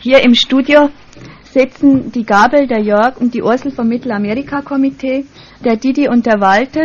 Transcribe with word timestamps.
Hier 0.00 0.22
im 0.22 0.34
Studio 0.34 0.90
sitzen 1.44 2.12
die 2.12 2.24
Gabel, 2.24 2.66
der 2.66 2.80
Jörg 2.80 3.16
und 3.18 3.34
die 3.34 3.42
Ursel 3.42 3.70
vom 3.72 3.88
Mittelamerika-Komitee, 3.88 5.24
der 5.64 5.76
Didi 5.76 6.08
und 6.08 6.26
der 6.26 6.40
Walter 6.40 6.84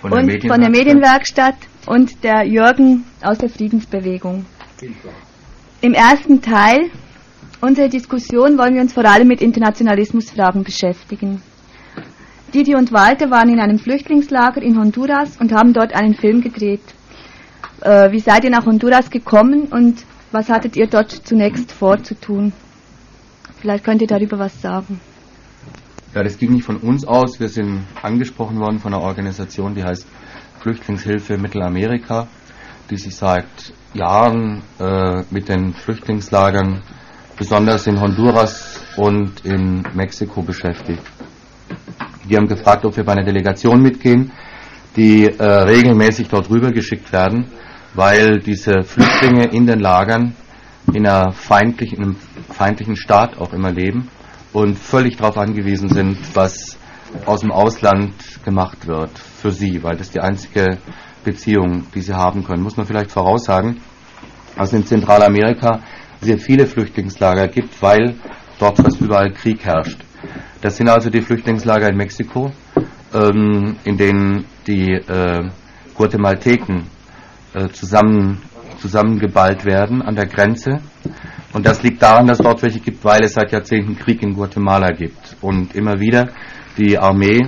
Von 0.00 0.12
und 0.12 0.26
der 0.28 0.40
von 0.42 0.60
der 0.60 0.70
Medienwerkstatt 0.70 1.56
und 1.86 2.22
der 2.22 2.44
Jürgen 2.44 3.04
aus 3.22 3.38
der 3.38 3.48
Friedensbewegung. 3.48 4.44
Im 5.80 5.94
ersten 5.94 6.42
Teil 6.42 6.90
unserer 7.60 7.88
Diskussion 7.88 8.58
wollen 8.58 8.74
wir 8.74 8.82
uns 8.82 8.92
vor 8.92 9.04
allem 9.04 9.28
mit 9.28 9.40
Internationalismusfragen 9.40 10.64
beschäftigen. 10.64 11.42
Didi 12.52 12.74
und 12.74 12.92
Walter 12.92 13.30
waren 13.30 13.48
in 13.48 13.58
einem 13.58 13.78
Flüchtlingslager 13.78 14.60
in 14.60 14.78
Honduras 14.78 15.38
und 15.38 15.52
haben 15.52 15.72
dort 15.72 15.94
einen 15.94 16.14
Film 16.14 16.42
gedreht. 16.42 16.82
Äh, 17.80 18.12
wie 18.12 18.20
seid 18.20 18.44
ihr 18.44 18.50
nach 18.50 18.66
Honduras 18.66 19.10
gekommen 19.10 19.68
und 19.70 20.04
was 20.32 20.48
hattet 20.48 20.76
ihr 20.76 20.86
dort 20.86 21.10
zunächst 21.10 21.72
vor 21.72 22.02
zu 22.02 22.18
tun? 22.18 22.52
Vielleicht 23.60 23.84
könnt 23.84 24.00
ihr 24.02 24.08
darüber 24.08 24.38
was 24.38 24.60
sagen. 24.60 25.00
Ja, 26.14 26.22
das 26.22 26.36
ging 26.36 26.52
nicht 26.52 26.64
von 26.64 26.76
uns 26.78 27.06
aus. 27.06 27.40
Wir 27.40 27.48
sind 27.48 27.84
angesprochen 28.02 28.58
worden 28.58 28.78
von 28.78 28.92
einer 28.92 29.02
Organisation, 29.02 29.74
die 29.74 29.82
heißt 29.84 30.06
Flüchtlingshilfe 30.60 31.38
Mittelamerika, 31.38 32.28
die 32.90 32.96
sich 32.96 33.14
seit 33.16 33.46
Jahren 33.94 34.62
äh, 34.78 35.22
mit 35.30 35.48
den 35.48 35.72
Flüchtlingslagern, 35.72 36.82
besonders 37.38 37.86
in 37.86 38.00
Honduras 38.00 38.80
und 38.96 39.44
in 39.44 39.82
Mexiko 39.94 40.42
beschäftigt. 40.42 41.02
Die 42.28 42.36
haben 42.36 42.46
gefragt, 42.46 42.84
ob 42.84 42.96
wir 42.96 43.04
bei 43.04 43.12
einer 43.12 43.24
Delegation 43.24 43.80
mitgehen, 43.82 44.32
die 44.96 45.24
äh, 45.26 45.42
regelmäßig 45.44 46.28
dort 46.28 46.50
rübergeschickt 46.50 47.12
werden, 47.12 47.46
weil 47.94 48.40
diese 48.40 48.82
Flüchtlinge 48.82 49.46
in 49.46 49.66
den 49.66 49.80
Lagern 49.80 50.34
in, 50.92 51.06
einer 51.06 51.32
feindlichen, 51.32 51.98
in 51.98 52.04
einem 52.04 52.16
feindlichen 52.50 52.96
Staat 52.96 53.38
auch 53.38 53.52
immer 53.52 53.70
leben 53.70 54.08
und 54.52 54.78
völlig 54.78 55.16
darauf 55.16 55.38
angewiesen 55.38 55.88
sind, 55.88 56.18
was 56.34 56.78
aus 57.26 57.40
dem 57.40 57.52
Ausland 57.52 58.14
gemacht 58.44 58.86
wird 58.86 59.18
für 59.18 59.50
sie, 59.50 59.82
weil 59.82 59.96
das 59.96 60.10
die 60.10 60.20
einzige 60.20 60.78
Beziehung, 61.24 61.86
die 61.94 62.00
sie 62.00 62.14
haben 62.14 62.44
können. 62.44 62.62
Muss 62.62 62.76
man 62.76 62.86
vielleicht 62.86 63.10
voraussagen, 63.10 63.80
dass 64.56 64.68
es 64.68 64.74
in 64.74 64.86
Zentralamerika 64.86 65.80
sehr 66.20 66.38
viele 66.38 66.66
Flüchtlingslager 66.66 67.48
gibt, 67.48 67.80
weil 67.82 68.16
dort 68.58 68.78
fast 68.78 69.00
überall 69.00 69.32
Krieg 69.32 69.64
herrscht. 69.64 70.04
Das 70.60 70.76
sind 70.76 70.88
also 70.88 71.10
die 71.10 71.20
Flüchtlingslager 71.20 71.88
in 71.88 71.96
Mexiko, 71.96 72.52
ähm, 73.12 73.76
in 73.84 73.96
denen 73.96 74.44
die 74.66 74.92
äh, 74.92 75.50
Guatemalteken 75.94 76.86
äh, 77.54 77.68
zusammen, 77.68 78.42
zusammengeballt 78.78 79.64
werden 79.64 80.02
an 80.02 80.14
der 80.16 80.26
Grenze. 80.26 80.80
Und 81.52 81.66
das 81.66 81.82
liegt 81.82 82.02
daran, 82.02 82.26
dass 82.26 82.38
es 82.38 82.44
dort 82.44 82.62
welche 82.62 82.80
gibt, 82.80 83.04
weil 83.04 83.24
es 83.24 83.34
seit 83.34 83.52
Jahrzehnten 83.52 83.96
Krieg 83.96 84.22
in 84.22 84.34
Guatemala 84.34 84.90
gibt. 84.92 85.36
Und 85.40 85.74
immer 85.74 86.00
wieder 86.00 86.28
die 86.78 86.98
Armee 86.98 87.40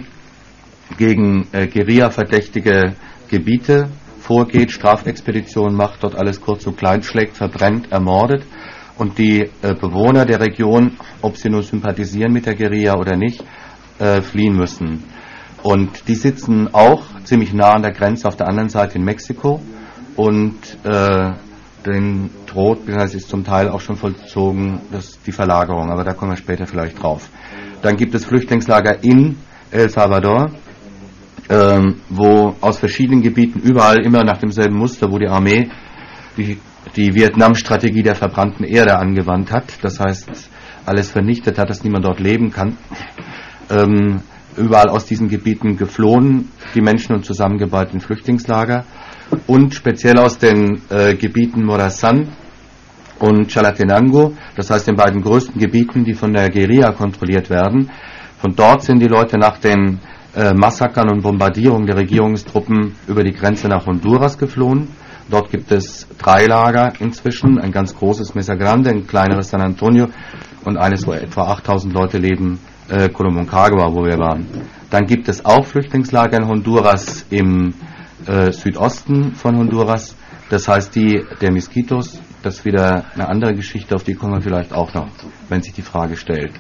gegen 0.99 1.47
äh, 1.53 1.67
Guerilla-verdächtige 1.67 2.95
Gebiete 3.31 3.89
vorgeht, 4.21 4.71
Strafexpeditionen 4.71 5.77
macht, 5.77 6.03
dort 6.03 6.17
alles 6.17 6.41
kurz 6.41 6.67
und 6.67 6.77
klein 6.77 7.03
schlägt, 7.03 7.37
verbrennt, 7.37 7.93
ermordet 7.93 8.45
und 8.97 9.19
die 9.19 9.41
äh, 9.41 9.75
Bewohner 9.75 10.25
der 10.25 10.41
Region, 10.41 10.93
ob 11.21 11.37
sie 11.37 11.51
nur 11.51 11.63
sympathisieren 11.63 12.33
mit 12.33 12.47
der 12.47 12.55
Guerilla 12.55 12.95
oder 12.95 13.17
nicht, 13.17 13.45
äh, 13.99 14.23
fliehen 14.23 14.57
müssen. 14.57 15.03
Und 15.63 16.09
die 16.09 16.15
sitzen 16.15 16.69
auch 16.73 17.05
ziemlich 17.25 17.53
nah 17.53 17.73
an 17.73 17.83
der 17.83 17.93
Grenze 17.93 18.29
auf 18.29 18.37
der 18.37 18.49
anderen 18.49 18.69
Seite 18.69 18.99
in 18.99 19.05
Mexiko 19.05 19.61
und 20.17 20.57
äh, 20.85 21.33
den 21.85 22.31
droht, 22.47 22.81
das 22.87 23.15
ist 23.15 23.29
zum 23.29 23.45
Teil 23.45 23.69
auch 23.69 23.81
schon 23.81 23.97
vollzogen, 23.97 24.81
das, 24.91 25.21
die 25.23 25.33
Verlagerung, 25.33 25.91
aber 25.91 26.05
da 26.05 26.13
kommen 26.13 26.33
wir 26.33 26.37
später 26.37 26.67
vielleicht 26.67 27.03
drauf. 27.03 27.29
Dann 27.83 27.97
gibt 27.97 28.15
es 28.15 28.25
Flüchtlingslager 28.25 29.03
in 29.05 29.37
El 29.71 29.89
Salvador, 29.89 30.51
ähm, 31.51 32.01
wo 32.09 32.55
aus 32.61 32.79
verschiedenen 32.79 33.23
Gebieten 33.23 33.61
überall 33.61 34.03
immer 34.05 34.25
nach 34.25 34.39
demselben 34.39 34.77
Muster, 34.77 35.11
wo 35.11 35.19
die 35.19 35.29
Armee 35.29 35.69
die, 36.37 36.59
die 36.97 37.15
Vietnam-Strategie 37.15 38.03
der 38.03 38.15
verbrannten 38.15 38.65
Erde 38.65 38.97
angewandt 38.97 39.53
hat, 39.53 39.65
das 39.83 40.01
heißt 40.01 40.51
alles 40.87 41.11
vernichtet 41.11 41.59
hat, 41.59 41.71
dass 41.71 41.85
niemand 41.85 42.05
dort 42.05 42.21
leben 42.21 42.51
kann. 42.51 42.77
Ähm, 43.71 44.21
überall 44.57 44.89
aus 44.89 45.07
diesen 45.07 45.29
Gebieten 45.29 45.77
geflohen, 45.77 46.51
die 46.75 46.81
Menschen 46.81 47.15
und 47.15 47.25
zusammengebaut 47.25 47.93
in 47.93 48.01
Flüchtlingslager 48.01 48.85
und 49.47 49.75
speziell 49.75 50.19
aus 50.19 50.39
den 50.39 50.81
äh, 50.91 51.15
Gebieten 51.15 51.65
Morazan 51.65 52.29
und 53.19 53.51
Chalatenango, 53.51 54.35
das 54.57 54.71
heißt 54.71 54.89
den 54.89 54.97
beiden 54.97 55.23
größten 55.23 55.61
Gebieten, 55.61 56.05
die 56.05 56.15
von 56.15 56.33
der 56.33 56.51
Guerilla 56.51 56.93
kontrolliert 56.93 57.51
werden. 57.51 57.91
Von 58.39 58.55
dort 58.55 58.83
sind 58.83 59.01
die 59.01 59.09
Leute 59.09 59.39
nach 59.39 59.59
den 59.59 60.01
äh, 60.37 60.53
Massakern 60.53 61.11
und 61.11 61.23
Bombardierungen 61.23 61.87
der 61.87 61.97
Regierungstruppen 61.97 62.95
über 63.07 63.23
die 63.23 63.33
Grenze 63.33 63.69
nach 63.69 63.87
Honduras 63.87 64.37
geflohen. 64.37 64.89
Dort 65.31 65.51
gibt 65.51 65.73
es 65.73 66.07
drei 66.19 66.47
Lager 66.47 66.93
inzwischen, 66.99 67.59
ein 67.59 67.73
ganz 67.73 67.97
großes 67.97 68.35
Mesa 68.35 68.55
Grande, 68.55 68.91
ein 68.91 69.07
kleineres 69.07 69.51
San 69.51 69.63
Antonio 69.63 70.09
und 70.65 70.77
eines, 70.77 71.07
wo 71.07 71.13
etwa 71.13 71.45
8000 71.53 71.95
Leute 71.95 72.19
leben, 72.19 72.59
äh, 72.91 73.09
Colomoncagua, 73.09 73.95
wo 73.95 74.05
wir 74.05 74.19
waren. 74.19 74.47
Dann 74.91 75.07
gibt 75.07 75.29
es 75.29 75.45
auch 75.45 75.65
Flüchtlingslager 75.65 76.37
in 76.37 76.47
Honduras 76.47 77.25
im 77.31 77.73
äh, 78.27 78.53
Südosten 78.53 79.35
von 79.35 79.57
Honduras. 79.57 80.17
Das 80.51 80.69
heißt 80.69 80.95
die 80.95 81.25
der 81.41 81.53
Miskitos. 81.53 82.21
Das 82.43 82.57
ist 82.57 82.65
wieder 82.65 83.05
eine 83.15 83.29
andere 83.29 83.55
Geschichte, 83.55 83.95
auf 83.95 84.05
die 84.05 84.15
kommen 84.15 84.35
wir 84.35 84.43
vielleicht 84.43 84.75
auch 84.75 84.93
noch, 84.93 85.09
wenn 85.49 85.63
sich 85.63 85.73
die 85.73 85.83
Frage 85.83 86.17
stellt. 86.17 86.53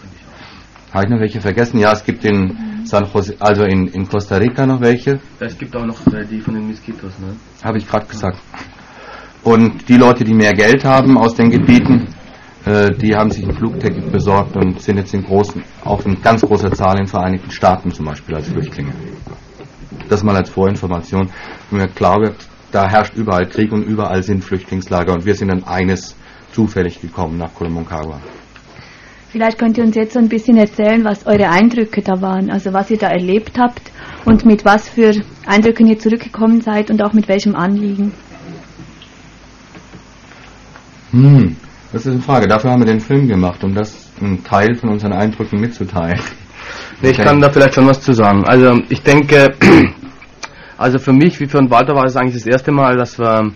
Habe 0.93 1.05
ich 1.05 1.11
noch 1.11 1.21
welche 1.21 1.41
vergessen? 1.41 1.79
Ja, 1.79 1.93
es 1.93 2.05
gibt 2.05 2.25
in 2.25 2.85
San 2.85 3.05
Jose, 3.13 3.35
also 3.41 3.65
in, 3.65 3.89
in 3.89 4.09
Costa 4.09 4.37
Rica 4.37 4.65
noch 4.65 4.81
welche. 4.81 5.21
Es 5.41 5.59
gibt 5.59 5.77
auch 5.77 5.85
noch 5.85 6.07
äh, 6.07 6.25
die 6.25 6.41
von 6.41 6.55
den 6.55 6.69
Miskitos, 6.69 7.19
ne? 7.19 7.37
Habe 7.63 7.79
ich 7.79 7.87
gerade 7.87 8.07
gesagt. 8.07 8.39
Und 9.43 9.89
die 9.89 9.97
Leute, 9.97 10.25
die 10.25 10.33
mehr 10.33 10.55
Geld 10.55 10.85
haben 10.85 11.19
aus 11.19 11.35
den 11.35 11.51
Gebieten, 11.51 12.15
äh, 12.65 12.91
die 12.93 13.15
haben 13.15 13.31
sich 13.31 13.45
ein 13.45 13.55
Flugticket 13.55 14.11
besorgt 14.11 14.57
und 14.57 14.81
sind 14.81 14.97
jetzt 14.97 15.13
in 15.13 15.23
großen, 15.23 15.63
auch 15.85 16.05
in 16.07 16.23
ganz 16.23 16.41
großer 16.41 16.73
Zahl 16.73 16.93
in 16.93 17.05
den 17.05 17.09
Vereinigten 17.09 17.51
Staaten 17.51 17.91
zum 17.91 18.07
Beispiel 18.07 18.37
als 18.37 18.49
Flüchtlinge. 18.49 18.93
Das 20.09 20.23
mal 20.23 20.37
als 20.37 20.51
Vorinformation, 20.51 21.31
mir 21.71 21.89
klar 21.89 22.21
wird, 22.21 22.37
da 22.73 22.89
herrscht 22.89 23.15
überall 23.15 23.47
Krieg 23.47 23.73
und 23.73 23.83
überall 23.83 24.23
sind 24.23 24.43
Flüchtlingslager 24.43 25.13
und 25.13 25.25
wir 25.25 25.35
sind 25.35 25.51
an 25.51 25.65
eines 25.65 26.17
zufällig 26.53 27.01
gekommen 27.01 27.39
nach 27.39 27.55
Colomoncagua. 27.55 28.21
Vielleicht 29.29 29.59
könnt 29.59 29.77
ihr 29.79 29.85
uns 29.85 29.97
jetzt 29.97 30.13
so 30.13 30.21
ein 30.21 30.29
bisschen 30.29 30.57
erzählen, 30.57 31.05
was 31.05 31.27
eure 31.27 31.49
Eindrücke 31.49 32.03
da 32.03 32.23
waren, 32.23 32.51
also 32.51 32.73
was 32.73 32.91
ihr 32.91 32.99
da 32.99 33.09
erlebt 33.09 33.59
habt 33.59 33.91
und 34.25 34.45
mit 34.45 34.65
was 34.65 34.89
für 34.89 35.13
Eindrücken 35.47 35.89
ihr 35.89 35.99
zurückgekommen 35.99 36.61
seid 36.61 36.91
und 36.91 37.03
auch 37.03 37.13
mit 37.13 37.27
welchem 37.27 37.57
Anliegen. 37.57 38.13
Hm, 41.11 41.57
das 41.93 42.07
ist 42.07 42.13
eine 42.13 42.23
Frage. 42.23 42.47
Dafür 42.49 42.71
haben 42.71 42.83
wir 42.83 42.87
den 42.87 43.01
Film 43.01 43.27
gemacht, 43.27 43.63
um 43.65 43.75
das 43.75 44.11
einen 44.21 44.43
Teil 44.43 44.75
von 44.77 44.91
unseren 44.91 45.13
Eindrücken 45.13 45.61
mitzuteilen. 45.61 46.21
Nee, 47.03 47.11
ich 47.11 47.19
Okay. 47.19 47.29
kann 47.29 47.41
da 47.41 47.51
vielleicht 47.51 47.75
schon 47.75 47.87
was 47.87 48.01
zu 48.01 48.13
sagen. 48.13 48.45
Also 48.47 48.81
ich 48.89 49.03
denke, 49.03 49.55
also 50.79 50.99
für 50.99 51.13
mich 51.13 51.39
wie 51.41 51.47
für 51.47 51.59
den 51.59 51.71
Walter 51.71 51.95
war 51.95 52.05
es 52.05 52.17
eigentlich 52.17 52.35
das 52.43 52.47
erste 52.47 52.73
Mal, 52.73 52.97
dass 52.97 53.19
wir 53.19 53.51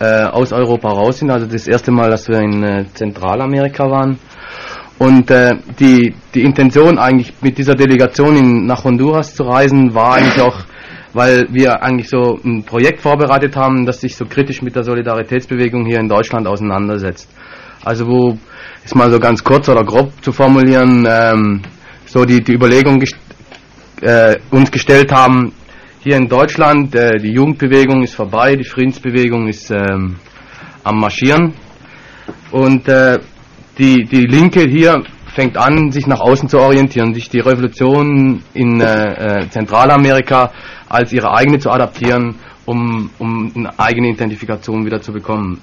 äh, 0.00 0.24
aus 0.24 0.52
Europa 0.52 0.88
raus 0.88 1.18
sind. 1.18 1.30
Also 1.30 1.46
das 1.46 1.68
erste 1.68 1.90
Mal, 1.92 2.10
dass 2.10 2.28
wir 2.28 2.40
in 2.40 2.62
äh, 2.62 2.84
Zentralamerika 2.94 3.84
waren. 3.90 4.18
Und 4.98 5.30
äh, 5.30 5.56
die, 5.78 6.14
die 6.34 6.42
Intention 6.42 6.98
eigentlich 6.98 7.32
mit 7.40 7.56
dieser 7.56 7.74
Delegation 7.74 8.36
in, 8.36 8.66
nach 8.66 8.84
Honduras 8.84 9.34
zu 9.34 9.44
reisen, 9.44 9.94
war 9.94 10.16
eigentlich 10.16 10.40
auch, 10.42 10.58
weil 11.14 11.46
wir 11.50 11.82
eigentlich 11.82 12.10
so 12.10 12.38
ein 12.44 12.64
Projekt 12.64 13.00
vorbereitet 13.00 13.56
haben, 13.56 13.86
das 13.86 14.00
sich 14.02 14.14
so 14.14 14.26
kritisch 14.26 14.60
mit 14.60 14.76
der 14.76 14.82
Solidaritätsbewegung 14.82 15.86
hier 15.86 16.00
in 16.00 16.08
Deutschland 16.08 16.46
auseinandersetzt. 16.46 17.30
Also 17.82 18.06
wo, 18.06 18.36
ist 18.84 18.94
mal 18.94 19.10
so 19.10 19.18
ganz 19.18 19.42
kurz 19.42 19.70
oder 19.70 19.84
grob 19.84 20.12
zu 20.22 20.32
formulieren, 20.32 21.06
ähm, 21.08 21.62
so 22.10 22.24
die, 22.24 22.40
die 22.42 22.54
Überlegung 22.54 22.98
gest 22.98 23.16
äh, 24.02 24.36
uns 24.50 24.70
gestellt 24.70 25.12
haben, 25.12 25.52
hier 26.00 26.16
in 26.16 26.28
Deutschland, 26.28 26.94
äh, 26.94 27.18
die 27.18 27.32
Jugendbewegung 27.32 28.02
ist 28.02 28.14
vorbei, 28.14 28.56
die 28.56 28.64
Friedensbewegung 28.64 29.46
ist 29.46 29.70
ähm, 29.70 30.16
am 30.82 30.98
Marschieren 30.98 31.54
und 32.50 32.88
äh, 32.88 33.18
die, 33.78 34.04
die 34.04 34.26
Linke 34.26 34.62
hier 34.62 35.04
fängt 35.34 35.56
an, 35.56 35.92
sich 35.92 36.06
nach 36.08 36.20
außen 36.20 36.48
zu 36.48 36.58
orientieren, 36.58 37.14
sich 37.14 37.28
die 37.28 37.38
Revolution 37.38 38.42
in 38.54 38.80
äh, 38.80 39.42
äh, 39.42 39.48
Zentralamerika 39.50 40.50
als 40.88 41.12
ihre 41.12 41.32
eigene 41.32 41.60
zu 41.60 41.70
adaptieren, 41.70 42.34
um, 42.64 43.10
um 43.18 43.52
eine 43.54 43.78
eigene 43.78 44.08
Identifikation 44.08 44.84
wieder 44.84 45.00
zu 45.00 45.12
bekommen. 45.12 45.60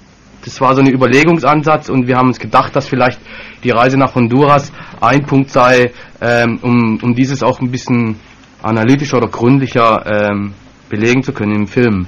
Das 0.48 0.62
war 0.62 0.74
so 0.74 0.80
ein 0.80 0.88
Überlegungsansatz 0.88 1.90
und 1.90 2.06
wir 2.06 2.16
haben 2.16 2.28
uns 2.28 2.38
gedacht, 2.38 2.74
dass 2.74 2.88
vielleicht 2.88 3.20
die 3.62 3.68
Reise 3.68 3.98
nach 3.98 4.14
Honduras 4.14 4.72
ein 4.98 5.26
Punkt 5.26 5.50
sei, 5.50 5.92
ähm, 6.22 6.58
um, 6.62 6.98
um 7.02 7.14
dieses 7.14 7.42
auch 7.42 7.60
ein 7.60 7.70
bisschen 7.70 8.16
analytischer 8.62 9.18
oder 9.18 9.28
gründlicher 9.28 10.06
ähm, 10.06 10.54
belegen 10.88 11.22
zu 11.22 11.34
können 11.34 11.54
im 11.54 11.66
Film. 11.66 12.06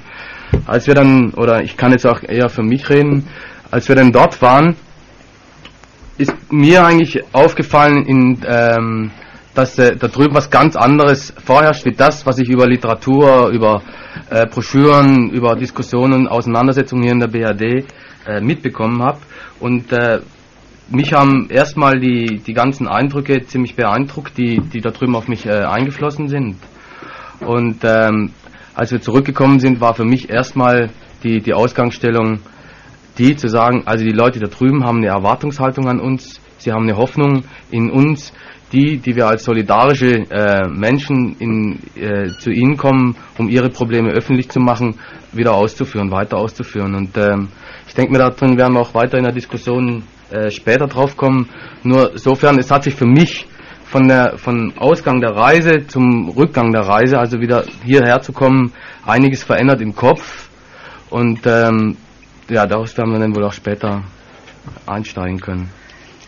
Als 0.65 0.87
wir 0.87 0.95
dann, 0.95 1.35
oder 1.35 1.61
ich 1.61 1.77
kann 1.77 1.91
jetzt 1.91 2.07
auch 2.07 2.23
eher 2.23 2.49
für 2.49 2.63
mich 2.63 2.89
reden, 2.89 3.27
als 3.69 3.87
wir 3.87 3.95
dann 3.95 4.11
dort 4.11 4.41
waren, 4.41 4.75
ist 6.17 6.33
mir 6.51 6.83
eigentlich 6.83 7.23
aufgefallen, 7.33 8.07
in, 8.07 8.39
ähm, 8.47 9.11
dass 9.53 9.77
äh, 9.77 9.95
da 9.95 10.07
drüben 10.07 10.35
was 10.35 10.49
ganz 10.49 10.75
anderes 10.75 11.33
vorherrscht, 11.43 11.85
wie 11.85 11.93
das, 11.93 12.25
was 12.25 12.39
ich 12.39 12.49
über 12.49 12.67
Literatur, 12.67 13.49
über 13.49 13.81
äh, 14.29 14.45
Broschüren, 14.45 15.29
über 15.31 15.55
Diskussionen, 15.55 16.27
Auseinandersetzungen 16.27 17.03
hier 17.03 17.13
in 17.13 17.19
der 17.19 17.27
BRD 17.27 17.85
äh, 18.27 18.41
mitbekommen 18.41 19.01
habe. 19.01 19.19
Und 19.59 19.91
äh, 19.91 20.19
mich 20.89 21.13
haben 21.13 21.47
erstmal 21.49 21.99
die, 21.99 22.41
die 22.45 22.53
ganzen 22.53 22.87
Eindrücke 22.87 23.45
ziemlich 23.45 23.75
beeindruckt, 23.75 24.37
die, 24.37 24.59
die 24.59 24.81
da 24.81 24.91
drüben 24.91 25.15
auf 25.15 25.27
mich 25.27 25.45
äh, 25.45 25.63
eingeflossen 25.63 26.27
sind. 26.27 26.57
Und 27.39 27.79
ähm, 27.83 28.31
als 28.73 28.91
wir 28.91 29.01
zurückgekommen 29.01 29.59
sind, 29.59 29.81
war 29.81 29.93
für 29.93 30.05
mich 30.05 30.29
erstmal 30.29 30.89
die, 31.23 31.41
die 31.41 31.53
Ausgangsstellung 31.53 32.39
die 33.17 33.35
zu 33.35 33.47
sagen, 33.47 33.83
also 33.85 34.05
die 34.05 34.11
Leute 34.11 34.39
da 34.39 34.47
drüben 34.47 34.83
haben 34.83 34.97
eine 34.97 35.07
Erwartungshaltung 35.07 35.87
an 35.87 35.99
uns, 35.99 36.39
sie 36.57 36.71
haben 36.71 36.83
eine 36.83 36.97
Hoffnung 36.97 37.43
in 37.69 37.91
uns, 37.91 38.33
die, 38.71 38.97
die 38.97 39.15
wir 39.15 39.27
als 39.27 39.43
solidarische 39.43 40.25
äh, 40.29 40.67
Menschen 40.67 41.35
in, 41.39 41.79
äh, 41.95 42.29
zu 42.29 42.51
ihnen 42.51 42.77
kommen, 42.77 43.15
um 43.37 43.49
ihre 43.49 43.69
Probleme 43.69 44.11
öffentlich 44.11 44.49
zu 44.49 44.59
machen, 44.59 44.95
wieder 45.31 45.53
auszuführen, 45.53 46.11
weiter 46.11 46.37
auszuführen. 46.37 46.95
Und 46.95 47.17
ähm, 47.17 47.49
ich 47.87 47.93
denke 47.93 48.11
mir, 48.11 48.19
darin 48.19 48.57
werden 48.57 48.73
wir 48.73 48.81
auch 48.81 48.93
weiter 48.93 49.17
in 49.17 49.23
der 49.25 49.33
Diskussion 49.33 50.03
äh, 50.29 50.49
später 50.49 50.87
drauf 50.87 51.17
kommen. 51.17 51.49
Nur 51.83 52.17
sofern, 52.17 52.57
es 52.59 52.71
hat 52.71 52.83
sich 52.83 52.95
für 52.95 53.05
mich 53.05 53.45
von 53.83 54.07
der 54.07 54.37
von 54.37 54.73
Ausgang 54.77 55.19
der 55.19 55.31
Reise 55.31 55.85
zum 55.87 56.29
Rückgang 56.29 56.71
der 56.71 56.83
Reise, 56.83 57.19
also 57.19 57.41
wieder 57.41 57.65
hierher 57.83 58.21
zu 58.21 58.31
kommen, 58.31 58.71
einiges 59.05 59.43
verändert 59.43 59.81
im 59.81 59.93
Kopf. 59.93 60.49
Und 61.09 61.41
ähm, 61.45 61.97
ja, 62.49 62.65
daraus 62.65 62.97
werden 62.97 63.11
wir 63.11 63.19
dann 63.19 63.35
wohl 63.35 63.43
auch 63.43 63.53
später 63.53 64.03
einsteigen 64.85 65.41
können. 65.41 65.69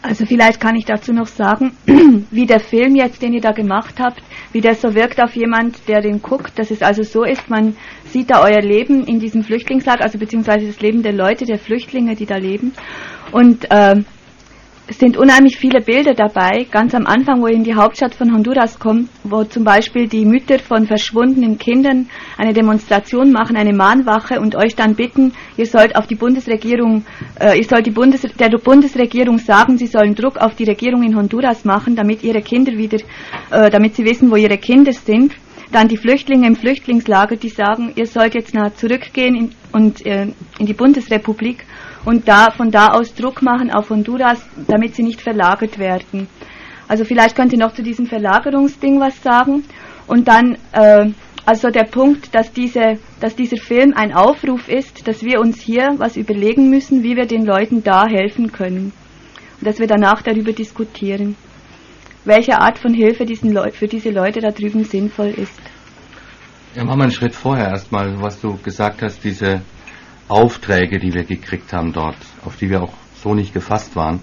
Also 0.04 0.26
vielleicht 0.26 0.60
kann 0.60 0.76
ich 0.76 0.84
dazu 0.84 1.14
noch 1.14 1.28
sagen, 1.28 1.72
wie 2.30 2.46
der 2.46 2.60
Film 2.60 2.94
jetzt, 2.94 3.22
den 3.22 3.32
ihr 3.32 3.40
da 3.40 3.54
gemacht 3.54 4.02
habt, 4.02 4.22
wie 4.52 4.60
der 4.60 4.76
so 4.76 4.94
wirkt 4.96 5.24
auf 5.24 5.34
jemand, 5.34 5.88
der 5.88 6.02
den 6.02 6.22
guckt, 6.22 6.60
dass 6.60 6.72
es 6.72 6.82
also 6.82 7.04
so 7.04 7.24
ist, 7.24 7.50
man 7.50 7.78
sieht 8.04 8.30
da 8.30 8.44
euer 8.44 8.62
Leben 8.62 9.06
in 9.06 9.20
diesem 9.20 9.46
Flüchtlingslager, 9.46 10.04
also 10.04 10.20
beziehungsweise 10.20 10.68
das 10.68 10.82
Leben 10.82 11.04
der 11.04 11.14
Leute, 11.14 11.46
der 11.46 11.58
Flüchtlinge, 11.58 12.16
die 12.16 12.26
da 12.26 12.36
leben. 12.36 12.74
Und 13.32 13.72
äh, 13.72 14.04
sind 14.90 15.18
unheimlich 15.18 15.58
viele 15.58 15.80
Bilder 15.80 16.14
dabei, 16.14 16.66
ganz 16.70 16.94
am 16.94 17.06
Anfang, 17.06 17.42
wo 17.42 17.48
ihr 17.48 17.56
in 17.56 17.64
die 17.64 17.76
Hauptstadt 17.76 18.14
von 18.14 18.34
Honduras 18.34 18.80
kommt, 18.80 19.10
wo 19.24 19.44
zum 19.46 19.64
Beispiel 19.64 20.08
die 20.08 20.26
Mütter 20.26 20.60
von 20.60 20.86
verschwundenen 20.86 21.58
Kindern 21.58 22.10
eine 22.38 22.54
Demonstration 22.54 23.32
machen, 23.32 23.56
eine 23.56 23.74
Mahnwache 23.74 24.42
und 24.42 24.56
euch 24.56 24.76
dann 24.76 24.96
bitten, 24.96 25.32
ihr 25.56 25.68
sollt 25.68 25.96
auf 25.96 26.08
die 26.08 26.16
Bundesregierung, 26.16 27.06
äh, 27.40 27.58
ihr 27.58 27.64
sollt 27.64 27.86
die 27.86 27.92
Bundes 27.92 28.22
der 28.22 28.50
Bundesregierung 28.58 29.38
sagen, 29.38 29.78
sie 29.78 29.88
sollen 29.88 30.16
Druck 30.16 30.38
auf 30.38 30.56
die 30.56 30.66
Regierung 30.66 31.04
in 31.04 31.16
Honduras 31.16 31.64
machen, 31.64 31.96
damit 31.96 32.24
ihre 32.24 32.42
Kinder 32.42 32.74
wieder, 32.74 32.98
äh, 33.52 33.70
damit 33.70 33.96
sie 33.96 34.04
wissen, 34.04 34.32
wo 34.32 34.36
ihre 34.36 34.58
Kinder 34.58 34.92
sind. 34.92 35.34
Dann 35.72 35.88
die 35.88 35.98
Flüchtlinge 35.98 36.46
im 36.46 36.56
Flüchtlingslager, 36.56 37.36
die 37.36 37.50
sagen, 37.50 37.94
ihr 37.96 38.06
sollt 38.06 38.36
jetzt 38.36 38.54
nach 38.54 38.76
zurückgehen 38.76 39.36
in, 39.36 39.52
und 39.72 40.06
äh, 40.06 40.28
in 40.60 40.66
die 40.66 40.74
Bundesrepublik 40.74 41.66
und 42.06 42.28
da 42.28 42.52
von 42.52 42.72
da 42.72 42.90
aus 42.90 43.14
Druck 43.14 43.42
machen 43.42 43.72
auf 43.72 43.90
Honduras, 43.90 44.46
damit 44.68 44.96
sie 44.96 45.04
nicht 45.04 45.22
verlagert 45.22 45.80
werden. 45.80 46.28
Also 46.88 47.06
vielleicht 47.06 47.36
könnt 47.36 47.54
ihr 47.54 47.60
noch 47.60 47.74
zu 47.74 47.84
diesem 47.84 48.06
Verlagerungsding 48.06 49.00
was 49.00 49.22
sagen. 49.24 49.64
Und 50.06 50.28
dann 50.28 50.58
äh, 50.74 51.12
also 51.46 51.70
der 51.70 51.84
Punkt, 51.84 52.34
dass, 52.34 52.54
diese, 52.54 53.00
dass 53.20 53.36
dieser 53.36 53.58
Film 53.58 53.94
ein 53.96 54.14
Aufruf 54.14 54.70
ist, 54.70 55.08
dass 55.08 55.24
wir 55.24 55.42
uns 55.42 55.62
hier 55.62 55.96
was 55.98 56.16
überlegen 56.16 56.70
müssen, 56.70 57.04
wie 57.04 57.18
wir 57.18 57.26
den 57.26 57.46
Leuten 57.46 57.84
da 57.84 58.08
helfen 58.08 58.52
können. 58.52 58.94
Und 59.60 59.68
dass 59.68 59.80
wir 59.80 59.88
danach 59.88 60.22
darüber 60.22 60.54
diskutieren, 60.54 61.36
welche 62.24 62.60
Art 62.60 62.80
von 62.80 62.94
Hilfe 62.94 63.26
für 63.74 63.88
diese 63.88 64.10
Leute 64.10 64.40
da 64.40 64.52
drüben 64.52 64.86
sinnvoll 64.86 65.32
ist. 65.36 65.60
Ja, 66.76 66.86
machen 66.86 67.00
wir 67.00 67.04
einen 67.04 67.12
Schritt 67.12 67.36
vorher 67.36 67.70
erstmal, 67.70 68.20
was 68.22 68.40
du 68.40 68.58
gesagt 68.58 69.02
hast, 69.02 69.24
diese 69.24 69.62
Aufträge, 70.34 71.00
die 71.00 71.14
wir 71.14 71.24
gekriegt 71.24 71.74
haben 71.74 71.94
dort, 71.94 72.18
auf 72.44 72.58
die 72.58 72.70
wir 72.70 72.82
auch 72.82 72.94
so 73.16 73.36
nicht 73.36 73.54
gefasst 73.54 73.96
waren. 73.96 74.20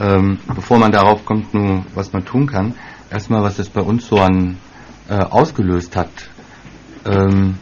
Ähm, 0.00 0.38
bevor 0.54 0.78
man 0.78 0.92
darauf 0.92 1.24
kommt, 1.24 1.52
nun, 1.52 1.84
was 1.94 2.12
man 2.12 2.24
tun 2.24 2.46
kann, 2.46 2.74
erstmal, 3.10 3.42
was 3.42 3.56
das 3.56 3.68
bei 3.68 3.82
uns 3.82 4.06
so 4.06 4.16
an 4.16 4.58
äh, 5.08 5.16
ausgelöst 5.16 5.96
hat. 5.96 6.10
Ähm, 7.04 7.58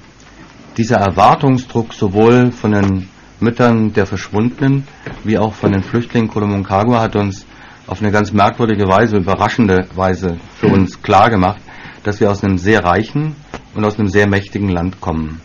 dieser 0.76 0.98
Erwartungsdruck 0.98 1.94
sowohl 1.94 2.52
von 2.52 2.72
den 2.72 3.08
Müttern 3.40 3.92
der 3.94 4.06
Verschwundenen 4.06 4.86
wie 5.24 5.38
auch 5.38 5.54
von 5.54 5.72
den 5.72 5.82
Flüchtlingen 5.82 6.28
Kolomonkagua 6.28 7.00
hat 7.00 7.16
uns 7.16 7.46
auf 7.86 8.02
eine 8.02 8.12
ganz 8.12 8.32
merkwürdige 8.32 8.86
Weise, 8.86 9.16
überraschende 9.16 9.88
Weise 9.94 10.36
für 10.56 10.68
uns 10.68 11.02
klar 11.02 11.30
gemacht, 11.30 11.60
dass 12.04 12.20
wir 12.20 12.30
aus 12.30 12.44
einem 12.44 12.58
sehr 12.58 12.84
reichen 12.84 13.34
und 13.74 13.84
aus 13.84 13.98
einem 13.98 14.08
sehr 14.08 14.28
mächtigen 14.28 14.68
Land 14.68 15.00
kommen 15.00 15.40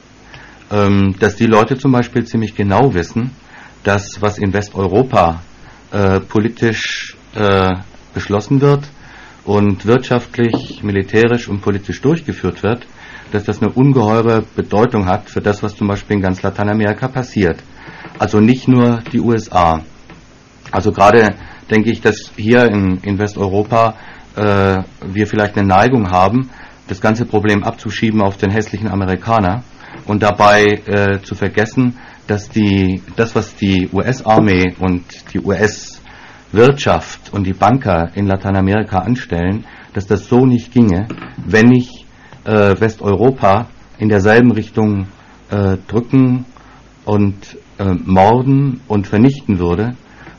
dass 0.70 1.36
die 1.36 1.46
Leute 1.46 1.78
zum 1.78 1.92
Beispiel 1.92 2.26
ziemlich 2.26 2.56
genau 2.56 2.94
wissen, 2.94 3.32
dass 3.84 4.22
was 4.22 4.40
in 4.40 4.52
Westeuropa 4.52 5.42
äh, 5.92 6.20
politisch 6.20 7.16
äh, 7.36 7.76
beschlossen 8.14 8.62
wird 8.62 8.90
und 9.46 9.86
wirtschaftlich, 9.86 10.82
militärisch 10.84 11.48
und 11.48 11.62
politisch 11.62 12.02
durchgeführt 12.02 12.64
wird, 12.64 12.88
dass 13.32 13.44
das 13.44 13.62
eine 13.62 13.72
ungeheure 13.72 14.44
Bedeutung 14.56 15.06
hat 15.06 15.30
für 15.30 15.42
das, 15.42 15.62
was 15.62 15.76
zum 15.76 15.88
Beispiel 15.88 16.18
in 16.18 16.22
ganz 16.22 16.42
Lateinamerika 16.42 17.08
passiert. 17.08 17.62
Also 18.18 18.40
nicht 18.40 18.68
nur 18.68 19.02
die 19.12 19.20
USA. 19.20 19.82
Also 20.72 20.92
gerade 20.92 21.36
denke 21.70 21.92
ich, 21.92 22.02
dass 22.02 22.32
hier 22.36 22.66
in, 22.66 22.98
in 23.04 23.20
Westeuropa 23.20 23.96
äh, 24.36 24.78
wir 25.06 25.28
vielleicht 25.28 25.58
eine 25.58 25.68
Neigung 25.68 26.10
haben, 26.10 26.50
das 26.88 27.02
ganze 27.02 27.26
Problem 27.26 27.64
abzuschieben 27.64 28.22
auf 28.22 28.38
den 28.38 28.52
hässlichen 28.52 28.90
Amerikaner 28.90 29.64
und 30.06 30.24
dabei 30.24 30.66
äh, 30.86 31.22
zu 31.22 31.36
vergessen, 31.36 31.98
dass 32.28 32.50
die, 32.50 33.02
das, 33.16 33.36
was 33.36 33.56
die 33.56 33.90
US-Armee 33.94 34.76
und 34.80 35.04
die 35.34 35.40
US-Wirtschaft 35.40 37.32
und 37.34 37.46
die 37.46 37.54
Banker 37.54 38.10
in 38.16 38.26
Lateinamerika 38.28 39.00
anstellen, 39.00 39.66
dass 39.94 40.08
das 40.08 40.28
so 40.28 40.46
nicht 40.46 40.72
ginge, 40.74 41.08
wenn 41.46 41.68
nicht 41.68 42.06
äh, 42.46 42.80
Westeuropa 42.80 43.68
in 43.98 44.10
derselben 44.10 44.52
Richtung 44.52 45.08
äh, 45.50 45.78
drücken 45.88 46.46
und 47.06 47.58
äh, 47.78 47.94
morden 48.04 48.82
und 48.88 49.08
vernichten 49.08 49.60
würde 49.60 49.96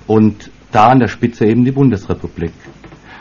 und 0.06 0.50
da 0.72 0.88
an 0.88 0.98
der 0.98 1.08
Spitze 1.08 1.46
eben 1.46 1.64
die 1.64 1.72
Bundesrepublik. 1.72 2.52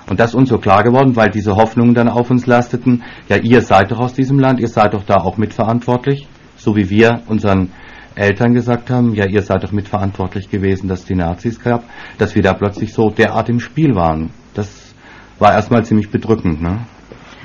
Und 0.07 0.19
das 0.19 0.31
ist 0.31 0.35
uns 0.35 0.49
so 0.49 0.57
klar 0.57 0.83
geworden, 0.83 1.15
weil 1.15 1.29
diese 1.29 1.55
Hoffnungen 1.55 1.95
dann 1.95 2.09
auf 2.09 2.29
uns 2.29 2.45
lasteten, 2.45 3.03
ja, 3.27 3.37
ihr 3.37 3.61
seid 3.61 3.91
doch 3.91 3.99
aus 3.99 4.13
diesem 4.13 4.39
Land, 4.39 4.59
ihr 4.59 4.67
seid 4.67 4.93
doch 4.93 5.03
da 5.03 5.15
auch 5.15 5.37
mitverantwortlich 5.37 6.27
so 6.65 6.75
wie 6.75 6.89
wir 6.89 7.21
unseren 7.27 7.69
Eltern 8.15 8.53
gesagt 8.53 8.89
haben, 8.89 9.13
ja, 9.13 9.25
ihr 9.25 9.41
seid 9.41 9.63
doch 9.63 9.71
mitverantwortlich 9.71 10.49
gewesen, 10.49 10.87
dass 10.87 11.01
es 11.01 11.05
die 11.05 11.15
Nazis 11.15 11.61
gab, 11.61 11.83
dass 12.17 12.33
wir 12.35 12.41
da 12.41 12.53
plötzlich 12.53 12.93
so 12.93 13.09
derart 13.09 13.49
im 13.49 13.59
Spiel 13.59 13.93
waren. 13.93 14.31
Das 14.53 14.95
war 15.37 15.53
erstmal 15.53 15.83
ziemlich 15.83 16.09
bedrückend. 16.09 16.61
Ne? 16.61 16.79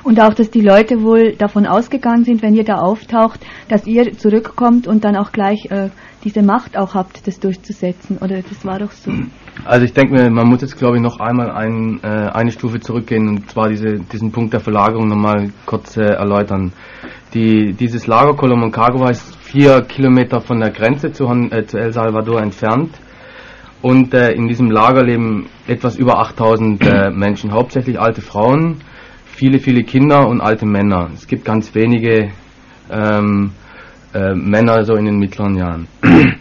Und 0.02 0.20
auch, 0.20 0.34
dass 0.34 0.50
die 0.50 0.60
Leute 0.60 1.02
wohl 1.02 1.34
davon 1.36 1.66
ausgegangen 1.66 2.24
sind, 2.24 2.42
wenn 2.42 2.54
ihr 2.54 2.64
da 2.64 2.76
auftaucht, 2.76 3.40
dass 3.68 3.86
ihr 3.86 4.12
zurückkommt 4.16 4.86
und 4.86 5.04
dann 5.04 5.16
auch 5.16 5.32
gleich 5.32 5.66
äh, 5.70 5.90
diese 6.24 6.42
Macht 6.42 6.76
auch 6.76 6.94
habt, 6.94 7.26
das 7.26 7.40
durchzusetzen. 7.40 8.18
Oder 8.18 8.42
das 8.42 8.64
war 8.64 8.78
doch 8.78 8.92
so. 8.92 9.12
Also 9.64 9.84
ich 9.84 9.92
denke 9.92 10.14
mir, 10.14 10.30
man 10.30 10.48
muss 10.48 10.62
jetzt 10.62 10.78
glaube 10.78 10.96
ich 10.96 11.02
noch 11.02 11.20
einmal 11.20 11.50
ein, 11.50 12.00
äh, 12.02 12.06
eine 12.06 12.50
Stufe 12.50 12.80
zurückgehen 12.80 13.28
und 13.28 13.50
zwar 13.50 13.68
diese, 13.68 13.98
diesen 14.00 14.32
Punkt 14.32 14.52
der 14.52 14.60
Verlagerung 14.60 15.08
nochmal 15.08 15.50
kurz 15.66 15.96
äh, 15.96 16.02
erläutern. 16.02 16.72
Die, 17.34 17.72
dieses 17.74 18.06
Lager 18.06 18.34
Colomoncagua 18.34 19.10
ist 19.10 19.36
vier 19.36 19.82
Kilometer 19.82 20.40
von 20.40 20.60
der 20.60 20.70
Grenze 20.70 21.12
zu, 21.12 21.24
äh, 21.24 21.64
zu 21.66 21.78
El 21.78 21.92
Salvador 21.92 22.40
entfernt. 22.40 22.90
Und 23.82 24.12
äh, 24.12 24.32
in 24.32 24.46
diesem 24.48 24.70
Lager 24.70 25.02
leben 25.02 25.46
etwas 25.66 25.96
über 25.96 26.18
8000 26.18 26.86
äh, 26.86 27.10
Menschen, 27.10 27.52
hauptsächlich 27.52 27.98
alte 27.98 28.20
Frauen, 28.20 28.82
viele, 29.32 29.58
viele 29.58 29.82
Kinder 29.82 30.28
und 30.28 30.40
alte 30.40 30.66
Männer. 30.66 31.10
Es 31.14 31.26
gibt 31.26 31.44
ganz 31.44 31.74
wenige 31.74 32.30
ähm, 32.90 33.52
äh, 34.14 34.34
Männer 34.34 34.84
so 34.84 34.94
in 34.94 35.06
den 35.06 35.18
mittleren 35.18 35.56
Jahren. 35.56 35.86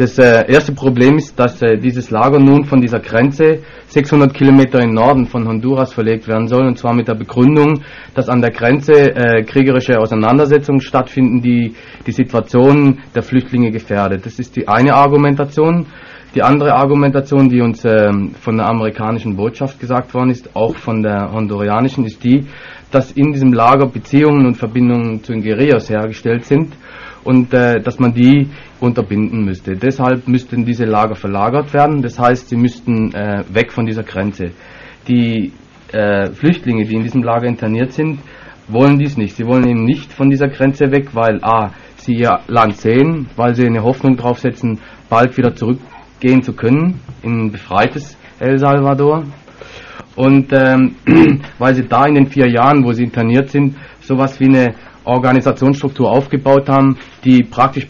Das 0.00 0.16
äh, 0.16 0.50
erste 0.50 0.72
Problem 0.72 1.18
ist, 1.18 1.38
dass 1.38 1.60
äh, 1.60 1.76
dieses 1.76 2.10
Lager 2.10 2.38
nun 2.38 2.64
von 2.64 2.80
dieser 2.80 3.00
Grenze 3.00 3.58
600 3.88 4.32
Kilometer 4.32 4.80
im 4.80 4.94
Norden 4.94 5.26
von 5.26 5.46
Honduras 5.46 5.92
verlegt 5.92 6.26
werden 6.26 6.48
soll, 6.48 6.66
und 6.66 6.78
zwar 6.78 6.94
mit 6.94 7.06
der 7.06 7.16
Begründung, 7.16 7.82
dass 8.14 8.30
an 8.30 8.40
der 8.40 8.50
Grenze 8.50 8.94
äh, 8.94 9.42
kriegerische 9.42 9.98
Auseinandersetzungen 9.98 10.80
stattfinden, 10.80 11.42
die 11.42 11.74
die 12.06 12.12
Situation 12.12 13.00
der 13.14 13.22
Flüchtlinge 13.22 13.72
gefährdet. 13.72 14.24
Das 14.24 14.38
ist 14.38 14.56
die 14.56 14.68
eine 14.68 14.94
Argumentation. 14.94 15.84
Die 16.34 16.42
andere 16.42 16.74
Argumentation, 16.74 17.48
die 17.48 17.60
uns 17.60 17.84
ähm, 17.84 18.30
von 18.40 18.56
der 18.56 18.68
amerikanischen 18.68 19.34
Botschaft 19.34 19.80
gesagt 19.80 20.14
worden 20.14 20.30
ist, 20.30 20.54
auch 20.54 20.76
von 20.76 21.02
der 21.02 21.32
hondurianischen, 21.32 22.04
ist 22.04 22.22
die, 22.22 22.46
dass 22.92 23.10
in 23.10 23.32
diesem 23.32 23.52
Lager 23.52 23.88
Beziehungen 23.88 24.46
und 24.46 24.54
Verbindungen 24.54 25.24
zu 25.24 25.32
den 25.32 25.42
Guerillas 25.42 25.90
hergestellt 25.90 26.44
sind 26.44 26.72
und 27.24 27.52
äh, 27.52 27.80
dass 27.80 27.98
man 27.98 28.14
die 28.14 28.48
unterbinden 28.78 29.44
müsste. 29.44 29.74
Deshalb 29.74 30.28
müssten 30.28 30.64
diese 30.64 30.84
Lager 30.84 31.16
verlagert 31.16 31.74
werden, 31.74 32.00
das 32.00 32.16
heißt, 32.16 32.48
sie 32.48 32.56
müssten 32.56 33.12
äh, 33.12 33.42
weg 33.52 33.72
von 33.72 33.84
dieser 33.84 34.04
Grenze. 34.04 34.52
Die 35.08 35.52
äh, 35.92 36.30
Flüchtlinge, 36.30 36.84
die 36.84 36.94
in 36.94 37.02
diesem 37.02 37.24
Lager 37.24 37.48
interniert 37.48 37.92
sind, 37.92 38.20
wollen 38.68 39.00
dies 39.00 39.16
nicht. 39.16 39.34
Sie 39.34 39.46
wollen 39.46 39.68
eben 39.68 39.84
nicht 39.84 40.12
von 40.12 40.30
dieser 40.30 40.46
Grenze 40.46 40.92
weg, 40.92 41.08
weil 41.12 41.40
a. 41.42 41.72
sie 41.96 42.14
ihr 42.14 42.38
Land 42.46 42.76
sehen, 42.76 43.26
weil 43.34 43.56
sie 43.56 43.66
eine 43.66 43.82
Hoffnung 43.82 44.16
drauf 44.16 44.38
setzen, 44.38 44.78
bald 45.08 45.36
wieder 45.36 45.56
zurückgehen 46.20 46.42
zu 46.42 46.52
können 46.52 47.00
in 47.22 47.46
ein 47.46 47.52
befreites 47.52 48.16
El 48.38 48.58
Salvador. 48.58 49.24
Und 50.16 50.52
ähm, 50.52 50.96
weil 51.58 51.74
sie 51.74 51.86
da 51.86 52.04
in 52.06 52.14
den 52.14 52.26
vier 52.26 52.48
Jahren, 52.48 52.84
wo 52.84 52.92
sie 52.92 53.04
interniert 53.04 53.50
sind, 53.50 53.76
sowas 54.00 54.38
wie 54.40 54.46
eine 54.46 54.74
Organisationsstruktur 55.04 56.10
aufgebaut 56.10 56.68
haben, 56.68 56.98
die 57.24 57.42
praktisch 57.42 57.86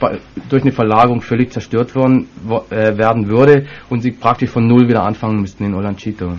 durch 0.49 0.63
eine 0.63 0.71
Verlagerung 0.71 1.21
völlig 1.21 1.51
zerstört 1.51 1.95
worden, 1.97 2.29
äh, 2.71 2.97
werden 2.97 3.29
würde 3.29 3.67
und 3.89 4.01
sie 4.01 4.13
praktisch 4.13 4.51
von 4.51 4.67
Null 4.67 4.89
wieder 4.89 5.03
anfangen 5.03 5.41
müssten 5.41 5.65
in 5.65 5.75
Olanchito. 5.75 6.35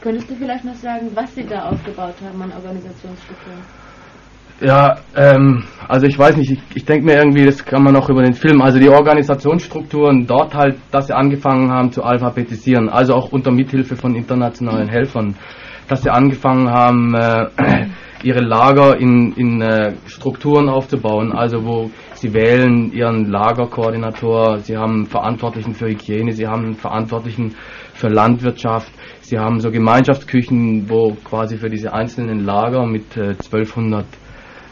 Könntest 0.00 0.30
du 0.30 0.34
vielleicht 0.36 0.64
noch 0.64 0.74
sagen, 0.74 1.10
was 1.14 1.34
sie 1.34 1.44
da 1.44 1.68
aufgebaut 1.68 2.14
haben 2.24 2.40
an 2.40 2.52
Organisationsstruktur? 2.52 3.52
Ja, 4.60 4.96
ähm, 5.16 5.64
also 5.88 6.06
ich 6.06 6.18
weiß 6.18 6.36
nicht, 6.36 6.50
ich, 6.50 6.60
ich 6.74 6.84
denke 6.84 7.06
mir 7.06 7.16
irgendwie, 7.16 7.46
das 7.46 7.64
kann 7.64 7.82
man 7.82 7.96
auch 7.96 8.10
über 8.10 8.22
den 8.22 8.34
Film, 8.34 8.60
also 8.60 8.78
die 8.78 8.90
Organisationsstrukturen 8.90 10.26
dort 10.26 10.54
halt, 10.54 10.76
dass 10.90 11.06
sie 11.06 11.16
angefangen 11.16 11.70
haben 11.70 11.92
zu 11.92 12.02
alphabetisieren, 12.02 12.90
also 12.90 13.14
auch 13.14 13.32
unter 13.32 13.52
Mithilfe 13.52 13.96
von 13.96 14.14
internationalen 14.14 14.88
Helfern, 14.88 15.34
dass 15.88 16.02
sie 16.02 16.10
angefangen 16.10 16.68
haben, 16.68 17.14
äh, 17.14 17.46
ihre 18.22 18.40
Lager 18.40 19.00
in, 19.00 19.32
in 19.32 19.62
äh, 19.62 19.94
Strukturen 20.06 20.68
aufzubauen, 20.68 21.32
also 21.32 21.64
wo 21.64 21.90
sie 22.12 22.34
wählen 22.34 22.92
ihren 22.92 23.30
Lagerkoordinator, 23.30 24.58
sie 24.58 24.76
haben 24.76 25.06
Verantwortlichen 25.06 25.72
für 25.72 25.88
Hygiene, 25.88 26.32
sie 26.32 26.46
haben 26.46 26.74
Verantwortlichen 26.74 27.54
für 27.94 28.08
Landwirtschaft, 28.08 28.92
sie 29.22 29.38
haben 29.38 29.58
so 29.60 29.70
Gemeinschaftsküchen, 29.70 30.90
wo 30.90 31.16
quasi 31.24 31.56
für 31.56 31.70
diese 31.70 31.94
einzelnen 31.94 32.44
Lager 32.44 32.86
mit 32.86 33.16
äh, 33.16 33.30
1200 33.30 34.04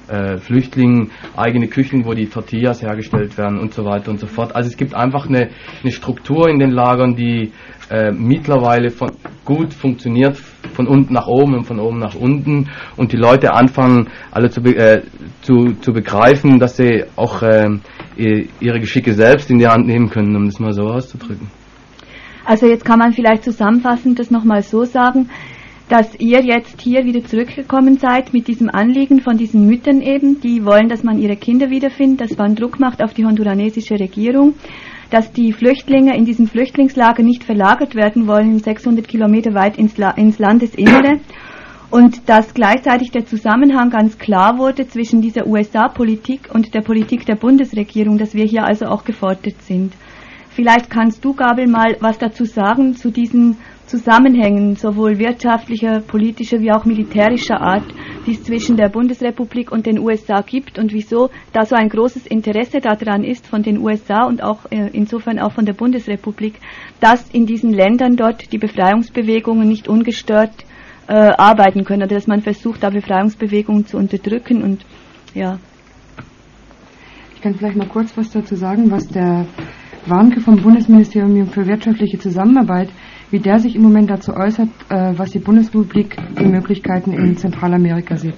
äh, 0.08 0.38
Flüchtlingen, 0.38 1.10
eigene 1.36 1.68
Küchen, 1.68 2.04
wo 2.04 2.14
die 2.14 2.26
Tortillas 2.26 2.82
hergestellt 2.82 3.36
werden 3.38 3.58
und 3.58 3.72
so 3.74 3.84
weiter 3.84 4.10
und 4.10 4.18
so 4.20 4.26
fort. 4.26 4.54
Also 4.54 4.68
es 4.68 4.76
gibt 4.76 4.94
einfach 4.94 5.28
eine, 5.28 5.50
eine 5.82 5.92
Struktur 5.92 6.48
in 6.48 6.58
den 6.58 6.70
Lagern, 6.70 7.16
die 7.16 7.52
äh, 7.90 8.12
mittlerweile 8.12 8.90
von, 8.90 9.10
gut 9.44 9.72
funktioniert, 9.72 10.36
von 10.36 10.86
unten 10.86 11.14
nach 11.14 11.26
oben 11.26 11.54
und 11.54 11.64
von 11.64 11.78
oben 11.80 11.98
nach 11.98 12.14
unten 12.14 12.68
und 12.96 13.12
die 13.12 13.16
Leute 13.16 13.54
anfangen 13.54 14.08
alle 14.30 14.50
zu, 14.50 14.60
äh, 14.62 15.02
zu, 15.40 15.74
zu 15.80 15.92
begreifen, 15.92 16.58
dass 16.58 16.76
sie 16.76 17.04
auch 17.16 17.42
äh, 17.42 17.68
ihre 18.16 18.80
Geschicke 18.80 19.12
selbst 19.14 19.50
in 19.50 19.58
die 19.58 19.66
Hand 19.66 19.86
nehmen 19.86 20.10
können, 20.10 20.36
um 20.36 20.46
das 20.46 20.58
mal 20.60 20.72
so 20.72 20.82
auszudrücken. 20.82 21.48
Also 22.44 22.66
jetzt 22.66 22.84
kann 22.84 22.98
man 22.98 23.12
vielleicht 23.12 23.44
zusammenfassend 23.44 24.18
das 24.18 24.30
nochmal 24.30 24.62
so 24.62 24.84
sagen, 24.84 25.28
dass 25.88 26.14
ihr 26.18 26.44
jetzt 26.44 26.82
hier 26.82 27.04
wieder 27.04 27.24
zurückgekommen 27.24 27.98
seid 27.98 28.34
mit 28.34 28.46
diesem 28.46 28.68
Anliegen 28.68 29.20
von 29.20 29.38
diesen 29.38 29.66
Müttern 29.66 30.02
eben, 30.02 30.40
die 30.40 30.64
wollen, 30.64 30.88
dass 30.88 31.02
man 31.02 31.18
ihre 31.18 31.36
Kinder 31.36 31.70
wiederfindet, 31.70 32.20
dass 32.20 32.36
man 32.36 32.54
Druck 32.54 32.78
macht 32.78 33.02
auf 33.02 33.14
die 33.14 33.24
honduranesische 33.24 33.98
Regierung, 33.98 34.54
dass 35.10 35.32
die 35.32 35.52
Flüchtlinge 35.52 36.14
in 36.16 36.26
diesem 36.26 36.46
Flüchtlingslager 36.46 37.22
nicht 37.22 37.42
verlagert 37.42 37.94
werden 37.94 38.26
wollen, 38.26 38.58
600 38.58 39.08
Kilometer 39.08 39.54
weit 39.54 39.78
ins, 39.78 39.96
La 39.96 40.10
ins 40.10 40.38
Landesinnere 40.38 41.20
und 41.90 42.28
dass 42.28 42.52
gleichzeitig 42.52 43.10
der 43.10 43.24
Zusammenhang 43.24 43.88
ganz 43.88 44.18
klar 44.18 44.58
wurde 44.58 44.86
zwischen 44.86 45.22
dieser 45.22 45.46
USA-Politik 45.46 46.50
und 46.52 46.74
der 46.74 46.82
Politik 46.82 47.24
der 47.24 47.36
Bundesregierung, 47.36 48.18
dass 48.18 48.34
wir 48.34 48.44
hier 48.44 48.64
also 48.64 48.86
auch 48.86 49.04
gefordert 49.04 49.62
sind. 49.62 49.94
Vielleicht 50.50 50.90
kannst 50.90 51.24
du, 51.24 51.34
Gabel, 51.34 51.66
mal 51.66 51.96
was 52.00 52.18
dazu 52.18 52.44
sagen 52.44 52.94
zu 52.94 53.10
diesen 53.10 53.56
Zusammenhängen 53.88 54.76
sowohl 54.76 55.18
wirtschaftlicher, 55.18 56.00
politischer 56.00 56.60
wie 56.60 56.70
auch 56.70 56.84
militärischer 56.84 57.58
Art, 57.58 57.84
die 58.26 58.32
es 58.32 58.42
zwischen 58.42 58.76
der 58.76 58.90
Bundesrepublik 58.90 59.72
und 59.72 59.86
den 59.86 59.98
USA 59.98 60.42
gibt 60.42 60.78
und 60.78 60.92
wieso 60.92 61.30
da 61.54 61.64
so 61.64 61.74
ein 61.74 61.88
großes 61.88 62.26
Interesse 62.26 62.80
daran 62.80 63.24
ist 63.24 63.46
von 63.46 63.62
den 63.62 63.78
USA 63.78 64.26
und 64.26 64.42
auch 64.42 64.66
äh, 64.70 64.90
insofern 64.92 65.38
auch 65.38 65.52
von 65.52 65.64
der 65.64 65.72
Bundesrepublik, 65.72 66.60
dass 67.00 67.30
in 67.30 67.46
diesen 67.46 67.72
Ländern 67.72 68.16
dort 68.16 68.52
die 68.52 68.58
Befreiungsbewegungen 68.58 69.66
nicht 69.66 69.88
ungestört 69.88 70.52
äh, 71.06 71.14
arbeiten 71.14 71.84
können 71.84 72.02
oder 72.02 72.14
dass 72.14 72.26
man 72.26 72.42
versucht, 72.42 72.82
da 72.82 72.90
Befreiungsbewegungen 72.90 73.86
zu 73.86 73.96
unterdrücken 73.96 74.62
und 74.62 74.84
ja. 75.34 75.58
Ich 77.34 77.40
kann 77.40 77.54
vielleicht 77.54 77.76
mal 77.76 77.88
kurz 77.88 78.14
was 78.18 78.30
dazu 78.32 78.54
sagen, 78.54 78.90
was 78.90 79.08
der 79.08 79.46
Warnke 80.06 80.40
vom 80.42 80.56
Bundesministerium 80.60 81.46
für 81.46 81.66
wirtschaftliche 81.66 82.18
Zusammenarbeit 82.18 82.90
wie 83.30 83.40
der 83.40 83.58
sich 83.58 83.76
im 83.76 83.82
Moment 83.82 84.10
dazu 84.10 84.32
äußert, 84.34 84.68
äh, 84.88 85.12
was 85.16 85.30
die 85.30 85.38
Bundesrepublik 85.38 86.16
für 86.34 86.46
Möglichkeiten 86.46 87.12
in 87.12 87.36
Zentralamerika 87.36 88.16
sieht. 88.16 88.36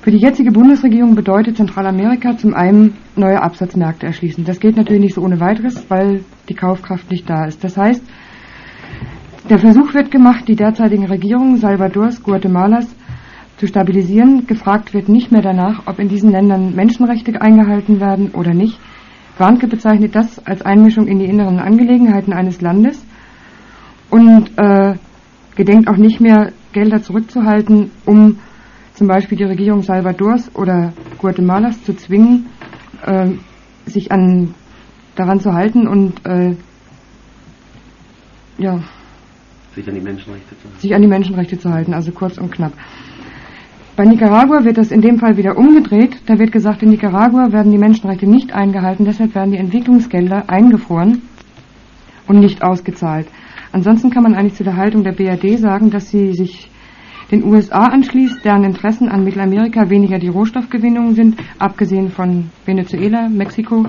Für 0.00 0.10
die 0.10 0.18
jetzige 0.18 0.52
Bundesregierung 0.52 1.14
bedeutet 1.14 1.56
Zentralamerika 1.56 2.36
zum 2.36 2.54
einen 2.54 2.94
neue 3.14 3.42
Absatzmärkte 3.42 4.06
erschließen. 4.06 4.44
Das 4.44 4.60
geht 4.60 4.76
natürlich 4.76 5.02
nicht 5.02 5.14
so 5.14 5.22
ohne 5.22 5.40
weiteres, 5.40 5.84
weil 5.90 6.24
die 6.48 6.54
Kaufkraft 6.54 7.10
nicht 7.10 7.28
da 7.28 7.44
ist. 7.44 7.62
Das 7.62 7.76
heißt, 7.76 8.02
der 9.50 9.58
Versuch 9.58 9.92
wird 9.94 10.10
gemacht, 10.10 10.48
die 10.48 10.56
derzeitigen 10.56 11.06
Regierungen 11.06 11.56
Salvadors, 11.56 12.22
Guatemalas 12.22 12.94
zu 13.58 13.66
stabilisieren. 13.66 14.46
Gefragt 14.46 14.94
wird 14.94 15.08
nicht 15.08 15.32
mehr 15.32 15.42
danach, 15.42 15.82
ob 15.86 15.98
in 15.98 16.08
diesen 16.08 16.30
Ländern 16.30 16.74
Menschenrechte 16.74 17.40
eingehalten 17.40 18.00
werden 18.00 18.30
oder 18.30 18.54
nicht. 18.54 18.78
Warnke 19.36 19.66
bezeichnet 19.66 20.14
das 20.14 20.38
als 20.46 20.62
Einmischung 20.62 21.06
in 21.06 21.18
die 21.18 21.26
inneren 21.26 21.58
Angelegenheiten 21.58 22.32
eines 22.32 22.60
Landes 22.60 23.04
und 24.10 24.50
äh, 24.56 24.94
gedenkt 25.56 25.88
auch 25.88 25.96
nicht 25.96 26.20
mehr, 26.20 26.52
Gelder 26.72 27.02
zurückzuhalten, 27.02 27.90
um 28.04 28.38
zum 28.94 29.08
Beispiel 29.08 29.38
die 29.38 29.44
Regierung 29.44 29.82
Salvadors 29.82 30.54
oder 30.54 30.92
Guatemalas 31.18 31.82
zu 31.82 31.94
zwingen, 31.94 32.46
äh, 33.04 33.30
sich 33.86 34.12
an 34.12 34.54
daran 35.14 35.40
zu 35.40 35.52
halten 35.52 35.88
und 35.88 36.24
äh, 36.26 36.56
ja, 38.58 38.80
sich 39.74 39.88
an 39.88 39.94
die 39.94 40.00
Menschenrechte 40.00 40.56
zu 40.58 40.64
halten. 40.64 40.80
Sich 40.80 40.94
an 40.94 41.02
die 41.02 41.08
Menschenrechte 41.08 41.58
zu 41.58 41.70
halten, 41.70 41.94
also 41.94 42.12
kurz 42.12 42.38
und 42.38 42.50
knapp. 42.50 42.72
Bei 43.96 44.04
Nicaragua 44.04 44.64
wird 44.64 44.78
das 44.78 44.92
in 44.92 45.00
dem 45.00 45.18
Fall 45.18 45.36
wieder 45.36 45.56
umgedreht. 45.56 46.20
Da 46.26 46.38
wird 46.38 46.52
gesagt, 46.52 46.82
in 46.82 46.90
Nicaragua 46.90 47.50
werden 47.52 47.72
die 47.72 47.78
Menschenrechte 47.78 48.26
nicht 48.26 48.52
eingehalten, 48.52 49.04
deshalb 49.04 49.34
werden 49.34 49.52
die 49.52 49.58
Entwicklungsgelder 49.58 50.48
eingefroren 50.48 51.22
und 52.28 52.38
nicht 52.38 52.62
ausgezahlt. 52.62 53.26
Ansonsten 53.72 54.10
kann 54.10 54.22
man 54.22 54.34
eigentlich 54.34 54.54
zu 54.54 54.64
der 54.64 54.76
Haltung 54.76 55.04
der 55.04 55.12
BRD 55.12 55.58
sagen, 55.58 55.90
dass 55.90 56.10
sie 56.10 56.32
sich 56.32 56.70
den 57.30 57.44
USA 57.44 57.84
anschließt, 57.84 58.44
deren 58.44 58.64
Interessen 58.64 59.08
an 59.08 59.24
Mittelamerika 59.24 59.90
weniger 59.90 60.18
die 60.18 60.28
Rohstoffgewinnung 60.28 61.14
sind, 61.14 61.36
abgesehen 61.58 62.10
von 62.10 62.50
Venezuela, 62.64 63.28
Mexiko, 63.28 63.86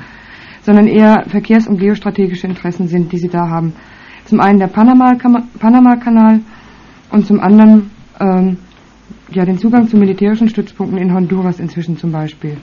sondern 0.61 0.87
eher 0.87 1.23
Verkehrs- 1.27 1.67
und 1.67 1.79
geostrategische 1.79 2.47
Interessen 2.47 2.87
sind, 2.87 3.11
die 3.11 3.17
sie 3.17 3.29
da 3.29 3.47
haben. 3.49 3.73
Zum 4.25 4.41
einen 4.41 4.59
der 4.59 4.67
Panama-Kanal 4.67 6.41
und 7.11 7.25
zum 7.25 7.39
anderen 7.39 7.89
ähm, 8.19 8.57
ja, 9.31 9.45
den 9.45 9.57
Zugang 9.57 9.87
zu 9.87 9.97
militärischen 9.97 10.49
Stützpunkten 10.49 10.97
in 10.97 11.13
Honduras 11.13 11.59
inzwischen 11.59 11.97
zum 11.97 12.11
Beispiel. 12.11 12.57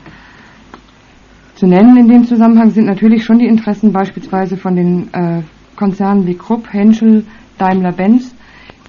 Zu 1.54 1.66
nennen 1.66 1.96
in 1.96 2.08
dem 2.08 2.25
Zusammenhang 2.25 2.70
sind 2.70 2.87
natürlich 2.87 3.25
schon 3.25 3.38
die 3.38 3.46
Interessen 3.46 3.92
beispielsweise 3.92 4.56
von 4.56 4.76
den 4.76 5.08
äh, 5.14 5.42
Konzernen 5.76 6.26
wie 6.26 6.35
Krupp, 6.35 6.73
Henschel, 6.73 7.25
Daimler-Benz, 7.59 8.35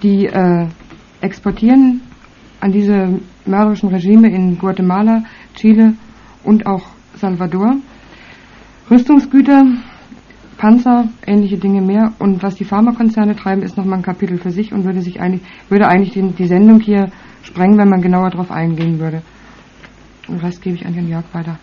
die 0.03 0.25
äh, 0.25 0.67
exportieren 1.21 2.01
an 2.59 2.71
diese 2.71 3.19
mörderischen 3.45 3.89
Regime 3.89 4.29
in 4.29 4.57
Guatemala, 4.57 5.23
Chile 5.55 5.93
und 6.43 6.65
auch 6.65 6.87
Salvador. 7.15 7.75
Rüstungsgüter, 8.89 9.65
Panzer, 10.57 11.09
ähnliche 11.25 11.57
Dinge 11.57 11.81
mehr. 11.81 12.13
Und 12.19 12.41
was 12.41 12.55
die 12.55 12.63
Pharmakonzerne 12.63 13.35
treiben, 13.35 13.61
ist 13.61 13.77
nochmal 13.77 13.99
ein 13.99 14.03
Kapitel 14.03 14.37
für 14.37 14.51
sich 14.51 14.73
und 14.73 14.85
würde 14.85 15.01
sich 15.01 15.19
eigentlich, 15.21 15.41
würde 15.69 15.87
eigentlich 15.87 16.11
die, 16.11 16.31
die 16.31 16.47
Sendung 16.47 16.79
hier 16.79 17.11
sprengen, 17.43 17.77
wenn 17.77 17.89
man 17.89 18.01
genauer 18.01 18.29
darauf 18.29 18.51
eingehen 18.51 18.99
würde. 18.99 19.21
Den 20.27 20.37
Rest 20.37 20.61
gebe 20.61 20.75
ich 20.75 20.85
an 20.85 20.93
Herrn 20.93 21.07
Jörg 21.07 21.25
weiter. 21.33 21.59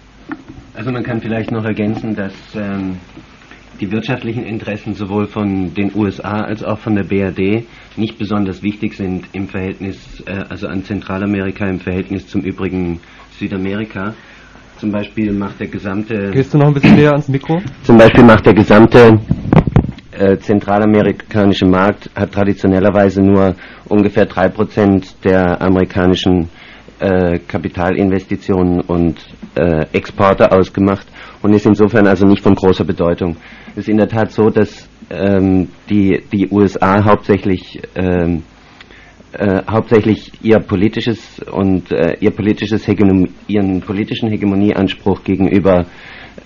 Also 0.75 0.91
man 0.91 1.03
kann 1.03 1.21
vielleicht 1.21 1.51
noch 1.51 1.65
ergänzen, 1.65 2.15
dass 2.15 2.35
ähm, 2.55 2.97
die 3.81 3.91
wirtschaftlichen 3.91 4.45
Interessen 4.45 4.95
sowohl 4.95 5.27
von 5.27 5.75
den 5.75 5.93
USA 5.95 6.45
als 6.45 6.63
auch 6.63 6.79
von 6.79 6.95
der 6.95 7.05
BRD 7.05 7.65
nicht 7.97 8.19
besonders 8.19 8.63
wichtig 8.63 8.95
sind 8.95 9.27
im 9.33 9.49
Verhältnis, 9.49 10.23
äh, 10.27 10.45
also 10.49 10.69
an 10.69 10.85
Zentralamerika 10.85 11.67
im 11.67 11.81
Verhältnis 11.81 12.27
zum 12.27 12.43
übrigen 12.43 13.01
Südamerika. 13.39 14.15
Zum 14.79 14.91
Beispiel 14.91 15.33
macht 15.33 15.61
der 15.61 15.69
gesamte. 15.69 16.31
Gehst 16.33 16.53
du 16.53 16.59
noch 16.59 16.69
ein 16.69 16.75
bisschen 16.75 16.97
näher 16.97 17.13
ans 17.13 17.29
Mikro? 17.29 17.61
Zum 17.83 17.97
Beispiel 17.97 18.25
macht 18.25 18.47
der 18.47 18.55
gesamte 18.55 19.19
äh, 20.17 20.39
zentralamerikanische 20.39 21.67
Markt 21.67 22.11
hat 22.15 22.33
traditionellerweise 22.33 23.21
nur 23.21 23.55
ungefähr 23.89 24.29
3% 24.29 25.15
der 25.25 25.61
amerikanischen 25.61 26.49
äh, 27.01 27.39
Kapitalinvestitionen 27.41 28.81
und 28.83 29.19
äh, 29.57 29.87
Exporte 29.93 30.53
ausgemacht 30.53 31.07
und 31.43 31.53
ist 31.53 31.67
insofern 31.67 32.07
also 32.07 32.27
nicht 32.27 32.43
von 32.43 32.55
großer 32.55 32.85
Bedeutung. 32.85 33.37
Es 33.75 33.79
ist 33.79 33.89
in 33.89 33.97
der 33.97 34.09
Tat 34.09 34.31
so, 34.31 34.51
dass 34.51 34.89
ähm, 35.11 35.69
die, 35.91 36.23
die 36.33 36.49
USA 36.49 37.05
hauptsächlich 37.05 37.83
ähm, 37.97 38.45
äh, 39.33 39.63
hauptsächlich 39.69 40.31
ihr 40.43 40.61
politisches 40.61 41.41
und 41.41 41.91
äh, 41.91 42.17
ihr 42.21 42.31
politisches 42.31 42.87
Hegemon 42.87 43.31
ihren 43.49 43.81
politischen 43.81 44.31
Hegemonieanspruch 44.31 45.25
gegenüber 45.25 45.87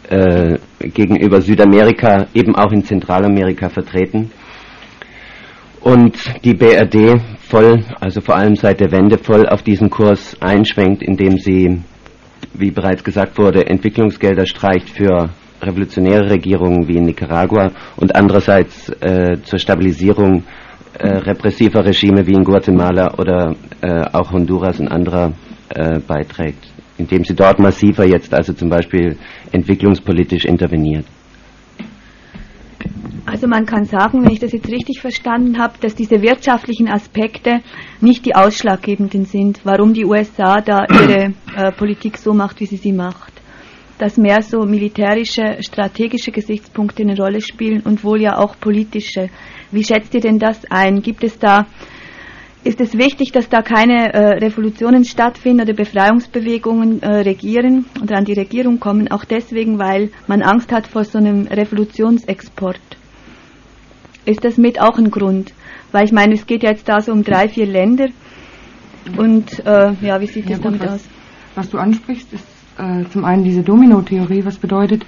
äh, 0.09 0.57
gegenüber 0.81 1.43
Südamerika 1.43 2.29
eben 2.33 2.57
auch 2.57 2.73
in 2.73 2.83
Zentralamerika 2.83 3.69
vertreten. 3.69 4.31
Und 5.83 6.17
die 6.45 6.55
BRD 6.55 7.21
voll, 7.41 7.85
also 8.01 8.23
vor 8.23 8.37
allem 8.37 8.57
seit 8.57 8.81
der 8.81 8.91
Wende 8.91 9.19
voll 9.19 9.47
auf 9.47 9.63
diesen 9.63 9.91
Kurs 9.91 10.35
einschwenkt, 10.41 11.03
indem 11.03 11.37
sie, 11.37 11.83
wie 12.55 12.71
bereits 12.71 13.05
gesagt 13.05 13.37
wurde, 13.37 13.67
Entwicklungsgelder 13.67 14.47
streicht 14.47 14.89
für 14.89 15.29
revolutionäre 15.61 16.31
Regierungen 16.31 16.89
wie 16.89 16.97
in 16.97 17.05
Nicaragua 17.05 17.71
und 17.97 18.15
andererseits 18.15 18.89
äh, 19.01 19.37
zur 19.43 19.59
Stabilisierung 19.59 20.45
äh, 20.99 21.09
repressiver 21.09 21.85
Regime 21.85 22.27
wie 22.27 22.33
in 22.33 22.45
Guatemala 22.45 23.15
oder 23.19 23.55
äh, 23.81 24.03
auch 24.13 24.33
Honduras 24.33 24.81
und 24.81 24.89
anderer 24.89 25.33
äh, 25.69 26.01
beiträgt, 26.01 26.73
indem 26.97 27.25
sie 27.25 27.35
dort 27.35 27.59
massiver 27.59 28.05
jetzt 28.05 28.35
also 28.35 28.53
zum 28.53 28.69
Beispiel 28.69 29.17
entwicklungspolitisch 29.53 30.45
interveniert. 30.45 31.05
Also 33.27 33.47
man 33.47 33.67
kann 33.67 33.85
sagen, 33.85 34.25
wenn 34.25 34.33
ich 34.33 34.39
das 34.39 34.53
jetzt 34.53 34.69
richtig 34.69 35.01
verstanden 35.01 35.59
habe, 35.59 35.75
dass 35.81 35.95
diese 35.95 36.23
wirtschaftlichen 36.23 36.89
Aspekte 36.89 37.61
nicht 38.01 38.25
die 38.25 38.35
ausschlaggebenden 38.35 39.27
sind, 39.27 39.61
warum 39.65 39.93
die 39.93 40.07
USA 40.07 40.63
da 40.63 40.87
ihre 40.91 41.35
äh, 41.55 41.73
Politik 41.73 42.17
so 42.17 42.33
macht, 42.33 42.61
wie 42.61 42.67
sie 42.67 42.79
sie 42.79 42.93
macht. 42.93 43.38
Dass 43.99 44.17
mehr 44.17 44.43
so 44.43 44.61
militärische, 44.61 45.59
strategische 45.61 46.31
Gesichtspunkte 46.31 47.03
eine 47.03 47.17
Rolle 47.17 47.41
spielen 47.41 47.83
und 47.83 48.05
wohl 48.05 48.23
ja 48.23 48.39
auch 48.39 48.55
politische. 48.61 49.29
Wie 49.73 49.85
schätzt 49.85 50.15
ihr 50.15 50.21
denn 50.21 50.39
das 50.39 50.61
ein? 50.71 51.03
Gibt 51.03 51.25
es 51.25 51.39
da, 51.39 51.67
ist 52.65 52.81
es 52.81 52.95
wichtig, 52.95 53.33
dass 53.33 53.49
da 53.49 53.63
keine 53.63 54.13
äh, 54.13 54.39
Revolutionen 54.39 55.05
stattfinden 55.05 55.63
oder 55.63 55.75
Befreiungsbewegungen 55.75 57.03
äh, 57.03 57.21
regieren 57.23 57.87
oder 58.03 58.17
an 58.17 58.25
die 58.25 58.35
Regierung 58.35 58.79
kommen? 58.79 59.11
Auch 59.11 59.25
deswegen, 59.25 59.79
weil 59.79 60.11
man 60.27 60.43
Angst 60.43 60.73
hat 60.73 60.87
vor 60.87 61.05
so 61.05 61.19
einem 61.19 61.47
Revolutionsexport. 61.47 62.81
Ist 64.25 64.45
das 64.45 64.59
mit 64.59 64.81
auch 64.81 64.99
ein 64.99 65.11
Grund? 65.11 65.55
Weil 65.91 66.05
ich 66.05 66.13
meine, 66.13 66.35
es 66.35 66.47
geht 66.47 66.63
ja 66.63 66.71
jetzt 66.71 66.89
da 66.89 67.01
so 67.01 67.13
um 67.13 67.25
drei, 67.25 67.49
vier 67.49 67.67
Länder. 67.67 68.09
Und 69.17 69.65
äh, 69.65 69.93
ja, 70.03 70.21
wie 70.21 70.27
sieht 70.27 70.45
ja, 70.45 70.57
das 70.57 70.61
damit 70.61 70.83
was, 70.83 70.91
aus? 70.91 71.01
Was 71.55 71.71
du 71.71 71.79
ansprichst, 71.79 72.33
ist 72.33 72.58
äh, 72.79 73.05
zum 73.11 73.25
einen 73.25 73.45
diese 73.45 73.63
Domino-Theorie, 73.63 74.45
was 74.45 74.59
bedeutet, 74.59 75.05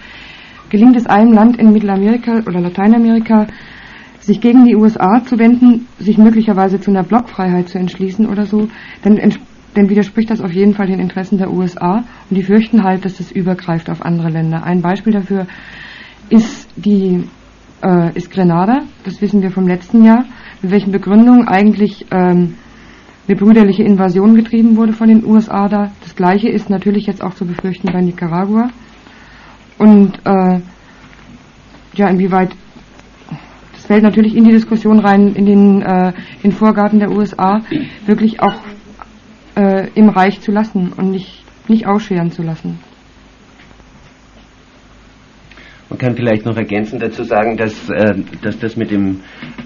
gelingt 0.68 0.96
es 0.96 1.06
einem 1.06 1.32
Land 1.32 1.56
in 1.56 1.72
Mittelamerika 1.72 2.42
oder 2.46 2.60
Lateinamerika, 2.60 3.46
sich 4.20 4.40
gegen 4.40 4.64
die 4.64 4.76
USA 4.76 5.22
zu 5.24 5.38
wenden, 5.38 5.86
sich 5.98 6.18
möglicherweise 6.18 6.80
zu 6.80 6.90
einer 6.90 7.02
Blockfreiheit 7.02 7.68
zu 7.68 7.78
entschließen 7.78 8.26
oder 8.26 8.44
so, 8.44 8.68
dann, 9.02 9.18
dann 9.74 9.88
widerspricht 9.88 10.30
das 10.30 10.40
auf 10.40 10.52
jeden 10.52 10.74
Fall 10.74 10.86
den 10.86 11.00
Interessen 11.00 11.38
der 11.38 11.50
USA 11.50 12.04
und 12.28 12.36
die 12.36 12.42
fürchten 12.42 12.82
halt, 12.82 13.04
dass 13.04 13.16
das 13.16 13.32
übergreift 13.32 13.90
auf 13.90 14.04
andere 14.04 14.28
Länder. 14.28 14.62
Ein 14.62 14.82
Beispiel 14.82 15.12
dafür 15.12 15.46
ist 16.28 16.68
die 16.76 17.24
äh, 17.82 18.12
ist 18.14 18.30
Grenada, 18.30 18.82
das 19.04 19.20
wissen 19.20 19.42
wir 19.42 19.50
vom 19.50 19.66
letzten 19.66 20.04
Jahr, 20.04 20.24
mit 20.62 20.70
welchen 20.70 20.92
Begründungen 20.92 21.48
eigentlich 21.48 22.06
ähm, 22.10 22.54
eine 23.26 23.36
brüderliche 23.36 23.82
Invasion 23.82 24.34
getrieben 24.34 24.76
wurde 24.76 24.92
von 24.92 25.08
den 25.08 25.24
USA 25.24 25.68
da. 25.68 25.92
Das 26.02 26.16
gleiche 26.16 26.48
ist 26.48 26.70
natürlich 26.70 27.06
jetzt 27.06 27.22
auch 27.22 27.34
zu 27.34 27.46
befürchten 27.46 27.92
bei 27.92 28.00
Nicaragua. 28.00 28.70
Und 29.78 30.18
äh, 30.24 30.60
ja, 31.94 32.08
inwieweit 32.08 32.50
fällt 33.90 34.04
natürlich 34.04 34.36
in 34.36 34.44
die 34.44 34.52
Diskussion 34.52 35.00
rein, 35.00 35.34
in 35.34 35.46
den, 35.46 35.82
äh, 35.82 36.12
den 36.44 36.52
Vorgarten 36.52 37.00
der 37.00 37.10
USA 37.10 37.60
wirklich 38.06 38.40
auch 38.40 38.54
äh, 39.56 39.88
im 39.94 40.08
Reich 40.10 40.40
zu 40.40 40.52
lassen 40.52 40.92
und 40.92 41.10
nicht, 41.10 41.44
nicht 41.66 41.88
ausscheren 41.88 42.30
zu 42.30 42.42
lassen. 42.44 42.78
Man 45.88 45.89
kann 46.00 46.16
vielleicht 46.16 46.46
noch 46.46 46.56
ergänzend 46.56 47.02
dazu 47.02 47.22
sagen, 47.22 47.56
dass, 47.56 47.88
äh, 47.90 48.14
dass 48.42 48.58
das 48.58 48.76
mit 48.76 48.90
dem, 48.90 49.20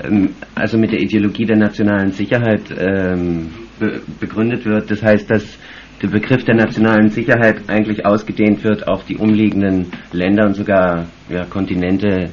ähm, 0.04 0.30
also 0.54 0.76
mit 0.76 0.92
der 0.92 1.00
Ideologie 1.00 1.46
der 1.46 1.56
nationalen 1.56 2.10
Sicherheit 2.10 2.62
ähm, 2.76 3.50
be 3.78 4.02
begründet 4.20 4.66
wird. 4.66 4.90
Das 4.90 5.02
heißt, 5.02 5.30
dass 5.30 5.58
der 6.02 6.08
Begriff 6.08 6.44
der 6.44 6.56
nationalen 6.56 7.08
Sicherheit 7.08 7.62
eigentlich 7.68 8.04
ausgedehnt 8.04 8.64
wird 8.64 8.86
auf 8.88 9.04
die 9.04 9.16
umliegenden 9.16 9.92
Länder 10.12 10.46
und 10.46 10.54
sogar 10.54 11.06
ja, 11.30 11.44
Kontinente 11.44 12.30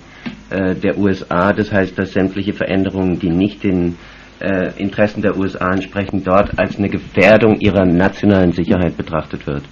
äh, 0.49 0.75
der 0.75 0.97
USA. 0.97 1.53
Das 1.53 1.71
heißt, 1.71 1.97
dass 1.97 2.11
sämtliche 2.11 2.53
Veränderungen, 2.53 3.19
die 3.19 3.29
nicht 3.29 3.63
den 3.63 3.97
äh, 4.39 4.71
Interessen 4.77 5.21
der 5.21 5.37
USA 5.37 5.71
entsprechen, 5.71 6.23
dort 6.23 6.57
als 6.57 6.77
eine 6.77 6.89
Gefährdung 6.89 7.59
ihrer 7.59 7.85
nationalen 7.85 8.51
Sicherheit 8.51 8.97
betrachtet 8.97 9.45
wird. 9.45 9.63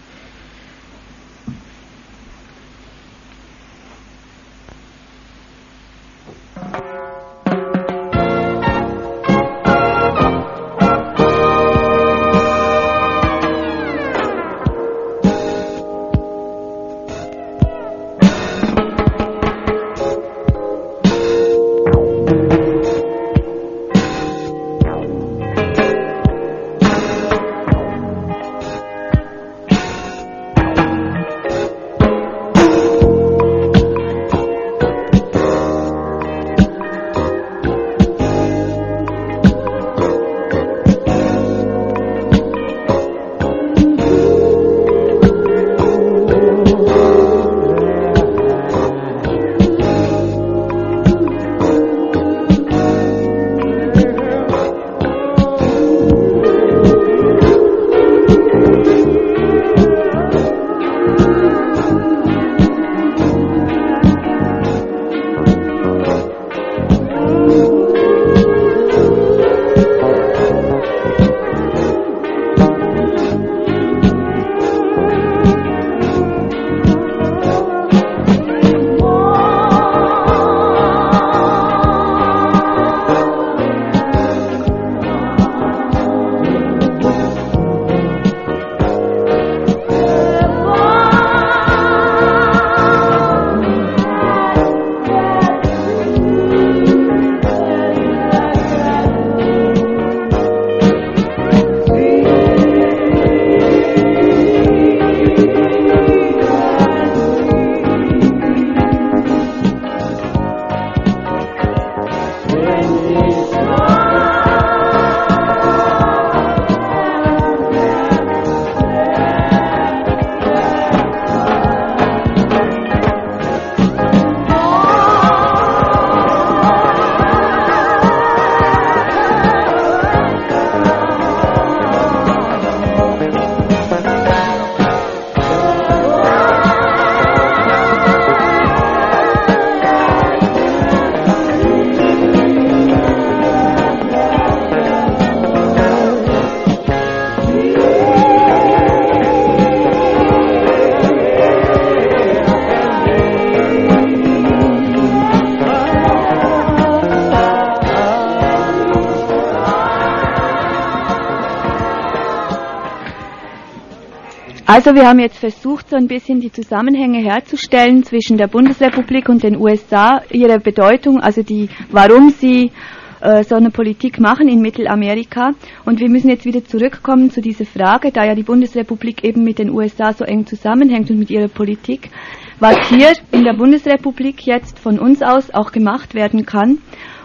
Also 164.71 164.93
wir 164.93 165.08
haben 165.08 165.17
jetzt 165.17 165.39
versucht, 165.39 165.89
so 165.89 165.95
ein 165.95 166.05
bisschen 166.05 166.41
die 166.41 166.51
Zusammenhänge 166.51 167.23
herzustellen 167.23 168.03
zwischen 168.03 168.38
der 168.38 168.45
Bundesrepublik 168.45 169.27
und 169.27 169.41
den 169.41 169.58
USA, 169.58 170.21
ihre 170.29 170.60
Bedeutung, 170.60 171.19
also 171.19 171.41
die, 171.41 171.69
warum 171.89 172.29
sie 172.29 172.71
äh, 173.19 173.43
so 173.43 173.55
eine 173.55 173.71
Politik 173.71 174.19
machen 174.19 174.47
in 174.47 174.62
Mittelamerika. 174.62 175.53
Und 175.86 175.99
wir 175.99 176.08
müssen 176.08 176.29
jetzt 176.29 176.45
wieder 176.45 176.63
zurückkommen 176.63 177.32
zu 177.32 177.41
dieser 177.41 177.65
Frage, 177.65 178.12
da 178.12 178.23
ja 178.23 178.36
die 178.36 178.43
Bundesrepublik 178.43 179.23
eben 179.23 179.43
mit 179.43 179.58
den 179.58 179.71
USA 179.71 180.13
so 180.13 180.23
eng 180.23 180.45
zusammenhängt 180.45 181.10
und 181.10 181.17
mit 181.17 181.32
ihrer 181.32 181.47
Politik, 181.47 182.12
was 182.60 182.89
hier 182.89 183.13
in 183.32 183.45
der 183.45 183.53
Bundesrepublik 183.53 184.45
jetzt 184.45 184.77
von 184.77 184.99
uns 184.99 185.23
aus 185.23 185.49
auch 185.51 185.71
gemacht 185.71 186.13
werden 186.13 186.45
kann, 186.45 186.77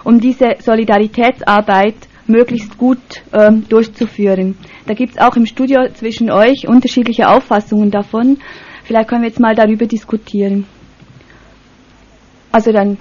um 0.03 0.19
diese 0.19 0.55
Solidaritätsarbeit 0.61 1.97
möglichst 2.27 2.79
gut 2.79 2.99
ähm, 3.33 3.67
durchzuführen. 3.69 4.57
Da 4.87 4.95
gibt 4.95 5.15
es 5.15 5.19
auch 5.19 5.37
im 5.37 5.47
Studio 5.47 5.89
zwischen 5.95 6.31
euch 6.31 6.67
unterschiedliche 6.67 7.29
Auffassungen 7.29 7.91
davon. 7.91 8.39
Vielleicht 8.85 9.09
können 9.09 9.23
wir 9.23 9.29
jetzt 9.29 9.41
mal 9.41 9.55
darüber 9.55 9.87
diskutieren. 9.87 10.67
Also 12.53 12.71
dann 12.73 12.99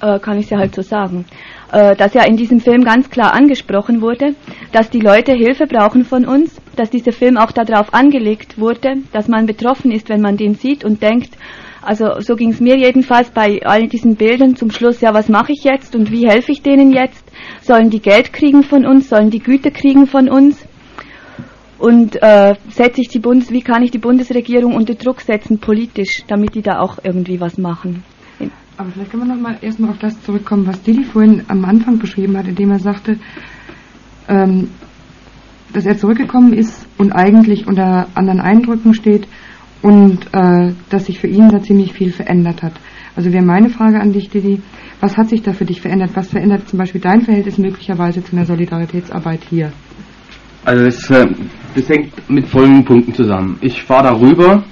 äh, 0.00 0.18
kann 0.18 0.38
ich 0.38 0.44
es 0.44 0.50
ja 0.50 0.58
halt 0.58 0.74
so 0.74 0.82
sagen. 0.82 1.24
Äh, 1.72 1.96
dass 1.96 2.12
ja 2.12 2.24
in 2.24 2.36
diesem 2.36 2.60
Film 2.60 2.84
ganz 2.84 3.08
klar 3.08 3.32
angesprochen 3.32 4.02
wurde, 4.02 4.34
dass 4.72 4.90
die 4.90 5.00
Leute 5.00 5.32
Hilfe 5.32 5.66
brauchen 5.66 6.04
von 6.04 6.26
uns, 6.26 6.60
dass 6.76 6.90
dieser 6.90 7.12
Film 7.12 7.38
auch 7.38 7.50
darauf 7.50 7.94
angelegt 7.94 8.58
wurde, 8.58 8.96
dass 9.12 9.26
man 9.26 9.46
betroffen 9.46 9.90
ist, 9.90 10.08
wenn 10.08 10.20
man 10.20 10.36
den 10.36 10.54
sieht 10.54 10.84
und 10.84 11.02
denkt, 11.02 11.30
also 11.80 12.20
so 12.20 12.36
ging 12.36 12.50
es 12.50 12.60
mir 12.60 12.76
jedenfalls 12.76 13.30
bei 13.30 13.60
all 13.64 13.88
diesen 13.88 14.16
Bildern 14.16 14.54
zum 14.54 14.70
Schluss, 14.70 15.00
ja, 15.00 15.14
was 15.14 15.28
mache 15.28 15.52
ich 15.52 15.64
jetzt 15.64 15.96
und 15.96 16.12
wie 16.12 16.28
helfe 16.28 16.52
ich 16.52 16.62
denen 16.62 16.92
jetzt? 16.92 17.21
Sollen 17.60 17.90
die 17.90 18.00
Geld 18.00 18.32
kriegen 18.32 18.62
von 18.62 18.86
uns? 18.86 19.08
Sollen 19.08 19.30
die 19.30 19.38
Güter 19.40 19.70
kriegen 19.70 20.06
von 20.06 20.28
uns? 20.28 20.66
Und 21.78 22.22
äh, 22.22 22.54
setze 22.68 23.00
ich 23.00 23.08
die 23.08 23.18
Bundes, 23.18 23.50
wie 23.50 23.62
kann 23.62 23.82
ich 23.82 23.90
die 23.90 23.98
Bundesregierung 23.98 24.74
unter 24.74 24.94
Druck 24.94 25.20
setzen 25.20 25.58
politisch, 25.58 26.22
damit 26.28 26.54
die 26.54 26.62
da 26.62 26.78
auch 26.78 26.98
irgendwie 27.02 27.40
was 27.40 27.58
machen? 27.58 28.04
Aber 28.76 28.90
vielleicht 28.90 29.10
können 29.10 29.26
wir 29.26 29.34
noch 29.34 29.42
mal 29.42 29.58
erstmal 29.60 29.90
auf 29.90 29.98
das 29.98 30.20
zurückkommen, 30.22 30.66
was 30.66 30.80
Dili 30.82 31.04
vorhin 31.04 31.42
am 31.48 31.64
Anfang 31.64 31.98
beschrieben 31.98 32.36
hat, 32.36 32.46
indem 32.46 32.70
er 32.70 32.78
sagte, 32.78 33.18
ähm, 34.28 34.70
dass 35.72 35.86
er 35.86 35.96
zurückgekommen 35.96 36.52
ist 36.52 36.86
und 36.98 37.12
eigentlich 37.12 37.66
unter 37.66 38.06
anderen 38.14 38.40
Eindrücken 38.40 38.94
steht 38.94 39.26
und 39.82 40.26
äh, 40.32 40.72
dass 40.90 41.06
sich 41.06 41.18
für 41.18 41.26
ihn 41.26 41.48
da 41.48 41.62
ziemlich 41.62 41.92
viel 41.92 42.12
verändert 42.12 42.62
hat. 42.62 42.74
Also 43.14 43.32
wäre 43.32 43.44
meine 43.44 43.68
Frage 43.68 44.00
an 44.00 44.12
dich, 44.12 44.30
Didi, 44.30 44.62
was 45.00 45.16
hat 45.16 45.28
sich 45.28 45.42
da 45.42 45.52
für 45.52 45.64
dich 45.64 45.80
verändert? 45.80 46.10
Was 46.14 46.30
verändert 46.30 46.68
zum 46.68 46.78
Beispiel 46.78 47.00
dein 47.00 47.20
Verhältnis 47.20 47.58
möglicherweise 47.58 48.24
zu 48.24 48.34
einer 48.34 48.46
Solidaritätsarbeit 48.46 49.40
hier? 49.50 49.72
Also 50.64 50.84
das, 50.84 51.10
äh, 51.10 51.26
das 51.74 51.88
hängt 51.88 52.30
mit 52.30 52.46
folgenden 52.46 52.84
Punkten 52.84 53.14
zusammen. 53.14 53.58
Ich 53.60 53.82
fahre 53.82 54.04
darüber, 54.04 54.62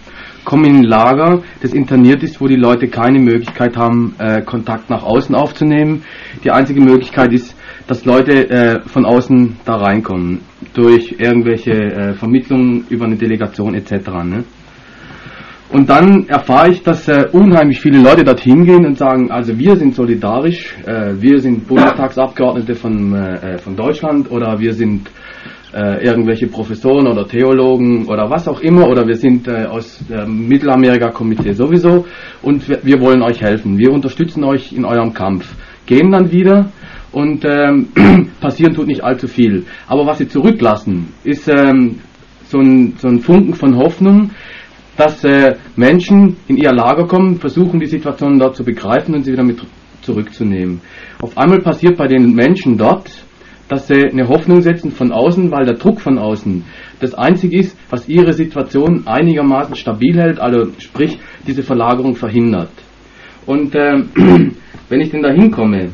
komme 0.45 0.69
in 0.69 0.77
ein 0.77 0.85
Lager, 0.85 1.43
das 1.61 1.75
interniert 1.75 2.23
ist, 2.23 2.41
wo 2.41 2.47
die 2.47 2.57
Leute 2.57 2.89
keine 2.89 3.19
Möglichkeit 3.19 3.77
haben, 3.77 4.15
äh, 4.19 4.41
Kontakt 4.43 4.89
nach 4.89 5.03
außen 5.03 5.35
aufzunehmen. 5.35 6.05
Die 6.45 6.51
einzige 6.51 6.81
Möglichkeit 6.81 7.33
ist, 7.33 7.57
dass 7.89 8.05
Leute 8.05 8.49
äh, 8.49 8.81
von 8.87 9.05
außen 9.05 9.57
da 9.65 9.75
reinkommen, 9.75 10.41
durch 10.75 11.17
irgendwelche 11.19 12.15
Vermittlungen 12.15 12.85
über 12.89 13.07
eine 13.07 13.17
Delegation 13.17 13.75
etc. 13.75 14.11
Und 15.73 15.89
dann 15.89 16.27
erfahre 16.29 16.71
ich, 16.71 16.83
dass 16.83 17.07
äh, 17.07 17.29
unheimlich 17.31 17.81
viele 17.81 18.01
Leute 18.01 18.25
dorthin 18.25 18.65
gehen 18.65 18.85
und 18.85 18.99
sagen, 18.99 19.31
also 19.31 19.57
wir 19.57 19.77
sind 19.77 19.95
solidarisch, 19.95 20.77
äh, 20.85 21.15
wir 21.21 21.39
sind 21.39 21.69
Bundestagsabgeordnete 21.69 22.75
von, 22.75 23.15
äh, 23.15 23.57
von 23.59 23.77
Deutschland 23.77 24.31
oder 24.33 24.59
wir 24.59 24.73
sind 24.73 25.09
äh, 25.73 26.05
irgendwelche 26.05 26.49
Professoren 26.49 27.07
oder 27.07 27.25
Theologen 27.29 28.07
oder 28.07 28.29
was 28.29 28.49
auch 28.49 28.61
immer 28.61 28.89
oder 28.89 29.07
wir 29.07 29.15
sind 29.15 29.47
äh, 29.47 29.67
aus 29.67 30.05
dem 30.09 30.49
Mittelamerika-Komitee 30.49 31.53
sowieso 31.53 32.05
und 32.43 32.69
wir, 32.69 32.81
wir, 32.83 33.01
wollen 33.01 33.23
euch 33.23 33.41
helfen, 33.41 33.79
wir 33.79 33.93
unterstützen 33.93 34.43
euch 34.43 34.73
in 34.73 34.85
eurem 34.85 35.15
Kampf. 35.15 35.55
Gehen 35.87 36.11
dann 36.11 36.33
wieder 36.33 36.73
und 37.13 37.45
ähm, 37.45 37.89
passieren 38.41 38.75
tut 38.75 38.89
nicht 38.89 39.05
allzu 39.05 39.29
viel. 39.29 39.65
Aber 39.87 40.05
was 40.07 40.19
sie 40.19 40.27
zurücklassen, 40.27 41.11
ist 41.23 41.49
ähm, 41.49 42.01
so, 42.45 42.59
ein, 42.59 42.95
so 42.99 43.07
ein 43.07 43.21
Funken 43.21 43.55
von 43.55 43.77
Hoffnung, 43.77 44.31
dass 44.97 45.25
äh, 45.25 45.57
Menschen 45.77 46.37
in 46.49 46.57
ihr 46.57 46.73
Lager 46.73 47.07
kommen, 47.07 47.37
versuchen 47.37 47.81
die 47.81 47.87
Situation 47.87 48.39
dort 48.39 48.57
zu 48.57 48.65
begreifen 48.65 49.15
und 49.15 49.25
sie 49.25 49.33
wieder 49.33 49.45
mit 49.45 49.61
zurückzunehmen. 50.03 50.81
Auf 51.21 51.37
einmal 51.37 51.61
passiert 51.61 51.97
bei 51.97 52.07
den 52.07 52.35
Menschen 52.35 52.77
dort, 52.77 53.11
dass 53.69 53.87
sie 53.87 54.05
eine 54.11 54.29
Hoffnung 54.29 54.63
setzen 54.63 54.91
von 54.91 55.13
außen, 55.13 55.51
weil 55.53 55.65
der 55.65 55.77
Druck 55.77 56.01
von 56.01 56.19
außen 56.19 56.65
das 56.99 57.15
Einzige 57.15 57.59
ist, 57.59 57.77
was 57.89 58.09
ihre 58.09 58.33
Situation 58.33 59.07
einigermaßen 59.07 59.77
stabil 59.77 60.17
hält, 60.17 60.41
also 60.41 60.73
sprich 60.79 61.19
diese 61.47 61.63
Verlagerung 61.63 62.17
verhindert. 62.17 62.73
Und 63.47 63.75
äh, 63.75 64.03
wenn 64.89 65.01
ich 65.01 65.11
denn 65.11 65.23
da 65.23 65.31
hinkomme 65.31 65.91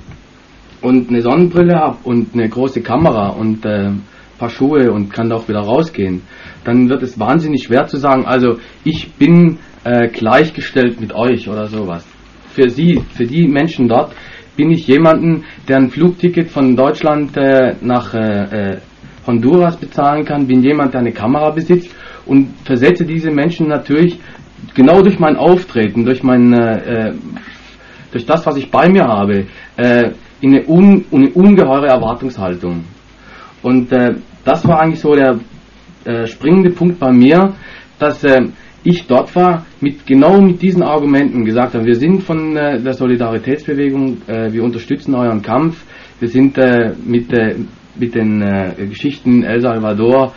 und 0.80 1.10
eine 1.10 1.20
Sonnenbrille 1.20 1.76
habe 1.78 1.98
und 2.04 2.34
eine 2.34 2.48
große 2.48 2.80
Kamera 2.80 3.28
und 3.28 3.64
äh, 3.66 3.90
paar 4.38 4.50
Schuhe 4.50 4.90
und 4.92 5.12
kann 5.12 5.30
da 5.30 5.36
auch 5.36 5.48
wieder 5.48 5.60
rausgehen, 5.60 6.22
dann 6.64 6.88
wird 6.88 7.02
es 7.02 7.18
wahnsinnig 7.18 7.64
schwer 7.64 7.86
zu 7.86 7.96
sagen, 7.96 8.26
also 8.26 8.58
ich 8.84 9.12
bin 9.14 9.58
äh, 9.84 10.08
gleichgestellt 10.08 11.00
mit 11.00 11.14
euch 11.14 11.48
oder 11.48 11.66
sowas. 11.66 12.04
Für 12.48 12.68
sie, 12.70 13.02
für 13.14 13.24
die 13.24 13.46
Menschen 13.46 13.88
dort, 13.88 14.12
bin 14.56 14.70
ich 14.70 14.86
jemanden, 14.86 15.44
der 15.68 15.76
ein 15.76 15.90
Flugticket 15.90 16.50
von 16.50 16.74
Deutschland 16.76 17.36
äh, 17.36 17.76
nach 17.82 18.14
äh, 18.14 18.72
äh, 18.72 18.76
Honduras 19.26 19.76
bezahlen 19.76 20.24
kann, 20.24 20.46
bin 20.46 20.62
jemand, 20.62 20.94
der 20.94 21.00
eine 21.00 21.12
Kamera 21.12 21.50
besitzt 21.50 21.94
und 22.24 22.48
versetze 22.64 23.04
diese 23.04 23.30
Menschen 23.30 23.68
natürlich 23.68 24.18
genau 24.74 25.02
durch 25.02 25.18
mein 25.18 25.36
Auftreten, 25.36 26.04
durch 26.04 26.22
mein, 26.22 26.52
äh, 26.52 27.08
äh 27.08 27.14
durch 28.12 28.24
das, 28.24 28.46
was 28.46 28.56
ich 28.56 28.70
bei 28.70 28.88
mir 28.88 29.04
habe, 29.04 29.44
in 30.40 30.54
eine, 30.54 30.66
un, 30.68 31.04
eine 31.12 31.28
ungeheure 31.30 31.88
Erwartungshaltung. 31.88 32.84
Und 33.66 33.90
äh, 33.90 34.14
das 34.44 34.64
war 34.64 34.80
eigentlich 34.80 35.00
so 35.00 35.12
der 35.12 35.40
äh, 36.04 36.24
springende 36.26 36.70
Punkt 36.70 37.00
bei 37.00 37.10
mir, 37.10 37.54
dass 37.98 38.22
äh, 38.22 38.42
ich 38.84 39.08
dort 39.08 39.34
war, 39.34 39.66
mit 39.80 40.06
genau 40.06 40.40
mit 40.40 40.62
diesen 40.62 40.84
Argumenten 40.84 41.44
gesagt 41.44 41.74
habe, 41.74 41.84
wir 41.84 41.96
sind 41.96 42.22
von 42.22 42.56
äh, 42.56 42.80
der 42.80 42.92
Solidaritätsbewegung, 42.92 44.18
äh, 44.28 44.52
wir 44.52 44.62
unterstützen 44.62 45.16
euren 45.16 45.42
Kampf, 45.42 45.84
wir 46.20 46.28
sind 46.28 46.56
äh, 46.58 46.94
mit, 47.04 47.32
mit 47.96 48.14
den 48.14 48.40
Geschichten 48.88 49.42
El 49.42 49.60
Salvador 49.60 50.32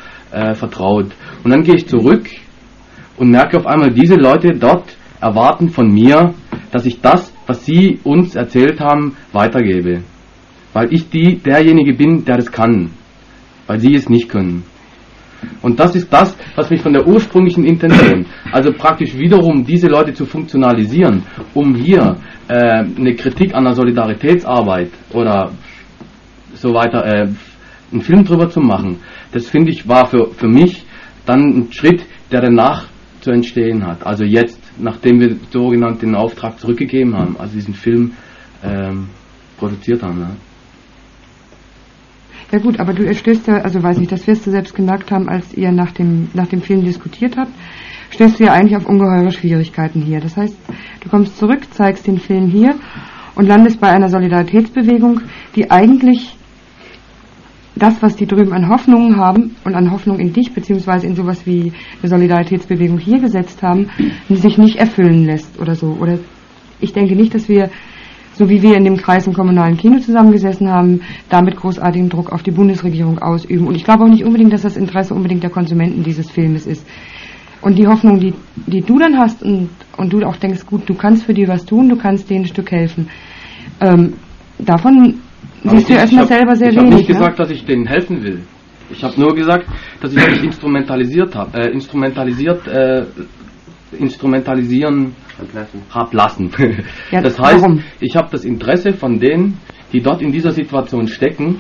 vertraut. 0.54 1.12
Und 1.44 1.52
dann 1.52 1.64
gehe 1.64 1.76
ich 1.76 1.88
zurück 1.88 2.28
und 3.18 3.30
merke 3.30 3.58
auf 3.58 3.68
einmal, 3.68 3.92
diese 3.92 4.16
Leute 4.16 4.54
dort 4.60 4.98
erwarten 5.22 5.70
von 5.70 5.92
mir, 5.92 6.34
dass 6.72 6.86
ich 6.86 7.02
das, 7.02 7.32
was 7.46 7.66
sie 7.66 8.00
uns 8.04 8.36
erzählt 8.36 8.80
haben, 8.80 9.16
weitergebe. 9.34 10.02
Weil 10.74 10.94
ich 10.94 11.10
die, 11.10 11.38
derjenige 11.38 11.94
bin, 11.94 12.26
der 12.26 12.38
das 12.38 12.52
kann 12.52 12.92
weil 13.70 13.80
sie 13.80 13.94
es 13.94 14.10
nicht 14.10 14.28
können. 14.28 14.64
Und 15.62 15.80
das 15.80 15.96
ist 15.96 16.12
das, 16.12 16.36
was 16.56 16.72
mich 16.72 16.82
von 16.82 16.92
der 16.92 17.08
ursprünglichen 17.08 17.64
Intention, 17.64 18.26
also 18.52 18.74
praktisch 18.74 19.16
wiederum 19.16 19.64
diese 19.64 19.88
Leute 19.88 20.12
zu 20.14 20.26
funktionalisieren, 20.26 21.24
um 21.54 21.76
hier 21.76 22.18
äh, 22.48 22.84
eine 22.84 23.16
Kritik 23.16 23.54
an 23.54 23.66
der 23.66 23.76
Solidaritätsarbeit 23.76 24.90
oder 25.14 25.52
so 26.56 26.74
weiter, 26.74 27.06
äh, 27.06 27.28
einen 27.92 28.02
Film 28.02 28.26
drüber 28.26 28.50
zu 28.50 28.60
machen, 28.60 28.98
das 29.32 29.48
finde 29.48 29.72
ich 29.72 29.88
war 29.88 30.08
für, 30.08 30.32
für 30.32 30.48
mich 30.48 30.84
dann 31.28 31.42
ein 31.42 31.72
Schritt, 31.72 32.02
der 32.32 32.42
danach 32.42 32.88
zu 33.22 33.30
entstehen 33.30 33.86
hat. 33.86 34.04
Also 34.04 34.24
jetzt, 34.24 34.60
nachdem 34.80 35.20
wir 35.20 35.36
sogenannt 35.52 36.02
den 36.02 36.16
Auftrag 36.16 36.60
zurückgegeben 36.60 37.16
haben, 37.16 37.38
also 37.38 37.54
diesen 37.54 37.76
Film 37.76 38.14
ähm, 38.64 39.10
produziert 39.58 40.02
haben. 40.02 40.20
Ne? 40.20 40.30
Ja 42.52 42.58
gut, 42.58 42.80
aber 42.80 42.94
du 42.94 43.14
stößt 43.14 43.48
ja, 43.48 43.58
also 43.58 43.82
weiß 43.84 44.00
nicht, 44.00 44.12
das 44.12 44.26
wirst 44.26 44.48
du 44.48 44.52
selbst 44.52 44.74
gemerkt 44.74 45.12
haben, 45.12 45.30
als 45.30 45.54
ihr 45.54 45.72
nach 45.72 45.92
dem, 45.92 46.30
nach 46.34 46.48
dem 46.48 46.62
Film 46.62 46.84
diskutiert 46.84 47.38
habt, 47.38 47.52
stößt 48.10 48.40
du 48.40 48.46
ja 48.46 48.54
eigentlich 48.54 48.76
auf 48.76 48.88
ungeheure 48.88 49.32
Schwierigkeiten 49.32 50.02
hier. 50.02 50.20
Das 50.20 50.36
heißt, 50.36 50.56
du 51.02 51.10
kommst 51.10 51.38
zurück, 51.38 51.62
zeigst 51.72 52.08
den 52.08 52.18
Film 52.18 52.48
hier 52.48 52.74
und 53.36 53.48
landest 53.48 53.80
bei 53.80 53.90
einer 53.90 54.10
Solidaritätsbewegung, 54.10 55.22
die 55.56 55.70
eigentlich 55.70 56.36
das, 57.76 58.02
was 58.02 58.16
die 58.16 58.26
drüben 58.26 58.52
an 58.52 58.68
Hoffnungen 58.68 59.16
haben 59.18 59.56
und 59.64 59.76
an 59.76 59.92
Hoffnung 59.92 60.20
in 60.20 60.34
dich, 60.34 60.52
beziehungsweise 60.52 61.06
in 61.06 61.16
sowas 61.16 61.46
wie 61.46 61.72
eine 62.02 62.10
Solidaritätsbewegung 62.10 62.98
hier 62.98 63.20
gesetzt 63.20 63.62
haben, 63.62 63.90
sich 64.28 64.58
nicht 64.58 64.78
erfüllen 64.78 65.24
lässt 65.24 65.60
oder 65.60 65.76
so. 65.76 65.96
Oder 66.00 66.18
ich 66.82 66.94
denke 66.94 67.16
nicht, 67.16 67.34
dass 67.36 67.48
wir 67.48 67.70
so 68.40 68.50
wie 68.50 68.62
wir 68.62 68.78
in 68.78 68.86
dem 68.86 68.96
Kreis 68.96 69.28
im 69.28 69.34
kommunalen 69.34 69.76
Kino 69.76 70.00
zusammengesessen 70.00 70.70
haben, 70.70 71.02
damit 71.28 71.58
großartigen 71.58 72.08
Druck 72.08 72.32
auf 72.32 72.42
die 72.42 72.52
Bundesregierung 72.52 73.20
ausüben. 73.20 73.68
Und 73.68 73.76
ich 73.76 73.84
glaube 73.84 74.06
auch 74.06 74.08
nicht 74.08 74.24
unbedingt, 74.24 74.54
dass 74.54 74.62
das 74.62 74.78
Interesse 74.78 75.14
unbedingt 75.14 75.44
der 75.44 75.50
Konsumenten 75.50 76.04
dieses 76.04 76.32
Filmes 76.32 76.66
ist. 76.66 76.88
Und 77.62 77.78
die 77.78 77.86
Hoffnung, 77.86 78.18
die, 78.22 78.34
die 78.56 78.80
du 78.80 78.98
dann 78.98 79.18
hast 79.18 79.44
und, 79.44 79.70
und 79.98 80.14
du 80.14 80.26
auch 80.26 80.38
denkst, 80.38 80.66
gut, 80.66 80.88
du 80.88 80.94
kannst 80.94 81.26
für 81.26 81.34
die 81.34 81.50
was 81.50 81.66
tun, 81.66 81.90
du 81.90 81.98
kannst 81.98 82.30
denen 82.30 82.46
ein 82.46 82.48
Stück 82.48 82.72
helfen. 82.72 83.10
Ähm, 83.82 84.14
davon 84.58 85.16
Aber 85.66 85.76
siehst 85.76 85.90
du 85.90 85.94
erstmal 85.96 86.26
selber 86.26 86.56
sehr 86.56 86.70
ich 86.70 86.78
wenig. 86.78 86.92
Ich 86.92 86.94
habe 86.94 86.96
nicht 86.96 87.10
ne? 87.10 87.16
gesagt, 87.16 87.40
dass 87.40 87.52
ich 87.52 87.66
denen 87.66 87.88
helfen 87.88 88.24
will. 88.24 88.40
Ich 88.90 89.04
habe 89.04 89.20
nur 89.20 89.36
gesagt, 89.36 89.66
dass 90.00 90.16
ich 90.16 90.26
mich 90.26 90.44
instrumentalisiert 90.46 91.36
habe, 91.36 91.60
äh, 91.60 91.72
instrumentalisiert, 91.72 92.66
äh, 92.70 93.04
instrumentalisieren 93.98 95.16
habe 95.90 96.16
lassen. 96.16 96.52
Ja, 97.12 97.22
das 97.22 97.40
heißt, 97.40 97.64
warum? 97.64 97.84
ich 98.00 98.16
habe 98.16 98.30
das 98.32 98.46
Interesse 98.46 98.94
von 98.94 99.20
denen, 99.20 99.58
die 99.94 100.02
dort 100.02 100.22
in 100.22 100.32
dieser 100.32 100.52
Situation 100.52 101.08
stecken, 101.08 101.58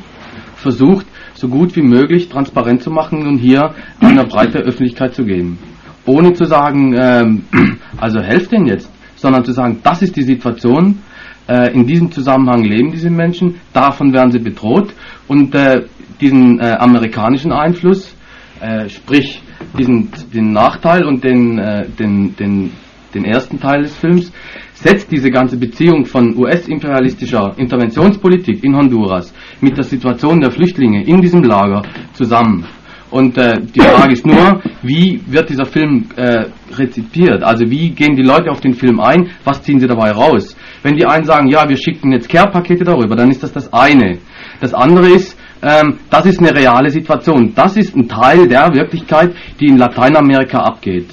versucht, 0.56 1.06
so 1.34 1.48
gut 1.48 1.76
wie 1.76 1.82
möglich 1.82 2.30
transparent 2.30 2.82
zu 2.84 2.92
machen 2.92 3.26
und 3.26 3.38
hier 3.38 3.74
an 4.02 4.12
eine 4.18 4.26
breite 4.26 4.60
Öffentlichkeit 4.60 5.14
zu 5.16 5.24
geben. 5.24 5.58
Ohne 6.06 6.34
zu 6.34 6.46
sagen, 6.46 6.94
ähm, 6.98 7.44
also 7.98 8.20
helft 8.20 8.52
denen 8.52 8.68
jetzt, 8.68 8.92
sondern 9.16 9.46
zu 9.46 9.54
sagen, 9.54 9.80
das 9.84 10.02
ist 10.02 10.16
die 10.16 10.24
Situation, 10.24 11.00
äh, 11.48 11.74
in 11.74 11.86
diesem 11.86 12.12
Zusammenhang 12.12 12.64
leben 12.64 12.92
diese 12.92 13.10
Menschen, 13.10 13.56
davon 13.74 14.14
werden 14.14 14.32
sie 14.32 14.40
bedroht 14.40 14.94
und 15.28 15.56
äh, 15.56 15.84
diesen 16.20 16.60
äh, 16.60 16.76
amerikanischen 16.78 17.52
Einfluss, 17.52 18.16
äh, 18.60 18.90
sprich 18.90 19.42
diesen 19.78 20.10
den 20.34 20.52
Nachteil 20.52 21.06
und 21.06 21.24
den, 21.24 21.58
äh, 21.58 21.88
den, 21.90 22.36
den, 22.36 22.72
den 23.14 23.26
ersten 23.26 23.60
Teil 23.60 23.84
des 23.84 23.96
Films, 23.98 24.32
setzt 24.74 25.12
diese 25.12 25.30
ganze 25.30 25.58
Beziehung 25.58 26.06
von 26.06 26.38
US-imperialistischer 26.38 27.54
Interventionspolitik 27.58 28.64
in 28.64 28.76
Honduras 28.76 29.34
mit 29.60 29.78
der 29.78 29.84
Situation 29.84 30.40
der 30.40 30.52
Flüchtlinge 30.52 31.04
in 31.04 31.20
diesem 31.20 31.44
Lager 31.44 31.82
zusammen. 32.14 32.66
Und 33.12 33.38
äh, 33.38 33.60
die 33.60 33.82
Frage 33.82 34.14
ist 34.14 34.26
nur, 34.26 34.62
wie 34.84 35.20
wird 35.26 35.50
dieser 35.50 35.66
Film 35.66 36.06
äh, 36.16 36.46
rezipiert? 36.72 37.44
Also 37.44 37.70
wie 37.70 37.90
gehen 37.90 38.16
die 38.16 38.22
Leute 38.22 38.52
auf 38.52 38.62
den 38.62 38.74
Film 38.74 39.00
ein? 39.00 39.32
Was 39.44 39.64
ziehen 39.64 39.80
sie 39.80 39.88
dabei 39.88 40.12
raus? 40.12 40.56
Wenn 40.84 40.96
die 40.96 41.08
einen 41.08 41.26
sagen, 41.26 41.48
ja, 41.48 41.68
wir 41.68 41.78
schicken 41.78 42.12
jetzt 42.12 42.30
Care-Pakete 42.30 42.84
darüber, 42.84 43.16
dann 43.16 43.32
ist 43.32 43.42
das 43.42 43.52
das 43.52 43.74
eine. 43.74 44.20
Das 44.62 44.76
andere 44.76 45.08
ist, 45.10 45.39
ähm, 45.62 46.00
das 46.10 46.26
ist 46.26 46.40
eine 46.40 46.56
reale 46.56 46.90
Situation. 46.90 47.54
Das 47.56 47.76
ist 47.78 47.96
ein 47.96 48.08
Teil 48.08 48.48
der 48.48 48.74
Wirklichkeit, 48.74 49.34
die 49.60 49.68
in 49.68 49.78
Lateinamerika 49.78 50.60
abgeht. 50.60 51.08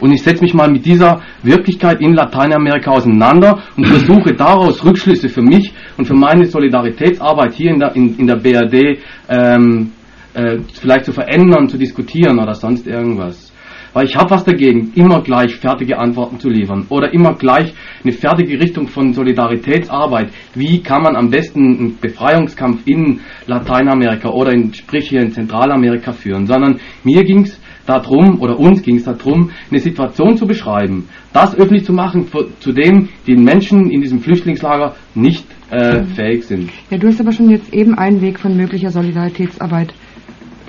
Und 0.00 0.10
ich 0.12 0.22
setze 0.22 0.42
mich 0.42 0.52
mal 0.52 0.68
mit 0.68 0.84
dieser 0.84 1.20
Wirklichkeit 1.44 2.00
in 2.00 2.14
Lateinamerika 2.14 2.90
auseinander 2.90 3.62
und 3.76 3.86
versuche 3.86 4.34
daraus 4.34 4.84
Rückschlüsse 4.84 5.28
für 5.28 5.42
mich 5.42 5.72
und 5.96 6.06
für 6.06 6.14
meine 6.14 6.46
Solidaritätsarbeit 6.46 7.54
hier 7.54 7.70
in 7.70 7.78
der, 7.78 7.94
in, 7.94 8.18
in 8.18 8.26
der 8.26 8.36
BRD 8.36 8.98
ähm, 9.28 9.92
äh, 10.34 10.58
vielleicht 10.80 11.04
zu 11.04 11.12
verändern, 11.12 11.68
zu 11.68 11.78
diskutieren 11.78 12.40
oder 12.40 12.54
sonst 12.54 12.88
irgendwas. 12.88 13.51
Weil 13.92 14.06
ich 14.06 14.16
habe 14.16 14.30
was 14.30 14.44
dagegen, 14.44 14.92
immer 14.94 15.20
gleich 15.22 15.56
fertige 15.56 15.98
Antworten 15.98 16.38
zu 16.38 16.48
liefern 16.48 16.86
oder 16.88 17.12
immer 17.12 17.34
gleich 17.34 17.74
eine 18.02 18.12
fertige 18.12 18.58
Richtung 18.60 18.88
von 18.88 19.12
Solidaritätsarbeit. 19.12 20.30
Wie 20.54 20.82
kann 20.82 21.02
man 21.02 21.16
am 21.16 21.30
besten 21.30 21.60
einen 21.60 21.98
Befreiungskampf 22.00 22.82
in 22.86 23.20
Lateinamerika 23.46 24.30
oder 24.30 24.52
in, 24.52 24.72
sprich 24.72 25.08
hier 25.08 25.20
in 25.20 25.32
Zentralamerika 25.32 26.12
führen, 26.12 26.46
sondern 26.46 26.80
mir 27.04 27.22
ging 27.24 27.42
es 27.42 27.60
darum, 27.86 28.40
oder 28.40 28.58
uns 28.58 28.82
ging 28.82 28.96
es 28.96 29.04
darum, 29.04 29.50
eine 29.70 29.80
Situation 29.80 30.36
zu 30.36 30.46
beschreiben, 30.46 31.08
das 31.32 31.54
öffentlich 31.54 31.84
zu 31.84 31.92
machen, 31.92 32.26
zu 32.60 32.72
dem 32.72 33.08
die 33.26 33.34
Menschen 33.34 33.90
in 33.90 34.00
diesem 34.00 34.20
Flüchtlingslager 34.20 34.94
nicht 35.14 35.44
äh, 35.70 36.04
fähig 36.04 36.44
sind. 36.44 36.70
Ja, 36.90 36.98
du 36.98 37.08
hast 37.08 37.20
aber 37.20 37.32
schon 37.32 37.50
jetzt 37.50 37.72
eben 37.72 37.94
einen 37.94 38.20
Weg 38.20 38.38
von 38.38 38.56
möglicher 38.56 38.90
Solidaritätsarbeit, 38.90 39.92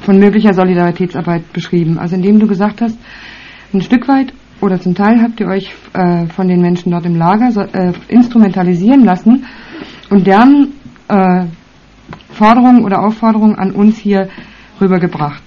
von 0.04 0.20
möglicher 0.20 0.54
Solidaritätsarbeit 0.54 1.52
beschrieben. 1.54 1.98
Also 1.98 2.16
indem 2.16 2.40
du 2.40 2.48
gesagt 2.48 2.82
hast, 2.82 2.98
ein 3.74 3.82
Stück 3.82 4.08
weit 4.08 4.34
oder 4.62 4.80
zum 4.80 4.96
Teil 4.96 5.22
habt 5.22 5.40
ihr 5.40 5.48
euch 5.48 5.74
äh, 5.94 6.28
von 6.28 6.48
den 6.48 6.62
Menschen 6.62 6.92
dort 6.92 7.06
im 7.06 7.16
Lager 7.16 7.52
so, 7.52 7.62
äh, 7.62 7.94
instrumentalisieren 8.08 9.04
lassen 9.04 9.46
und 10.10 10.28
deren 10.28 10.74
äh, 11.08 11.46
Forderungen 12.30 12.84
oder 12.84 13.04
Aufforderungen 13.04 13.56
an 13.56 13.72
uns 13.72 13.98
hier 13.98 14.30
rübergebracht. 14.80 15.44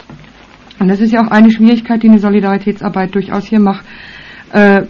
Und 0.78 0.88
das 0.88 1.00
ist 1.00 1.12
ja 1.12 1.20
auch 1.24 1.30
eine 1.30 1.50
Schwierigkeit, 1.50 2.02
die 2.02 2.08
eine 2.08 2.18
Solidaritätsarbeit 2.18 3.14
durchaus 3.14 3.46
hier 3.46 3.60
macht, 3.60 3.84
äh, 4.52 4.82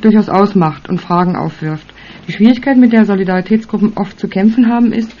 durchaus 0.00 0.28
ausmacht 0.28 0.88
und 0.88 1.00
Fragen 1.00 1.36
aufwirft. 1.36 1.92
Die 2.28 2.32
Schwierigkeit, 2.32 2.76
mit 2.76 2.92
der 2.92 3.04
Solidaritätsgruppen 3.04 3.92
oft 3.96 4.18
zu 4.18 4.28
kämpfen 4.28 4.68
haben, 4.68 4.92
ist, 4.92 5.14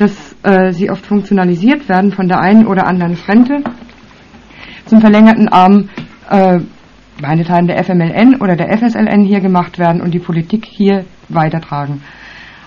dass 0.00 0.34
äh, 0.42 0.72
sie 0.72 0.90
oft 0.90 1.04
funktionalisiert 1.04 1.86
werden 1.90 2.10
von 2.10 2.26
der 2.26 2.40
einen 2.40 2.66
oder 2.66 2.86
anderen 2.86 3.16
Frente 3.16 3.62
zum 4.86 5.00
verlängerten 5.02 5.48
Arm 5.48 5.90
äh, 6.30 6.60
meinethalben 7.20 7.68
der 7.68 7.84
FMLN 7.84 8.36
oder 8.40 8.56
der 8.56 8.76
FSLN 8.78 9.26
hier 9.26 9.40
gemacht 9.40 9.78
werden 9.78 10.00
und 10.00 10.14
die 10.14 10.18
Politik 10.18 10.64
hier 10.64 11.04
weitertragen. 11.28 12.00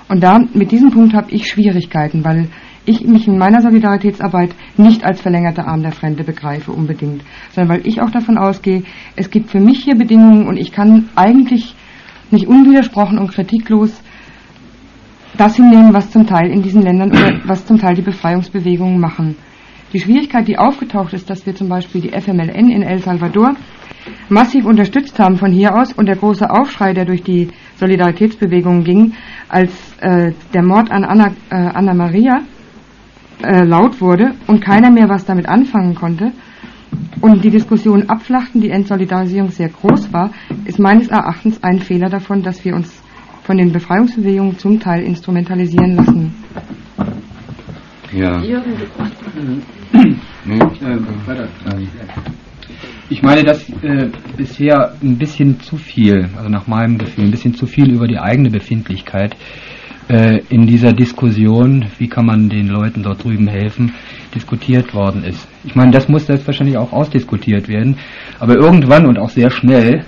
Und 0.09 0.23
da 0.23 0.41
mit 0.53 0.71
diesem 0.71 0.91
Punkt 0.91 1.15
habe 1.15 1.31
ich 1.31 1.47
Schwierigkeiten, 1.47 2.23
weil 2.23 2.49
ich 2.85 3.01
mich 3.01 3.27
in 3.27 3.39
meiner 3.39 3.61
Solidaritätsarbeit 3.61 4.51
nicht 4.77 5.03
als 5.03 5.19
verlängerter 5.21 5.67
Arm 5.67 5.81
der 5.81 5.91
Fremde 5.91 6.23
begreife 6.23 6.71
unbedingt, 6.71 7.23
sondern 7.49 7.77
weil 7.77 7.87
ich 7.87 7.99
auch 7.99 8.11
davon 8.11 8.37
ausgehe, 8.37 8.83
es 9.15 9.31
gibt 9.31 9.49
für 9.49 9.59
mich 9.59 9.83
hier 9.83 9.95
Bedingungen 9.95 10.45
und 10.45 10.57
ich 10.57 10.71
kann 10.71 11.09
eigentlich 11.15 11.75
nicht 12.29 12.45
unwidersprochen 12.45 13.17
und 13.17 13.31
kritiklos 13.31 14.02
das 15.37 15.55
hinnehmen, 15.55 15.93
was 15.93 16.11
zum 16.11 16.25
Teil 16.27 16.49
in 16.49 16.61
diesen 16.61 16.81
Ländern 16.81 17.11
oder 17.11 17.39
was 17.45 17.65
zum 17.65 17.77
Teil 17.79 17.95
die 17.95 18.01
Befreiungsbewegungen 18.01 18.99
machen. 18.99 19.35
Die 19.93 19.99
Schwierigkeit, 19.99 20.47
die 20.47 20.57
aufgetaucht 20.57 21.13
ist, 21.13 21.29
dass 21.29 21.45
wir 21.45 21.53
zum 21.55 21.69
Beispiel 21.69 22.01
die 22.01 22.09
FMLN 22.09 22.69
in 22.71 22.81
El 22.81 22.99
Salvador 22.99 23.53
massiv 24.29 24.65
unterstützt 24.65 25.19
haben 25.19 25.37
von 25.37 25.51
hier 25.51 25.75
aus 25.75 25.93
und 25.93 26.07
der 26.07 26.15
große 26.15 26.49
Aufschrei, 26.49 26.93
der 26.93 27.05
durch 27.05 27.23
die 27.23 27.49
Solidaritätsbewegungen 27.75 28.83
ging, 28.83 29.13
als 29.49 29.71
äh, 30.01 30.33
der 30.53 30.63
Mord 30.63 30.91
an 30.91 31.03
Anna, 31.03 31.27
äh, 31.49 31.55
Anna 31.55 31.93
Maria 31.93 32.41
äh, 33.43 33.63
laut 33.63 34.01
wurde 34.01 34.33
und 34.47 34.61
keiner 34.61 34.89
mehr 34.89 35.09
was 35.09 35.25
damit 35.25 35.47
anfangen 35.47 35.95
konnte 35.95 36.31
und 37.21 37.43
die 37.43 37.49
Diskussion 37.49 38.09
abflachten, 38.09 38.61
die 38.61 38.69
Entsolidarisierung 38.69 39.49
sehr 39.49 39.69
groß 39.69 40.11
war, 40.11 40.31
ist 40.65 40.79
meines 40.79 41.07
Erachtens 41.07 41.63
ein 41.63 41.79
Fehler 41.79 42.09
davon, 42.09 42.41
dass 42.41 42.65
wir 42.65 42.75
uns 42.75 43.02
von 43.43 43.57
den 43.57 43.71
Befreiungsbewegungen 43.71 44.57
zum 44.57 44.79
Teil 44.79 45.03
instrumentalisieren 45.03 45.95
lassen. 45.95 46.33
Ja. 48.13 48.41
Ich 53.09 53.21
meine, 53.21 53.43
dass 53.43 53.69
äh, 53.83 54.09
bisher 54.37 54.93
ein 55.01 55.17
bisschen 55.17 55.59
zu 55.59 55.77
viel, 55.77 56.29
also 56.37 56.49
nach 56.49 56.67
meinem 56.67 56.97
Gefühl, 56.97 57.25
ein 57.25 57.31
bisschen 57.31 57.53
zu 57.53 57.65
viel 57.65 57.91
über 57.91 58.07
die 58.07 58.17
eigene 58.17 58.49
Befindlichkeit 58.49 59.35
äh, 60.09 60.41
in 60.49 60.65
dieser 60.65 60.93
Diskussion, 60.93 61.85
wie 61.97 62.07
kann 62.07 62.25
man 62.25 62.49
den 62.49 62.67
Leuten 62.67 63.03
dort 63.03 63.23
drüben 63.23 63.47
helfen, 63.47 63.93
diskutiert 64.33 64.93
worden 64.93 65.23
ist. 65.23 65.47
Ich 65.63 65.75
meine, 65.75 65.91
das 65.91 66.07
muss 66.09 66.25
selbstverständlich 66.25 66.77
auch 66.77 66.91
ausdiskutiert 66.91 67.67
werden, 67.67 67.97
aber 68.39 68.55
irgendwann 68.55 69.05
und 69.05 69.19
auch 69.19 69.29
sehr 69.29 69.51
schnell 69.51 70.05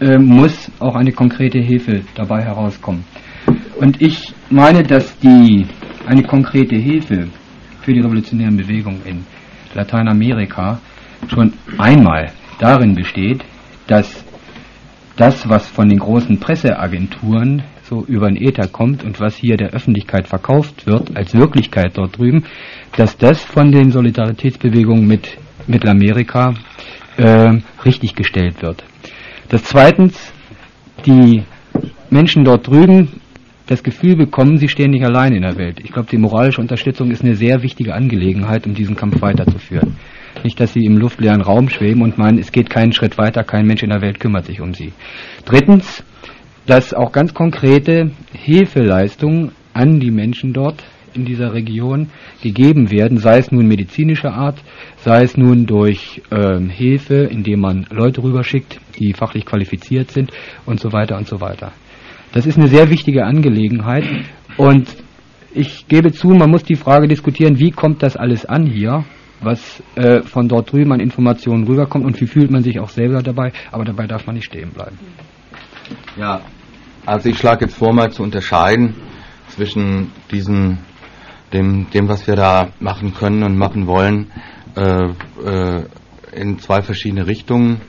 äh, 0.00 0.18
muss 0.18 0.70
auch 0.78 0.94
eine 0.94 1.12
konkrete 1.12 1.58
Hilfe 1.58 2.02
dabei 2.14 2.42
herauskommen. 2.42 3.04
Und 3.76 4.00
ich 4.02 4.34
meine, 4.50 4.82
dass 4.82 5.18
die 5.18 5.66
eine 6.06 6.22
konkrete 6.22 6.76
Hilfe 6.76 7.28
für 7.82 7.92
die 7.92 8.00
revolutionären 8.00 8.56
Bewegungen 8.56 9.02
in 9.04 9.24
Lateinamerika 9.74 10.80
schon 11.28 11.52
einmal 11.78 12.32
darin 12.58 12.94
besteht, 12.94 13.44
dass 13.86 14.24
das, 15.16 15.48
was 15.48 15.66
von 15.68 15.88
den 15.88 15.98
großen 15.98 16.38
Presseagenturen 16.38 17.62
so 17.82 18.04
über 18.04 18.28
den 18.28 18.36
Äther 18.36 18.68
kommt 18.68 19.04
und 19.04 19.20
was 19.20 19.36
hier 19.36 19.56
der 19.56 19.70
Öffentlichkeit 19.70 20.26
verkauft 20.26 20.86
wird 20.86 21.16
als 21.16 21.34
Wirklichkeit 21.34 21.96
dort 21.96 22.18
drüben, 22.18 22.44
dass 22.96 23.16
das 23.16 23.42
von 23.44 23.70
den 23.70 23.90
Solidaritätsbewegungen 23.90 25.06
mit 25.06 25.38
Mittelamerika 25.66 26.54
äh, 27.16 27.60
richtig 27.84 28.14
gestellt 28.14 28.62
wird. 28.62 28.84
Dass 29.48 29.62
zweitens 29.64 30.32
die 31.04 31.42
Menschen 32.10 32.44
dort 32.44 32.66
drüben 32.66 33.20
das 33.66 33.82
Gefühl 33.82 34.16
bekommen, 34.16 34.58
sie 34.58 34.68
stehen 34.68 34.90
nicht 34.90 35.04
allein 35.04 35.32
in 35.32 35.42
der 35.42 35.56
Welt. 35.56 35.80
Ich 35.82 35.92
glaube, 35.92 36.08
die 36.10 36.18
moralische 36.18 36.60
Unterstützung 36.60 37.10
ist 37.10 37.24
eine 37.24 37.34
sehr 37.34 37.62
wichtige 37.62 37.94
Angelegenheit, 37.94 38.66
um 38.66 38.74
diesen 38.74 38.96
Kampf 38.96 39.20
weiterzuführen. 39.20 39.96
Nicht, 40.44 40.60
dass 40.60 40.72
sie 40.72 40.84
im 40.84 40.96
luftleeren 40.98 41.40
Raum 41.40 41.68
schweben 41.68 42.02
und 42.02 42.18
meinen, 42.18 42.38
es 42.38 42.52
geht 42.52 42.70
keinen 42.70 42.92
Schritt 42.92 43.18
weiter, 43.18 43.42
kein 43.42 43.66
Mensch 43.66 43.82
in 43.82 43.90
der 43.90 44.02
Welt 44.02 44.20
kümmert 44.20 44.46
sich 44.46 44.60
um 44.60 44.74
sie. 44.74 44.92
Drittens, 45.44 46.04
dass 46.66 46.94
auch 46.94 47.12
ganz 47.12 47.34
konkrete 47.34 48.10
Hilfeleistungen 48.32 49.52
an 49.72 49.98
die 49.98 50.10
Menschen 50.10 50.52
dort 50.52 50.84
in 51.16 51.24
dieser 51.24 51.52
Region 51.52 52.10
gegeben 52.42 52.90
werden, 52.90 53.18
sei 53.18 53.38
es 53.38 53.50
nun 53.50 53.66
medizinischer 53.66 54.32
Art, 54.32 54.62
sei 54.98 55.22
es 55.22 55.36
nun 55.36 55.66
durch 55.66 56.22
ähm, 56.30 56.68
Hilfe, 56.68 57.16
indem 57.16 57.60
man 57.60 57.86
Leute 57.90 58.22
rüberschickt, 58.22 58.78
die 58.98 59.12
fachlich 59.12 59.44
qualifiziert 59.44 60.10
sind 60.10 60.30
und 60.64 60.80
so 60.80 60.92
weiter 60.92 61.16
und 61.16 61.26
so 61.26 61.40
weiter. 61.40 61.72
Das 62.32 62.46
ist 62.46 62.58
eine 62.58 62.68
sehr 62.68 62.90
wichtige 62.90 63.24
Angelegenheit 63.24 64.04
und 64.56 64.88
ich 65.54 65.88
gebe 65.88 66.12
zu, 66.12 66.28
man 66.28 66.50
muss 66.50 66.64
die 66.64 66.76
Frage 66.76 67.08
diskutieren, 67.08 67.58
wie 67.58 67.70
kommt 67.70 68.02
das 68.02 68.16
alles 68.16 68.44
an 68.44 68.66
hier, 68.66 69.04
was 69.40 69.82
äh, 69.94 70.22
von 70.22 70.48
dort 70.48 70.72
drüben 70.72 70.92
an 70.92 71.00
Informationen 71.00 71.66
rüberkommt 71.66 72.04
und 72.04 72.20
wie 72.20 72.26
fühlt 72.26 72.50
man 72.50 72.62
sich 72.62 72.78
auch 72.78 72.90
selber 72.90 73.22
dabei, 73.22 73.52
aber 73.72 73.84
dabei 73.84 74.06
darf 74.06 74.26
man 74.26 74.36
nicht 74.36 74.46
stehen 74.46 74.70
bleiben. 74.70 74.98
Ja, 76.16 76.40
also 77.04 77.28
ich 77.28 77.38
schlage 77.38 77.66
jetzt 77.66 77.76
vor, 77.76 77.92
mal 77.92 78.10
zu 78.10 78.22
unterscheiden 78.22 78.94
zwischen 79.48 80.10
diesen, 80.30 80.78
dem, 81.52 81.90
dem, 81.90 82.08
was 82.08 82.26
wir 82.26 82.36
da 82.36 82.68
machen 82.80 83.14
können 83.14 83.42
und 83.42 83.56
machen 83.56 83.86
wollen, 83.86 84.30
äh, 84.76 85.08
äh, 85.44 85.84
in 86.32 86.58
zwei 86.58 86.82
verschiedene 86.82 87.26
Richtungen. 87.26 87.80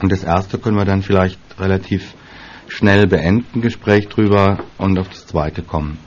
Und 0.00 0.12
das 0.12 0.24
erste 0.24 0.58
können 0.58 0.76
wir 0.76 0.84
dann 0.84 1.02
vielleicht 1.02 1.38
relativ 1.58 2.14
schnell 2.68 3.06
beenden, 3.06 3.60
Gespräch 3.60 4.08
drüber 4.08 4.58
und 4.78 4.98
auf 4.98 5.08
das 5.08 5.26
zweite 5.26 5.62
kommen. 5.62 5.98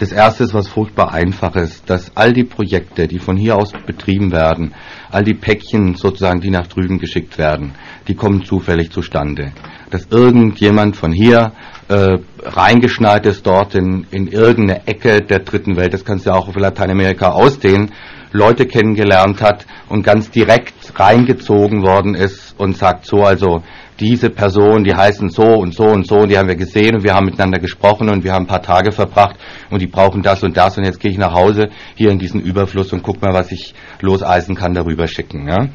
Das 0.00 0.10
erste 0.10 0.42
ist 0.42 0.54
was 0.54 0.66
furchtbar 0.68 1.12
Einfaches, 1.12 1.84
dass 1.84 2.16
all 2.16 2.32
die 2.32 2.42
Projekte, 2.42 3.06
die 3.06 3.20
von 3.20 3.36
hier 3.36 3.56
aus 3.56 3.70
betrieben 3.86 4.32
werden, 4.32 4.74
all 5.10 5.22
die 5.22 5.34
Päckchen 5.34 5.94
sozusagen, 5.94 6.40
die 6.40 6.50
nach 6.50 6.66
drüben 6.66 6.98
geschickt 6.98 7.38
werden, 7.38 7.74
die 8.08 8.16
kommen 8.16 8.44
zufällig 8.44 8.90
zustande. 8.90 9.52
Dass 9.90 10.06
irgendjemand 10.10 10.96
von 10.96 11.12
hier 11.12 11.52
äh, 11.88 12.18
reingeschneit 12.42 13.26
ist 13.26 13.46
dort 13.46 13.74
in, 13.74 14.06
in 14.10 14.26
irgendeine 14.26 14.86
Ecke 14.86 15.20
der 15.20 15.40
dritten 15.40 15.76
Welt, 15.76 15.92
das 15.92 16.04
kannst 16.04 16.26
du 16.26 16.30
ja 16.30 16.36
auch 16.36 16.48
auf 16.48 16.56
Lateinamerika 16.56 17.30
ausdehnen, 17.30 17.92
Leute 18.32 18.66
kennengelernt 18.66 19.40
hat 19.42 19.66
und 19.88 20.02
ganz 20.02 20.30
direkt 20.30 20.98
reingezogen 20.98 21.82
worden 21.82 22.14
ist 22.14 22.58
und 22.58 22.76
sagt 22.76 23.06
so, 23.06 23.22
also 23.22 23.62
diese 24.00 24.28
Person, 24.30 24.82
die 24.82 24.94
heißen 24.94 25.28
so 25.28 25.44
und 25.44 25.72
so 25.72 25.84
und 25.84 26.06
so 26.06 26.16
und 26.16 26.30
die 26.30 26.36
haben 26.36 26.48
wir 26.48 26.56
gesehen 26.56 26.96
und 26.96 27.04
wir 27.04 27.14
haben 27.14 27.26
miteinander 27.26 27.60
gesprochen 27.60 28.08
und 28.08 28.24
wir 28.24 28.32
haben 28.32 28.44
ein 28.44 28.48
paar 28.48 28.62
Tage 28.62 28.90
verbracht 28.90 29.36
und 29.70 29.80
die 29.80 29.86
brauchen 29.86 30.22
das 30.22 30.42
und 30.42 30.56
das 30.56 30.76
und 30.76 30.84
jetzt 30.84 30.98
gehe 30.98 31.12
ich 31.12 31.18
nach 31.18 31.32
Hause 31.32 31.68
hier 31.94 32.10
in 32.10 32.18
diesen 32.18 32.40
Überfluss 32.40 32.92
und 32.92 33.02
guck 33.02 33.22
mal, 33.22 33.32
was 33.32 33.52
ich 33.52 33.74
loseisen 34.00 34.56
kann, 34.56 34.74
darüber 34.74 35.06
schicken. 35.06 35.46
Ja? 35.46 35.68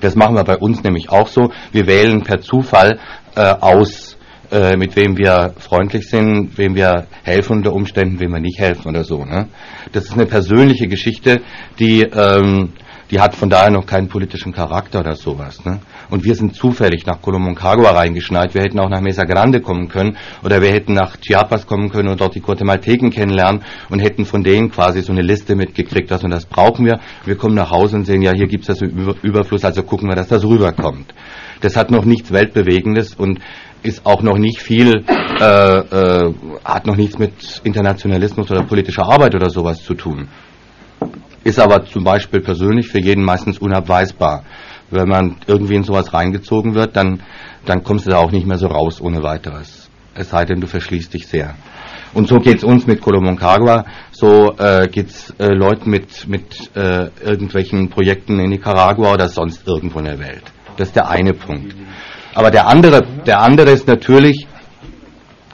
Das 0.00 0.16
machen 0.16 0.36
wir 0.36 0.44
bei 0.44 0.56
uns 0.56 0.82
nämlich 0.82 1.10
auch 1.10 1.28
so. 1.28 1.50
Wir 1.72 1.86
wählen 1.86 2.22
per 2.22 2.40
Zufall 2.40 2.98
äh, 3.36 3.40
aus, 3.40 4.18
äh, 4.52 4.76
mit 4.76 4.96
wem 4.96 5.16
wir 5.16 5.54
freundlich 5.58 6.08
sind, 6.08 6.58
wem 6.58 6.74
wir 6.74 7.06
helfen 7.22 7.58
unter 7.58 7.72
Umständen, 7.72 8.18
wem 8.18 8.32
wir 8.32 8.40
nicht 8.40 8.58
helfen 8.58 8.88
oder 8.88 9.04
so. 9.04 9.24
Ne? 9.24 9.48
Das 9.92 10.04
ist 10.06 10.14
eine 10.14 10.26
persönliche 10.26 10.88
Geschichte, 10.88 11.40
die, 11.78 12.02
ähm, 12.02 12.72
die 13.10 13.20
hat 13.20 13.36
von 13.36 13.48
daher 13.48 13.70
noch 13.70 13.86
keinen 13.86 14.08
politischen 14.08 14.52
Charakter 14.52 15.00
oder 15.00 15.14
sowas. 15.14 15.64
Ne? 15.64 15.80
Und 16.10 16.24
wir 16.24 16.34
sind 16.34 16.54
zufällig 16.54 17.06
nach 17.06 17.22
Colomoncagua 17.22 17.90
reingeschneit. 17.92 18.54
Wir 18.54 18.62
hätten 18.62 18.80
auch 18.80 18.88
nach 18.88 19.00
Mesa 19.00 19.24
Grande 19.24 19.60
kommen 19.60 19.88
können 19.88 20.16
oder 20.42 20.60
wir 20.60 20.72
hätten 20.72 20.94
nach 20.94 21.16
Chiapas 21.16 21.66
kommen 21.66 21.90
können 21.90 22.08
und 22.08 22.20
dort 22.20 22.34
die 22.34 22.40
Guatemalteken 22.40 23.10
kennenlernen 23.10 23.62
und 23.88 24.00
hätten 24.00 24.24
von 24.24 24.42
denen 24.42 24.70
quasi 24.70 25.02
so 25.02 25.12
eine 25.12 25.22
Liste 25.22 25.54
mitgekriegt, 25.54 26.10
das 26.10 26.24
und 26.24 26.30
das 26.30 26.46
brauchen 26.46 26.86
wir. 26.86 26.98
Wir 27.24 27.36
kommen 27.36 27.54
nach 27.54 27.70
Hause 27.70 27.96
und 27.96 28.04
sehen, 28.04 28.22
ja, 28.22 28.32
hier 28.32 28.48
gibt 28.48 28.68
es 28.68 28.78
das 28.78 28.82
Überfluss, 29.22 29.64
also 29.64 29.84
gucken 29.84 30.08
wir, 30.08 30.16
dass 30.16 30.28
das 30.28 30.44
rüberkommt. 30.44 31.14
Das 31.60 31.76
hat 31.76 31.90
noch 31.90 32.04
nichts 32.04 32.32
Weltbewegendes 32.32 33.14
und 33.14 33.40
ist 33.82 34.04
auch 34.04 34.22
noch 34.22 34.38
nicht 34.38 34.60
viel, 34.60 35.04
äh, 35.08 35.44
äh, 35.44 36.34
hat 36.64 36.86
noch 36.86 36.96
nichts 36.96 37.18
mit 37.18 37.60
Internationalismus 37.64 38.50
oder 38.50 38.62
politischer 38.62 39.04
Arbeit 39.04 39.34
oder 39.34 39.50
sowas 39.50 39.82
zu 39.82 39.94
tun. 39.94 40.28
Ist 41.44 41.58
aber 41.58 41.84
zum 41.86 42.04
Beispiel 42.04 42.40
persönlich 42.40 42.88
für 42.88 43.00
jeden 43.00 43.24
meistens 43.24 43.58
unabweisbar. 43.58 44.44
Wenn 44.90 45.08
man 45.08 45.36
irgendwie 45.46 45.76
in 45.76 45.84
sowas 45.84 46.12
reingezogen 46.12 46.74
wird, 46.74 46.96
dann, 46.96 47.22
dann 47.64 47.82
kommst 47.82 48.06
du 48.06 48.10
da 48.10 48.18
auch 48.18 48.32
nicht 48.32 48.46
mehr 48.46 48.58
so 48.58 48.66
raus 48.66 49.00
ohne 49.00 49.22
weiteres. 49.22 49.88
Es 50.14 50.30
sei 50.30 50.44
denn, 50.44 50.60
du 50.60 50.66
verschließt 50.66 51.14
dich 51.14 51.26
sehr. 51.28 51.54
Und 52.12 52.26
so 52.26 52.38
geht's 52.40 52.64
uns 52.64 52.86
mit 52.86 53.00
Colomoncagua, 53.00 53.84
so 54.10 54.56
äh, 54.58 54.88
geht's 54.88 55.32
äh, 55.38 55.54
Leuten 55.54 55.90
mit, 55.90 56.26
mit 56.28 56.70
äh, 56.74 57.08
irgendwelchen 57.22 57.88
Projekten 57.88 58.40
in 58.40 58.50
Nicaragua 58.50 59.14
oder 59.14 59.28
sonst 59.28 59.66
irgendwo 59.66 60.00
in 60.00 60.06
der 60.06 60.18
Welt. 60.18 60.42
Das 60.76 60.88
ist 60.88 60.96
der 60.96 61.08
eine 61.08 61.34
Punkt. 61.34 61.74
Aber 62.34 62.50
der 62.50 62.68
andere, 62.68 63.02
der 63.26 63.40
andere 63.40 63.70
ist 63.70 63.86
natürlich, 63.86 64.46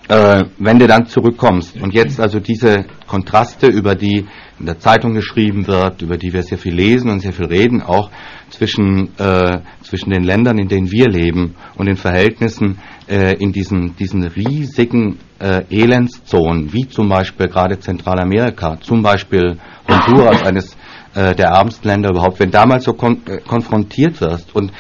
äh, 0.09 0.45
wenn 0.59 0.79
du 0.79 0.87
dann 0.87 1.07
zurückkommst. 1.07 1.81
Und 1.81 1.95
jetzt 1.95 2.21
also 2.21 2.39
diese 2.39 2.85
Kontraste, 3.07 3.67
über 3.67 3.95
die 3.95 4.27
in 4.59 4.67
der 4.67 4.79
Zeitung 4.79 5.15
geschrieben 5.15 5.67
wird, 5.67 6.03
über 6.03 6.17
die 6.17 6.33
wir 6.33 6.43
sehr 6.43 6.59
viel 6.59 6.75
lesen 6.75 7.11
und 7.11 7.21
sehr 7.21 7.33
viel 7.33 7.47
reden, 7.47 7.83
auch 7.83 8.11
zwischen, 8.51 9.11
äh, 9.19 9.61
zwischen 9.83 10.11
den 10.11 10.23
Ländern, 10.23 10.59
in 10.59 10.69
denen 10.69 10.91
wir 10.91 11.09
leben 11.09 11.55
und 11.77 11.87
den 11.87 11.97
Verhältnissen 11.97 12.79
äh, 13.09 13.35
in 13.35 13.53
diesen, 13.53 13.97
diesen 13.97 14.25
riesigen 14.25 15.19
äh, 15.39 15.63
Elendszonen, 15.71 16.73
wie 16.73 16.89
zum 16.89 17.09
Beispiel 17.09 17.49
gerade 17.49 17.79
Zentralamerika, 17.79 18.79
zum 18.81 19.03
Beispiel 19.03 19.59
Honduras, 19.89 20.43
eines 20.43 20.77
äh, 21.15 21.35
der 21.35 21.49
ärmsten 21.49 21.89
Länder 21.89 22.11
überhaupt, 22.11 22.41
wenn 22.41 22.51
damals 22.51 22.85
so 22.85 22.93
kon 22.95 23.23
äh, 23.27 23.39
konfrontiert 23.39 24.21
wirst. 24.21 24.55
Und 24.55 24.73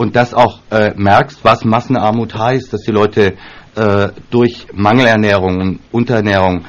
und 0.00 0.16
das 0.16 0.32
auch 0.32 0.60
äh, 0.70 0.94
merkst, 0.96 1.40
was 1.42 1.62
Massenarmut 1.62 2.34
heißt, 2.34 2.72
dass 2.72 2.80
die 2.84 2.90
Leute 2.90 3.34
äh, 3.76 4.08
durch 4.30 4.66
Mangelernährung 4.72 5.60
und 5.60 5.80
Unterernährung 5.92 6.64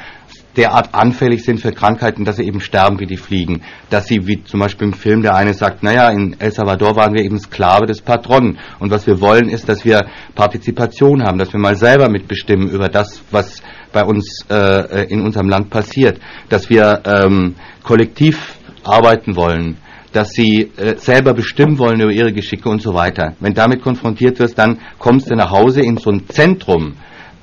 derart 0.58 0.94
anfällig 0.94 1.46
sind 1.46 1.62
für 1.62 1.72
Krankheiten, 1.72 2.26
dass 2.26 2.36
sie 2.36 2.44
eben 2.44 2.60
sterben 2.60 3.00
wie 3.00 3.06
die 3.06 3.15
Fliegen. 3.15 3.62
Dass 3.89 4.08
sie, 4.08 4.28
wie 4.28 4.44
zum 4.44 4.60
Beispiel 4.60 4.89
im 4.89 4.94
Film, 4.94 5.22
der 5.22 5.34
eine 5.34 5.54
sagt, 5.54 5.82
naja, 5.82 6.10
in 6.10 6.36
El 6.41 6.52
Salvador 6.52 6.98
waren 6.98 7.13
wir 7.13 7.24
eben 7.24 7.39
Sklave 7.39 7.86
des 7.86 8.02
Patronen. 8.02 8.60
Und 8.80 8.91
was 8.91 9.08
wir 9.08 9.22
wollen, 9.22 9.48
ist, 9.48 9.70
dass 9.70 9.86
wir 9.86 10.08
Partizipation 10.36 11.24
haben, 11.24 11.38
dass 11.38 11.54
wir 11.54 11.60
mal 11.62 11.78
selber 11.78 12.10
mitbestimmen 12.10 12.67
über 12.67 12.89
das, 12.89 13.22
was 13.32 13.63
bei 13.94 14.04
uns 14.04 14.46
äh, 14.50 15.06
in 15.06 15.22
unserem 15.22 15.48
Land 15.48 15.70
passiert. 15.70 16.20
Dass 16.50 16.70
wir 16.70 17.02
ähm, 17.06 17.56
kollektiv 17.82 18.58
arbeiten 18.84 19.38
wollen 19.38 19.78
dass 20.12 20.30
sie 20.32 20.71
äh, 20.78 20.97
selber 20.97 21.34
bestimmen 21.34 21.80
wollen 21.80 22.02
über 22.02 22.12
ihre 22.12 22.34
Geschicke 22.34 22.69
und 22.69 22.82
so 22.82 22.93
weiter. 22.93 23.36
Wenn 23.39 23.54
damit 23.54 23.82
konfrontiert 23.82 24.39
wirst, 24.39 24.58
dann 24.58 24.80
kommst 25.00 25.30
du 25.30 25.36
nach 25.36 25.52
Hause 25.52 25.82
in 25.82 25.97
so 25.97 26.12
ein 26.12 26.28
Zentrum 26.28 26.93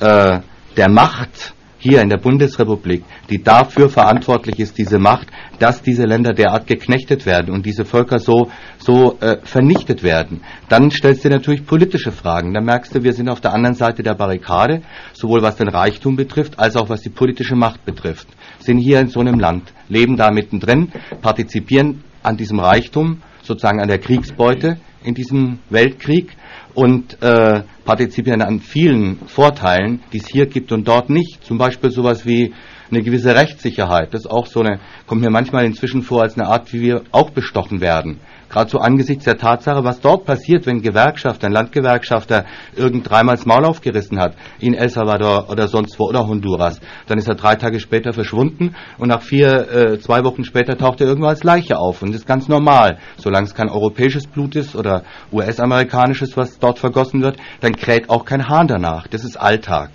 äh, 0.00 0.40
der 0.76 0.88
Macht 0.90 1.54
hier 1.78 2.02
in 2.02 2.08
der 2.08 2.18
Bundesrepublik, 2.18 3.04
die 3.30 3.42
dafür 3.42 3.88
verantwortlich 3.88 4.58
ist, 4.58 4.78
diese 4.78 4.98
Macht, 4.98 5.28
dass 5.60 5.80
diese 5.80 6.04
Länder 6.04 6.32
derart 6.32 6.66
geknechtet 6.66 7.24
werden 7.24 7.54
und 7.54 7.64
diese 7.64 7.84
Völker 7.84 8.18
so, 8.18 8.50
so 8.78 9.16
äh, 9.20 9.38
vernichtet 9.44 10.02
werden. 10.02 10.40
Dann 10.68 10.90
stellst 10.90 11.24
du 11.24 11.28
natürlich 11.28 11.64
politische 11.64 12.10
Fragen. 12.10 12.52
Dann 12.52 12.64
merkst 12.64 12.94
du, 12.94 13.04
wir 13.04 13.12
sind 13.12 13.28
auf 13.28 13.40
der 13.40 13.54
anderen 13.54 13.74
Seite 13.76 14.02
der 14.02 14.14
Barrikade, 14.14 14.82
sowohl 15.12 15.42
was 15.42 15.56
den 15.56 15.68
Reichtum 15.68 16.16
betrifft, 16.16 16.58
als 16.58 16.76
auch 16.76 16.88
was 16.88 17.02
die 17.02 17.10
politische 17.10 17.54
Macht 17.54 17.84
betrifft. 17.84 18.26
Sind 18.58 18.78
hier 18.78 18.98
in 18.98 19.08
so 19.08 19.20
einem 19.20 19.38
Land, 19.38 19.72
leben 19.88 20.16
da 20.16 20.32
mittendrin, 20.32 20.90
partizipieren 21.22 22.02
an 22.22 22.36
diesem 22.36 22.58
Reichtum, 22.60 23.22
sozusagen 23.42 23.80
an 23.80 23.88
der 23.88 23.98
Kriegsbeute 23.98 24.78
in 25.04 25.14
diesem 25.14 25.58
Weltkrieg 25.70 26.36
und 26.74 27.22
äh, 27.22 27.62
partizipieren 27.84 28.42
an 28.42 28.60
vielen 28.60 29.18
Vorteilen, 29.26 30.00
die 30.12 30.18
es 30.18 30.28
hier 30.28 30.46
gibt 30.46 30.72
und 30.72 30.86
dort 30.86 31.10
nicht. 31.10 31.44
Zum 31.44 31.58
Beispiel 31.58 31.90
sowas 31.90 32.26
wie 32.26 32.52
eine 32.90 33.02
gewisse 33.02 33.34
Rechtssicherheit. 33.34 34.14
Das 34.14 34.22
ist 34.22 34.30
auch 34.30 34.46
so 34.46 34.60
eine, 34.60 34.80
kommt 35.06 35.20
mir 35.20 35.30
manchmal 35.30 35.64
inzwischen 35.64 36.02
vor 36.02 36.22
als 36.22 36.38
eine 36.38 36.48
Art, 36.48 36.72
wie 36.72 36.80
wir 36.80 37.02
auch 37.12 37.30
bestochen 37.30 37.80
werden. 37.80 38.20
Gerade 38.48 38.70
so 38.70 38.78
angesichts 38.78 39.24
der 39.24 39.36
Tatsache, 39.36 39.84
was 39.84 40.00
dort 40.00 40.24
passiert, 40.24 40.66
wenn 40.66 40.80
Gewerkschafter, 40.80 41.46
ein 41.48 41.52
Landgewerkschafter 41.52 42.46
irgend 42.74 43.08
dreimal 43.08 43.36
das 43.36 43.44
Maul 43.44 43.66
aufgerissen 43.66 44.18
hat, 44.18 44.36
in 44.58 44.74
El 44.74 44.88
Salvador 44.88 45.50
oder 45.50 45.68
sonst 45.68 45.98
wo 45.98 46.04
oder 46.04 46.26
Honduras, 46.26 46.80
dann 47.06 47.18
ist 47.18 47.28
er 47.28 47.34
drei 47.34 47.56
Tage 47.56 47.78
später 47.78 48.12
verschwunden 48.12 48.74
und 48.96 49.08
nach 49.08 49.20
vier, 49.20 49.70
äh, 49.70 49.98
zwei 49.98 50.24
Wochen 50.24 50.44
später 50.44 50.78
taucht 50.78 51.00
er 51.00 51.08
irgendwo 51.08 51.28
als 51.28 51.44
Leiche 51.44 51.78
auf. 51.78 52.00
Und 52.00 52.10
das 52.10 52.22
ist 52.22 52.26
ganz 52.26 52.48
normal. 52.48 52.98
Solange 53.18 53.46
es 53.46 53.54
kein 53.54 53.68
europäisches 53.68 54.26
Blut 54.26 54.56
ist 54.56 54.74
oder 54.74 55.02
US-amerikanisches, 55.30 56.36
was 56.36 56.58
dort 56.58 56.78
vergossen 56.78 57.22
wird, 57.22 57.36
dann 57.60 57.76
kräht 57.76 58.08
auch 58.08 58.24
kein 58.24 58.48
Hahn 58.48 58.66
danach. 58.66 59.06
Das 59.08 59.24
ist 59.24 59.36
Alltag. 59.36 59.90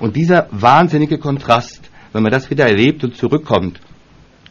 Und 0.00 0.16
dieser 0.16 0.46
wahnsinnige 0.50 1.18
Kontrast, 1.18 1.90
wenn 2.12 2.22
man 2.22 2.32
das 2.32 2.50
wieder 2.50 2.66
erlebt 2.66 3.04
und 3.04 3.16
zurückkommt 3.16 3.80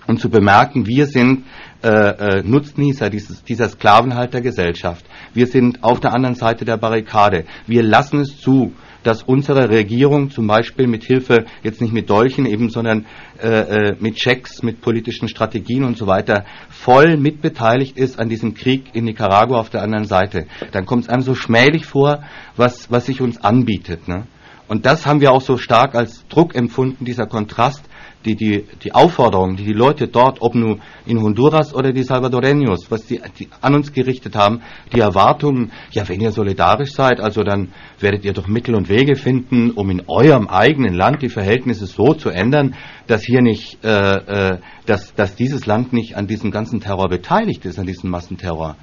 und 0.07 0.19
zu 0.19 0.29
bemerken, 0.29 0.87
wir 0.87 1.05
sind 1.05 1.45
äh, 1.83 1.89
äh, 1.89 2.43
Nutznießer 2.43 3.09
dieses, 3.09 3.43
dieser 3.43 3.69
Sklavenhaltergesellschaft. 3.69 5.05
Wir 5.33 5.47
sind 5.47 5.83
auf 5.83 5.99
der 5.99 6.13
anderen 6.13 6.35
Seite 6.35 6.65
der 6.65 6.77
Barrikade. 6.77 7.45
Wir 7.67 7.83
lassen 7.83 8.21
es 8.21 8.39
zu, 8.39 8.73
dass 9.03 9.23
unsere 9.23 9.69
Regierung 9.69 10.31
zum 10.31 10.47
Beispiel 10.47 10.87
mit 10.87 11.03
Hilfe, 11.03 11.45
jetzt 11.63 11.81
nicht 11.81 11.93
mit 11.93 12.09
Dolchen 12.09 12.45
eben, 12.45 12.69
sondern 12.69 13.05
äh, 13.41 13.47
äh, 13.47 13.95
mit 13.99 14.15
Checks, 14.15 14.63
mit 14.63 14.81
politischen 14.81 15.29
Strategien 15.29 15.83
und 15.83 15.97
so 15.97 16.07
weiter, 16.07 16.45
voll 16.69 17.17
mitbeteiligt 17.17 17.97
ist 17.97 18.19
an 18.19 18.27
diesem 18.27 18.53
Krieg 18.53 18.89
in 18.93 19.05
Nicaragua 19.05 19.59
auf 19.59 19.69
der 19.69 19.83
anderen 19.83 20.05
Seite. 20.05 20.47
Dann 20.71 20.85
kommt 20.85 21.03
es 21.03 21.09
einem 21.09 21.21
so 21.21 21.35
schmählich 21.35 21.85
vor, 21.85 22.23
was, 22.55 22.89
was 22.91 23.05
sich 23.05 23.21
uns 23.21 23.37
anbietet. 23.43 24.07
Ne? 24.07 24.25
Und 24.67 24.85
das 24.85 25.05
haben 25.05 25.21
wir 25.21 25.31
auch 25.31 25.41
so 25.41 25.57
stark 25.57 25.95
als 25.95 26.27
Druck 26.27 26.55
empfunden, 26.55 27.05
dieser 27.05 27.27
Kontrast 27.27 27.87
die, 28.27 28.35
die, 28.35 28.65
die 28.83 28.93
Aufforderung, 28.93 29.55
die 29.55 29.63
die 29.63 29.73
Leute 29.73 30.07
dort, 30.07 30.41
ob 30.41 30.53
nun 30.53 30.81
in 31.05 31.19
Honduras 31.21 31.73
oder 31.73 31.91
die 31.91 32.03
Salvadoreños, 32.03 32.91
was 32.91 33.05
die, 33.07 33.21
die 33.39 33.47
an 33.61 33.73
uns 33.73 33.91
gerichtet 33.91 34.35
haben, 34.35 34.61
die 34.93 34.99
Erwartungen, 34.99 35.71
ja, 35.91 36.07
wenn 36.07 36.21
ihr 36.21 36.31
solidarisch 36.31 36.91
seid, 36.91 37.19
also 37.19 37.43
dann 37.43 37.69
werdet 37.99 38.25
ihr 38.25 38.33
doch 38.33 38.47
Mittel 38.47 38.75
und 38.75 38.89
Wege 38.89 39.15
finden, 39.15 39.71
um 39.71 39.89
in 39.89 40.03
eurem 40.07 40.47
eigenen 40.47 40.93
Land 40.93 41.21
die 41.21 41.29
Verhältnisse 41.29 41.87
so 41.87 42.13
zu 42.13 42.29
ändern, 42.29 42.75
dass 43.07 43.23
hier 43.23 43.41
nicht, 43.41 43.83
äh, 43.83 43.89
äh, 43.89 44.59
dass, 44.85 45.15
dass 45.15 45.35
dieses 45.35 45.65
Land 45.65 45.93
nicht 45.93 46.15
an 46.15 46.27
diesem 46.27 46.51
ganzen 46.51 46.81
Terror 46.81 47.09
beteiligt 47.09 47.65
ist, 47.65 47.79
an 47.79 47.87
diesem 47.87 48.09
Massenterror. 48.09 48.75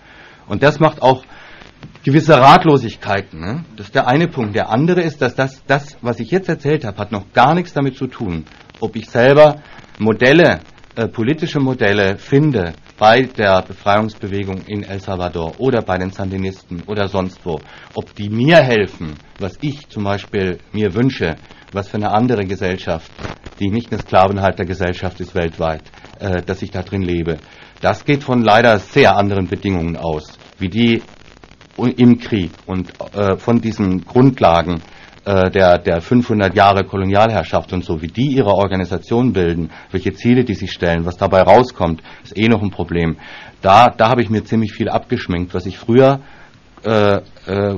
Und 0.49 0.63
das 0.63 0.81
macht 0.81 1.03
auch 1.03 1.25
gewisse 2.03 2.35
Ratlosigkeiten. 2.35 3.41
Ne? 3.41 3.65
Das 3.77 3.87
ist 3.87 3.95
der 3.95 4.07
eine 4.07 4.29
Punkt. 4.29 4.55
Der 4.55 4.71
andere 4.71 5.01
ist, 5.01 5.23
dass 5.23 5.35
das, 5.35 5.63
das, 5.67 5.97
was 6.03 6.21
ich 6.21 6.31
jetzt 6.31 6.49
erzählt 6.49 6.85
habe, 6.85 6.99
hat 6.99 7.13
noch 7.13 7.33
gar 7.33 7.55
nichts 7.55 7.73
damit 7.73 7.97
zu 7.97 8.07
tun, 8.07 8.45
ob 8.81 8.97
ich 8.97 9.09
selber 9.09 9.63
Modelle, 9.99 10.61
äh, 10.97 11.09
politische 11.09 11.61
Modelle 11.61 12.19
finde, 12.19 12.75
bei 12.99 13.23
der 13.23 13.63
Befreiungsbewegung 13.63 14.63
in 14.67 14.85
El 14.85 15.01
Salvador 15.01 15.55
oder 15.59 15.83
bei 15.83 15.99
den 15.99 16.11
Sandinisten 16.11 16.83
oder 16.87 17.09
sonst 17.09 17.41
wo, 17.45 17.59
ob 17.95 18.15
die 18.15 18.29
mir 18.29 18.59
helfen, 18.59 19.15
was 19.41 19.59
ich 19.61 19.89
zum 19.89 20.05
Beispiel 20.05 20.59
mir 20.73 20.95
wünsche, 20.95 21.37
was 21.73 21.89
für 21.89 21.97
eine 21.97 22.13
andere 22.13 22.45
Gesellschaft, 22.45 23.11
die 23.59 23.69
nicht 23.71 23.91
eine 23.93 24.01
Sklavenhaltergesellschaft 24.01 25.21
ist 25.21 25.35
weltweit, 25.35 25.83
äh, 26.21 26.43
dass 26.43 26.63
ich 26.63 26.71
da 26.71 26.83
drin 26.83 27.03
lebe. 27.03 27.39
Das 27.81 28.05
geht 28.05 28.23
von 28.23 28.43
leider 28.43 28.79
sehr 28.79 29.17
anderen 29.17 29.49
Bedingungen 29.49 29.97
aus, 29.97 30.39
wie 30.59 30.69
die 30.69 31.03
im 31.77 32.19
Krieg 32.19 32.53
und 32.67 32.93
äh, 33.15 33.37
von 33.37 33.61
diesen 33.61 34.05
Grundlagen 34.05 34.81
äh, 35.25 35.51
der, 35.51 35.79
der 35.79 36.01
500 36.01 36.55
Jahre 36.55 36.85
Kolonialherrschaft 36.85 37.73
und 37.73 37.85
so, 37.85 38.03
wie 38.03 38.09
die 38.09 38.37
ihre 38.37 38.53
Organisation 38.53 39.33
bilden, 39.33 39.71
welche 39.91 40.15
Ziele 40.15 40.45
die 40.45 40.55
sich 40.55 40.73
stellen, 40.73 41.07
was 41.07 41.17
dabei 41.17 41.43
rauskommt, 41.43 42.03
ist 42.23 42.37
eh 42.37 42.49
noch 42.49 42.63
ein 42.63 42.71
Problem. 42.71 43.17
Da, 43.63 43.89
da 43.89 44.11
habe 44.11 44.23
ich 44.23 44.31
mir 44.31 44.45
ziemlich 44.45 44.73
viel 44.73 44.89
abgeschminkt, 44.89 45.55
was 45.55 45.67
ich 45.67 45.79
früher 45.79 46.21
äh, 46.85 47.17
äh, 47.17 47.23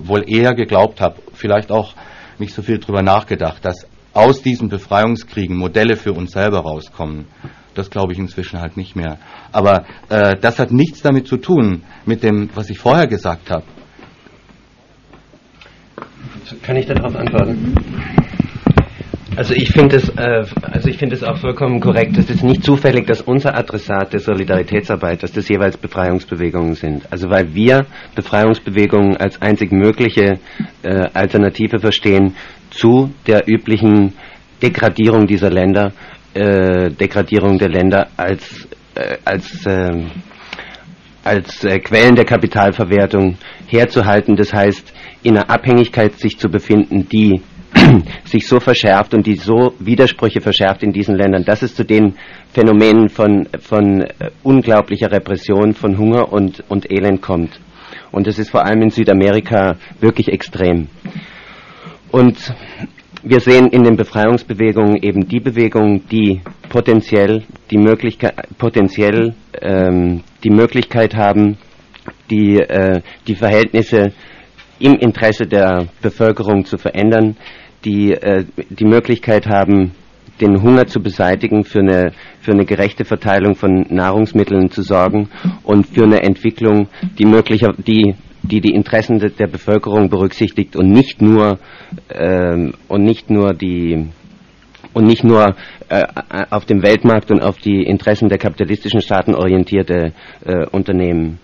wohl 0.06 0.24
eher 0.26 0.54
geglaubt 0.54 1.00
habe, 1.00 1.16
vielleicht 1.32 1.70
auch 1.70 1.94
nicht 2.38 2.52
so 2.52 2.62
viel 2.62 2.78
drüber 2.78 3.02
nachgedacht, 3.02 3.64
dass 3.64 3.86
aus 4.12 4.42
diesen 4.42 4.68
Befreiungskriegen 4.68 5.56
Modelle 5.56 5.96
für 5.96 6.12
uns 6.12 6.32
selber 6.32 6.60
rauskommen. 6.60 7.26
Das 7.74 7.90
glaube 7.90 8.14
ich 8.14 8.18
inzwischen 8.18 8.60
halt 8.60 8.76
nicht 8.76 8.96
mehr. 8.96 9.18
Aber 9.52 9.84
äh, 10.08 10.36
das 10.40 10.58
hat 10.58 10.72
nichts 10.72 11.02
damit 11.02 11.28
zu 11.28 11.36
tun, 11.36 11.84
mit 12.06 12.22
dem, 12.22 12.48
was 12.54 12.70
ich 12.70 12.78
vorher 12.78 13.06
gesagt 13.06 13.50
habe. 13.50 13.64
Kann 16.62 16.76
ich 16.76 16.86
darauf 16.86 17.14
antworten? 17.16 17.74
Also 19.36 19.52
ich 19.52 19.70
finde 19.70 19.96
es, 19.96 20.08
äh, 20.08 20.44
also 20.62 20.88
ich 20.88 20.96
finde 20.96 21.14
es 21.14 21.22
auch 21.22 21.36
vollkommen 21.36 21.80
korrekt. 21.80 22.16
Es 22.16 22.30
ist 22.30 22.42
nicht 22.42 22.64
zufällig, 22.64 23.06
dass 23.06 23.20
unser 23.20 23.54
Adressat 23.54 24.12
der 24.14 24.20
Solidaritätsarbeit, 24.20 25.22
dass 25.22 25.32
das 25.32 25.48
jeweils 25.48 25.76
Befreiungsbewegungen 25.76 26.74
sind. 26.74 27.02
Also 27.12 27.28
weil 27.28 27.54
wir 27.54 27.84
Befreiungsbewegungen 28.14 29.16
als 29.18 29.40
einzig 29.42 29.72
mögliche 29.72 30.38
äh, 30.82 31.08
Alternative 31.12 31.78
verstehen 31.80 32.34
zu 32.70 33.12
der 33.26 33.46
üblichen 33.46 34.14
Degradierung 34.62 35.26
dieser 35.26 35.50
Länder, 35.50 35.92
äh, 36.32 36.90
Degradierung 36.90 37.58
der 37.58 37.68
Länder 37.68 38.08
als 38.16 38.66
äh, 38.94 39.18
als 39.24 39.66
ähm, 39.66 40.10
als 41.24 41.64
äh, 41.64 41.78
Quellen 41.80 42.14
der 42.14 42.24
Kapitalverwertung 42.24 43.36
herzuhalten. 43.66 44.36
Das 44.36 44.54
heißt, 44.54 44.94
in 45.26 45.36
einer 45.36 45.50
Abhängigkeit 45.50 46.14
sich 46.20 46.38
zu 46.38 46.48
befinden, 46.48 47.08
die 47.08 47.42
sich 48.24 48.46
so 48.46 48.60
verschärft 48.60 49.12
und 49.12 49.26
die 49.26 49.34
so 49.34 49.74
Widersprüche 49.80 50.40
verschärft 50.40 50.84
in 50.84 50.92
diesen 50.92 51.16
Ländern, 51.16 51.44
dass 51.44 51.62
es 51.62 51.74
zu 51.74 51.84
den 51.84 52.14
Phänomenen 52.52 53.08
von, 53.08 53.48
von 53.58 54.02
äh, 54.02 54.30
unglaublicher 54.44 55.10
Repression, 55.10 55.72
von 55.72 55.98
Hunger 55.98 56.32
und, 56.32 56.62
und 56.68 56.88
Elend 56.92 57.22
kommt. 57.22 57.58
Und 58.12 58.28
das 58.28 58.38
ist 58.38 58.50
vor 58.50 58.64
allem 58.64 58.82
in 58.82 58.90
Südamerika 58.90 59.76
wirklich 59.98 60.28
extrem. 60.28 60.86
Und 62.12 62.54
wir 63.24 63.40
sehen 63.40 63.66
in 63.70 63.82
den 63.82 63.96
Befreiungsbewegungen 63.96 65.02
eben 65.02 65.26
die 65.26 65.40
Bewegungen, 65.40 66.06
die 66.08 66.40
potenziell 66.68 67.42
die 67.72 67.78
Möglichkeit, 67.78 68.36
potenziell 68.58 69.34
ähm, 69.60 70.22
die 70.44 70.50
Möglichkeit 70.50 71.16
haben, 71.16 71.58
die, 72.30 72.60
äh, 72.60 73.00
die 73.26 73.34
Verhältnisse 73.34 74.12
im 74.78 74.94
Interesse 74.94 75.46
der 75.46 75.86
Bevölkerung 76.02 76.64
zu 76.64 76.78
verändern, 76.78 77.36
die 77.84 78.12
äh, 78.12 78.44
die 78.70 78.84
Möglichkeit 78.84 79.46
haben, 79.46 79.92
den 80.40 80.62
Hunger 80.62 80.86
zu 80.86 81.00
beseitigen, 81.00 81.64
für 81.64 81.80
eine, 81.80 82.12
für 82.40 82.52
eine 82.52 82.64
gerechte 82.64 83.04
Verteilung 83.04 83.54
von 83.54 83.86
Nahrungsmitteln 83.88 84.70
zu 84.70 84.82
sorgen 84.82 85.30
und 85.62 85.86
für 85.86 86.04
eine 86.04 86.22
Entwicklung, 86.22 86.88
die 87.18 87.24
möglicher, 87.24 87.72
die 87.72 88.14
die 88.42 88.60
die 88.60 88.74
Interessen 88.74 89.18
de, 89.18 89.30
der 89.30 89.48
Bevölkerung 89.48 90.08
berücksichtigt 90.08 90.76
und 90.76 90.90
nicht 90.90 91.20
nur 91.20 91.58
ähm, 92.10 92.74
und 92.88 93.02
nicht 93.02 93.30
nur 93.30 93.54
die 93.54 94.06
und 94.92 95.04
nicht 95.04 95.24
nur 95.24 95.56
äh, 95.88 96.04
auf 96.50 96.64
dem 96.64 96.82
Weltmarkt 96.82 97.30
und 97.30 97.42
auf 97.42 97.58
die 97.58 97.82
Interessen 97.82 98.28
der 98.28 98.38
kapitalistischen 98.38 99.00
Staaten 99.00 99.34
orientierte 99.34 100.12
äh, 100.44 100.66
Unternehmen. 100.70 101.38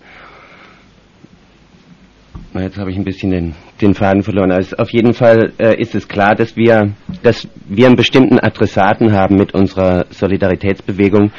Jetzt 2.55 2.77
habe 2.77 2.91
ich 2.91 2.97
ein 2.97 3.03
bisschen 3.03 3.31
den, 3.31 3.55
den 3.81 3.95
Faden 3.95 4.21
verloren. 4.21 4.51
Also 4.51 4.75
auf 4.77 4.91
jeden 4.91 5.13
Fall 5.13 5.53
äh, 5.57 5.75
ist 5.81 5.95
es 5.95 6.07
klar, 6.07 6.35
dass 6.35 6.55
wir, 6.55 6.93
dass 7.23 7.47
wir 7.67 7.87
einen 7.87 7.95
bestimmten 7.95 8.39
Adressaten 8.39 9.11
haben 9.11 9.35
mit 9.37 9.55
unserer 9.55 10.05
Solidaritätsbewegung 10.11 11.31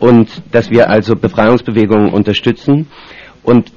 und 0.00 0.42
dass 0.50 0.70
wir 0.70 0.90
also 0.90 1.14
Befreiungsbewegungen 1.14 2.12
unterstützen 2.12 2.88
und 3.44 3.70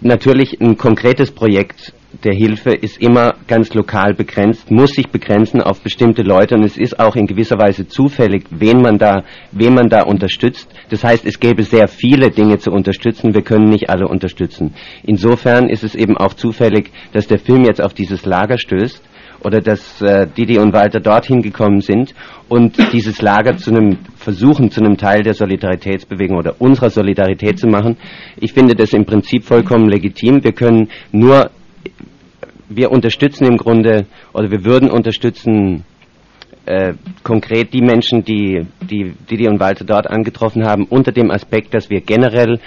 natürlich 0.00 0.58
ein 0.60 0.78
konkretes 0.78 1.30
Projekt 1.30 1.92
der 2.24 2.34
Hilfe 2.34 2.70
ist 2.70 3.00
immer 3.00 3.34
ganz 3.46 3.72
lokal 3.74 4.14
begrenzt, 4.14 4.70
muss 4.70 4.92
sich 4.92 5.08
begrenzen 5.08 5.60
auf 5.60 5.80
bestimmte 5.80 6.22
Leute 6.22 6.54
und 6.54 6.64
es 6.64 6.76
ist 6.76 7.00
auch 7.00 7.16
in 7.16 7.26
gewisser 7.26 7.58
Weise 7.58 7.88
zufällig, 7.88 8.44
wen 8.50 8.80
man 8.80 8.98
da, 8.98 9.24
wen 9.50 9.74
man 9.74 9.88
da 9.88 10.02
unterstützt. 10.02 10.68
Das 10.90 11.04
heißt, 11.04 11.24
es 11.24 11.40
gäbe 11.40 11.62
sehr 11.62 11.88
viele 11.88 12.30
Dinge 12.30 12.58
zu 12.58 12.70
unterstützen, 12.70 13.34
wir 13.34 13.42
können 13.42 13.68
nicht 13.68 13.90
alle 13.90 14.06
unterstützen. 14.06 14.74
Insofern 15.02 15.68
ist 15.68 15.84
es 15.84 15.94
eben 15.94 16.16
auch 16.16 16.34
zufällig, 16.34 16.90
dass 17.12 17.26
der 17.26 17.38
Film 17.38 17.64
jetzt 17.64 17.82
auf 17.82 17.94
dieses 17.94 18.24
Lager 18.26 18.58
stößt 18.58 19.02
oder 19.44 19.60
dass 19.60 20.00
äh, 20.02 20.26
Didi 20.26 20.58
und 20.58 20.72
Walter 20.72 21.00
dorthin 21.00 21.42
gekommen 21.42 21.80
sind 21.80 22.14
und 22.48 22.76
dieses 22.92 23.20
Lager 23.22 23.56
zu 23.56 23.70
einem 23.70 23.98
versuchen, 24.16 24.70
zu 24.70 24.80
einem 24.80 24.96
Teil 24.96 25.22
der 25.22 25.34
Solidaritätsbewegung 25.34 26.36
oder 26.36 26.60
unserer 26.60 26.90
Solidarität 26.90 27.58
zu 27.58 27.66
machen. 27.66 27.96
Ich 28.36 28.52
finde 28.52 28.74
das 28.74 28.92
im 28.92 29.04
Prinzip 29.04 29.44
vollkommen 29.44 29.88
legitim. 29.88 30.44
Wir 30.44 30.52
können 30.52 30.88
nur, 31.10 31.50
wir 32.68 32.90
unterstützen 32.90 33.46
im 33.46 33.56
Grunde 33.56 34.06
oder 34.32 34.50
wir 34.50 34.64
würden 34.64 34.90
unterstützen 34.90 35.84
äh, 36.64 36.94
konkret 37.24 37.72
die 37.72 37.82
Menschen, 37.82 38.24
die, 38.24 38.66
die 38.80 39.14
Didi 39.28 39.48
und 39.48 39.58
Walter 39.58 39.84
dort 39.84 40.08
angetroffen 40.08 40.64
haben, 40.64 40.84
unter 40.84 41.10
dem 41.10 41.30
Aspekt, 41.30 41.74
dass 41.74 41.90
wir 41.90 42.00
generell 42.00 42.60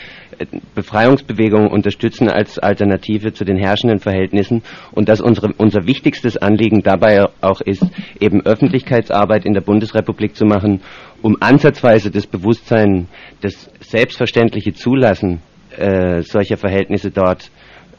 Befreiungsbewegungen 0.74 1.70
unterstützen 1.70 2.30
als 2.30 2.60
Alternative 2.60 3.32
zu 3.32 3.46
den 3.46 3.58
herrschenden 3.58 4.00
Verhältnissen 4.00 4.64
und 4.92 5.08
dass 5.08 5.22
unsere, 5.22 5.54
unser 5.58 5.88
wichtigstes 5.88 6.36
Anliegen 6.36 6.82
dabei 6.84 7.26
auch 7.42 7.62
ist, 7.62 7.86
eben 8.20 8.46
Öffentlichkeitsarbeit 8.46 9.46
in 9.46 9.54
der 9.54 9.62
Bundesrepublik 9.62 10.36
zu 10.36 10.46
machen, 10.46 10.82
um 11.22 11.38
ansatzweise 11.40 12.12
das 12.12 12.28
Bewusstsein, 12.28 13.08
das 13.42 13.70
selbstverständliche 13.80 14.74
Zulassen 14.74 15.42
äh, 15.78 16.22
solcher 16.22 16.58
Verhältnisse 16.58 17.12
dort 17.12 17.50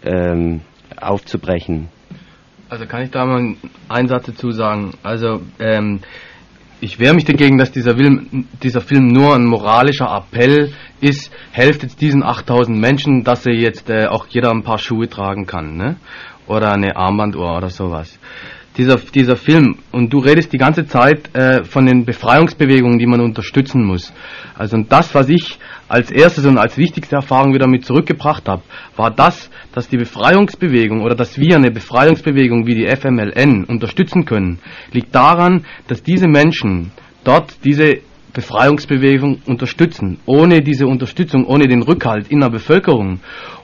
ähm, 0.05 0.61
aufzubrechen. 1.01 1.89
Also 2.69 2.87
kann 2.87 3.03
ich 3.03 3.11
da 3.11 3.25
mal 3.25 3.55
einen 3.89 4.09
Satz 4.09 4.27
dazu 4.27 4.51
sagen? 4.51 4.93
Also 5.03 5.41
ähm, 5.61 6.01
ich 6.81 6.99
wehre 6.99 7.15
mich 7.15 7.25
dagegen, 7.25 7.59
dass 7.59 7.71
dieser 7.71 7.97
Film, 7.97 8.47
dieser 8.63 8.81
Film 8.81 9.07
nur 9.09 9.35
ein 9.35 9.45
moralischer 9.47 10.07
Appell 10.07 10.73
ist, 11.01 11.33
helft 11.53 11.83
jetzt 11.83 12.01
diesen 12.01 12.23
8000 12.23 12.79
Menschen, 12.79 13.25
dass 13.25 13.45
sie 13.45 13.53
jetzt 13.53 13.89
äh, 13.89 14.07
auch 14.07 14.27
jeder 14.27 14.51
ein 14.51 14.63
paar 14.63 14.79
Schuhe 14.79 15.09
tragen 15.09 15.47
kann, 15.47 15.77
ne? 15.77 15.97
Oder 16.49 16.73
eine 16.73 16.97
Armbanduhr 16.97 17.57
oder 17.57 17.71
sowas 17.71 18.19
dieser, 18.77 18.97
dieser 18.97 19.37
Film, 19.37 19.79
und 19.93 20.13
du 20.13 20.19
redest 20.19 20.53
die 20.53 20.59
ganze 20.59 20.87
Zeit 20.87 21.35
äh, 21.35 21.65
von 21.65 21.87
den 21.87 22.05
Befreiungsbewegungen, 22.05 22.99
die 22.99 23.07
man 23.07 23.21
unterstützen 23.21 23.85
muss. 23.85 24.13
Also 24.55 24.77
und 24.77 24.93
das, 24.93 25.15
was 25.15 25.29
ich 25.29 25.59
als 25.89 26.11
erstes 26.11 26.45
und 26.47 26.59
als 26.59 26.77
wichtigste 26.77 27.17
Erfahrung 27.17 27.55
wieder 27.55 27.69
mit 27.69 27.85
zurückgebracht 27.85 28.49
habe, 28.49 28.63
war 28.97 29.11
das, 29.11 29.51
dass 29.73 29.89
die 29.89 29.97
Befreiungsbewegung 29.97 31.03
oder 31.03 31.15
dass 31.15 31.39
wir 31.39 31.57
eine 31.57 31.71
Befreiungsbewegung 31.71 32.67
wie 32.67 32.75
die 32.75 32.87
FMLN 32.87 33.65
unterstützen 33.65 34.25
können, 34.25 34.59
liegt 34.93 35.15
daran, 35.15 35.65
dass 35.89 36.03
diese 36.03 36.29
Menschen 36.29 36.93
dort 37.25 37.65
diese 37.65 38.01
Befreiungsbewegung 38.37 39.41
unterstützen. 39.47 40.19
Ohne 40.27 40.61
diese 40.61 40.87
Unterstützung, 40.87 41.47
ohne 41.47 41.67
den 41.67 41.83
Rückhalt 41.83 42.29
in 42.29 42.41
der 42.41 42.51
Bevölkerung, 42.51 43.21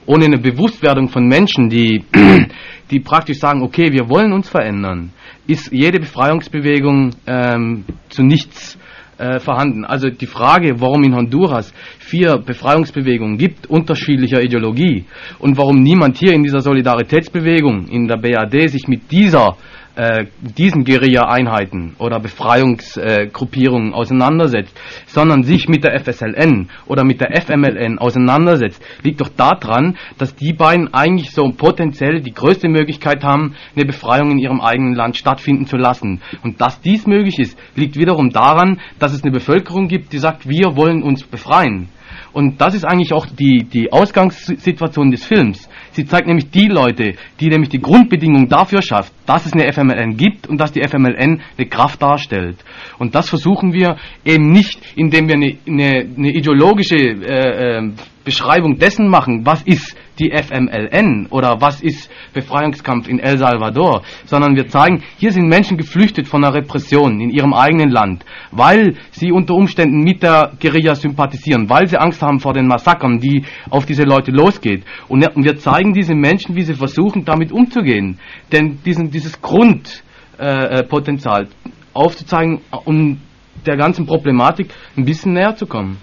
ohne 0.07 0.25
eine 0.25 0.39
Bewusstwerdung 0.39 1.09
von 1.09 1.27
Menschen, 1.27 1.69
die 1.69 2.03
die 2.91 2.99
praktisch 2.99 3.37
sagen, 3.37 3.61
okay, 3.61 3.91
wir 3.91 4.09
wollen 4.09 4.33
uns 4.33 4.49
verändern, 4.49 5.11
ist 5.45 5.71
jede 5.71 5.99
Befreiungsbewegung 5.99 7.11
ähm, 7.27 7.85
zu 8.09 8.23
nichts 8.23 8.79
äh, 9.19 9.39
vorhanden. 9.39 9.85
Also 9.85 10.09
die 10.09 10.25
Frage, 10.25 10.81
warum 10.81 11.03
in 11.03 11.15
Honduras 11.15 11.71
vier 11.99 12.39
Befreiungsbewegungen 12.39 13.37
gibt, 13.37 13.67
unterschiedlicher 13.67 14.41
Ideologie, 14.41 15.05
und 15.37 15.55
warum 15.55 15.83
niemand 15.83 16.17
hier 16.17 16.33
in 16.33 16.41
dieser 16.41 16.61
Solidaritätsbewegung, 16.61 17.87
in 17.89 18.07
der 18.07 18.17
BAD, 18.17 18.69
sich 18.69 18.87
mit 18.87 19.11
dieser 19.11 19.55
äh, 19.95 20.25
diesen 20.41 20.85
Guerilla-Einheiten 20.85 21.95
oder 21.99 22.19
Befreiungsgruppierungen 22.19 23.91
äh, 23.91 23.95
auseinandersetzt, 23.95 24.75
sondern 25.05 25.43
sich 25.43 25.67
mit 25.67 25.83
der 25.83 25.99
FSLN 25.99 26.69
oder 26.87 27.03
mit 27.03 27.21
der 27.21 27.39
FMLN 27.41 27.99
auseinandersetzt, 27.99 28.83
liegt 29.03 29.21
doch 29.21 29.29
daran, 29.29 29.97
dass 30.17 30.35
die 30.35 30.53
beiden 30.53 30.93
eigentlich 30.93 31.31
so 31.31 31.43
potenziell 31.55 32.21
die 32.21 32.33
größte 32.33 32.69
Möglichkeit 32.69 33.23
haben, 33.23 33.55
eine 33.75 33.85
Befreiung 33.85 34.31
in 34.31 34.39
ihrem 34.39 34.61
eigenen 34.61 34.95
Land 34.95 35.17
stattfinden 35.17 35.65
zu 35.65 35.77
lassen. 35.77 36.21
Und 36.43 36.59
dass 36.59 36.81
dies 36.81 37.05
möglich 37.05 37.37
ist, 37.39 37.57
liegt 37.75 37.97
wiederum 37.97 38.29
daran, 38.29 38.79
dass 38.99 39.13
es 39.13 39.23
eine 39.23 39.31
Bevölkerung 39.31 39.87
gibt, 39.87 40.13
die 40.13 40.19
sagt, 40.19 40.49
wir 40.49 40.75
wollen 40.75 41.03
uns 41.03 41.23
befreien. 41.23 41.89
Und 42.31 42.61
das 42.61 42.73
ist 42.73 42.83
eigentlich 42.83 43.13
auch 43.13 43.27
die, 43.27 43.63
die 43.63 43.93
Ausgangssituation 43.93 45.11
des 45.11 45.25
Films. 45.25 45.69
Sie 45.93 46.05
zeigt 46.05 46.27
nämlich 46.27 46.49
die 46.49 46.67
Leute, 46.67 47.13
die 47.39 47.49
nämlich 47.49 47.69
die 47.69 47.79
Grundbedingung 47.79 48.49
dafür 48.49 48.81
schafft, 48.81 49.13
dass 49.27 49.45
es 49.45 49.53
eine 49.53 49.71
FMLN 49.71 50.17
gibt 50.17 50.47
und 50.47 50.57
dass 50.57 50.71
die 50.71 50.81
FMLN 50.81 51.41
eine 51.57 51.67
Kraft 51.67 52.01
darstellt. 52.01 52.57
Und 52.97 53.13
das 53.13 53.29
versuchen 53.29 53.73
wir 53.73 53.97
eben 54.25 54.51
nicht, 54.51 54.79
indem 54.95 55.27
wir 55.27 55.35
eine, 55.35 55.55
eine, 55.67 56.07
eine 56.17 56.31
ideologische 56.31 56.95
äh, 56.95 57.77
äh, 57.77 57.91
Beschreibung 58.25 58.79
dessen 58.79 59.07
machen, 59.07 59.45
was 59.45 59.61
ist 59.63 59.95
die 60.19 60.31
FMLN 60.31 61.27
oder 61.29 61.59
was 61.59 61.81
ist 61.81 62.09
Befreiungskampf 62.33 63.07
in 63.07 63.19
El 63.19 63.37
Salvador, 63.37 64.03
sondern 64.25 64.55
wir 64.55 64.67
zeigen, 64.67 65.03
hier 65.17 65.31
sind 65.31 65.47
Menschen 65.47 65.77
geflüchtet 65.77 66.27
von 66.27 66.43
einer 66.43 66.53
Repression 66.53 67.19
in 67.19 67.29
ihrem 67.29 67.53
eigenen 67.53 67.89
Land, 67.89 68.25
weil 68.51 68.95
sie 69.11 69.31
unter 69.31 69.55
Umständen 69.55 70.01
mit 70.01 70.23
der 70.23 70.51
Guerilla 70.61 70.95
sympathisieren, 70.95 71.69
weil 71.69 71.87
sie 71.87 71.97
Angst 71.97 72.21
haben 72.21 72.39
vor 72.39 72.53
den 72.53 72.67
Massakern, 72.67 73.19
die 73.19 73.43
auf 73.69 73.85
diese 73.85 74.03
Leute 74.03 74.31
losgeht. 74.31 74.83
Und 75.07 75.27
wir 75.35 75.57
zeigen 75.57 75.93
diese 75.93 76.15
Menschen, 76.15 76.55
wie 76.55 76.61
sie 76.61 76.75
versuchen, 76.75 77.25
damit 77.25 77.51
umzugehen. 77.51 78.19
Denn 78.51 78.79
diesen, 78.85 79.09
dieses 79.09 79.41
Grundpotenzial 79.41 81.43
äh, 81.43 81.47
aufzuzeigen, 81.93 82.61
um 82.85 83.19
der 83.65 83.77
ganzen 83.77 84.05
Problematik 84.05 84.67
ein 84.97 85.05
bisschen 85.05 85.33
näher 85.33 85.55
zu 85.55 85.65
kommen. 85.65 85.97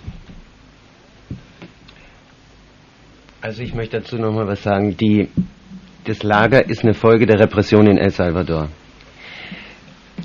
Also 3.43 3.62
ich 3.62 3.74
möchte 3.74 4.01
dazu 4.01 4.16
nochmal 4.16 4.47
was 4.47 4.62
sagen. 4.62 4.97
Die, 4.99 5.28
das 6.05 6.22
Lager 6.22 6.68
ist 6.68 6.84
eine 6.84 6.93
Folge 6.93 7.26
der 7.26 7.41
Repression 7.41 7.86
in 7.86 7.97
El 7.97 8.11
Salvador. 8.11 8.68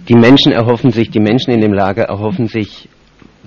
Die 0.09 0.15
Menschen 0.15 0.51
erhoffen 0.51 0.91
sich, 0.91 1.09
die 1.11 1.21
Menschen 1.21 1.51
in 1.51 1.61
dem 1.61 1.71
Lager 1.71 2.03
erhoffen 2.03 2.47
sich 2.47 2.89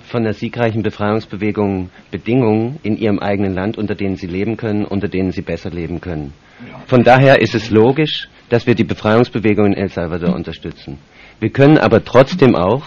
von 0.01 0.23
der 0.23 0.33
siegreichen 0.33 0.81
Befreiungsbewegung 0.81 1.91
Bedingungen 2.09 2.79
in 2.81 2.97
ihrem 2.97 3.19
eigenen 3.19 3.53
Land, 3.53 3.77
unter 3.77 3.93
denen 3.93 4.15
sie 4.15 4.25
leben 4.25 4.57
können, 4.57 4.85
unter 4.85 5.07
denen 5.07 5.31
sie 5.31 5.43
besser 5.43 5.69
leben 5.69 6.01
können. 6.01 6.33
Von 6.87 7.03
daher 7.03 7.39
ist 7.39 7.53
es 7.53 7.69
logisch, 7.69 8.27
dass 8.49 8.65
wir 8.65 8.73
die 8.73 8.83
Befreiungsbewegung 8.83 9.67
in 9.67 9.73
El 9.75 9.89
Salvador 9.89 10.35
unterstützen. 10.35 10.97
Wir 11.39 11.51
können 11.51 11.77
aber 11.77 12.03
trotzdem 12.03 12.55
auch 12.55 12.85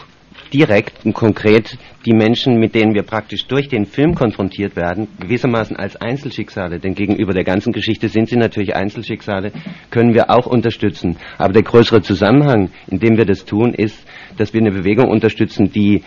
direkt 0.53 1.05
und 1.05 1.15
konkret 1.15 1.79
die 2.05 2.13
Menschen, 2.13 2.59
mit 2.59 2.75
denen 2.75 2.95
wir 2.95 3.03
praktisch 3.03 3.47
durch 3.47 3.69
den 3.69 3.87
Film 3.87 4.15
konfrontiert 4.15 4.77
werden, 4.77 5.09
gewissermaßen 5.21 5.77
als 5.77 5.97
Einzelschicksale, 5.97 6.79
denn 6.79 6.95
gegenüber 6.95 7.33
der 7.33 7.45
ganzen 7.45 7.73
Geschichte 7.73 8.09
sind 8.09 8.29
sie 8.29 8.37
natürlich 8.37 8.75
Einzelschicksale, 8.75 9.53
können 9.91 10.15
wir 10.15 10.31
auch 10.31 10.47
unterstützen. 10.47 11.17
Aber 11.39 11.53
der 11.53 11.63
größere 11.63 12.03
Zusammenhang, 12.03 12.71
in 12.89 12.99
dem 12.99 13.17
wir 13.17 13.25
das 13.25 13.45
tun, 13.45 13.75
ist, 13.75 13.99
dass 14.37 14.53
wir 14.53 14.61
eine 14.61 14.73
Bewegung 14.73 15.09
unterstützen, 15.09 15.71
die, 15.73 16.03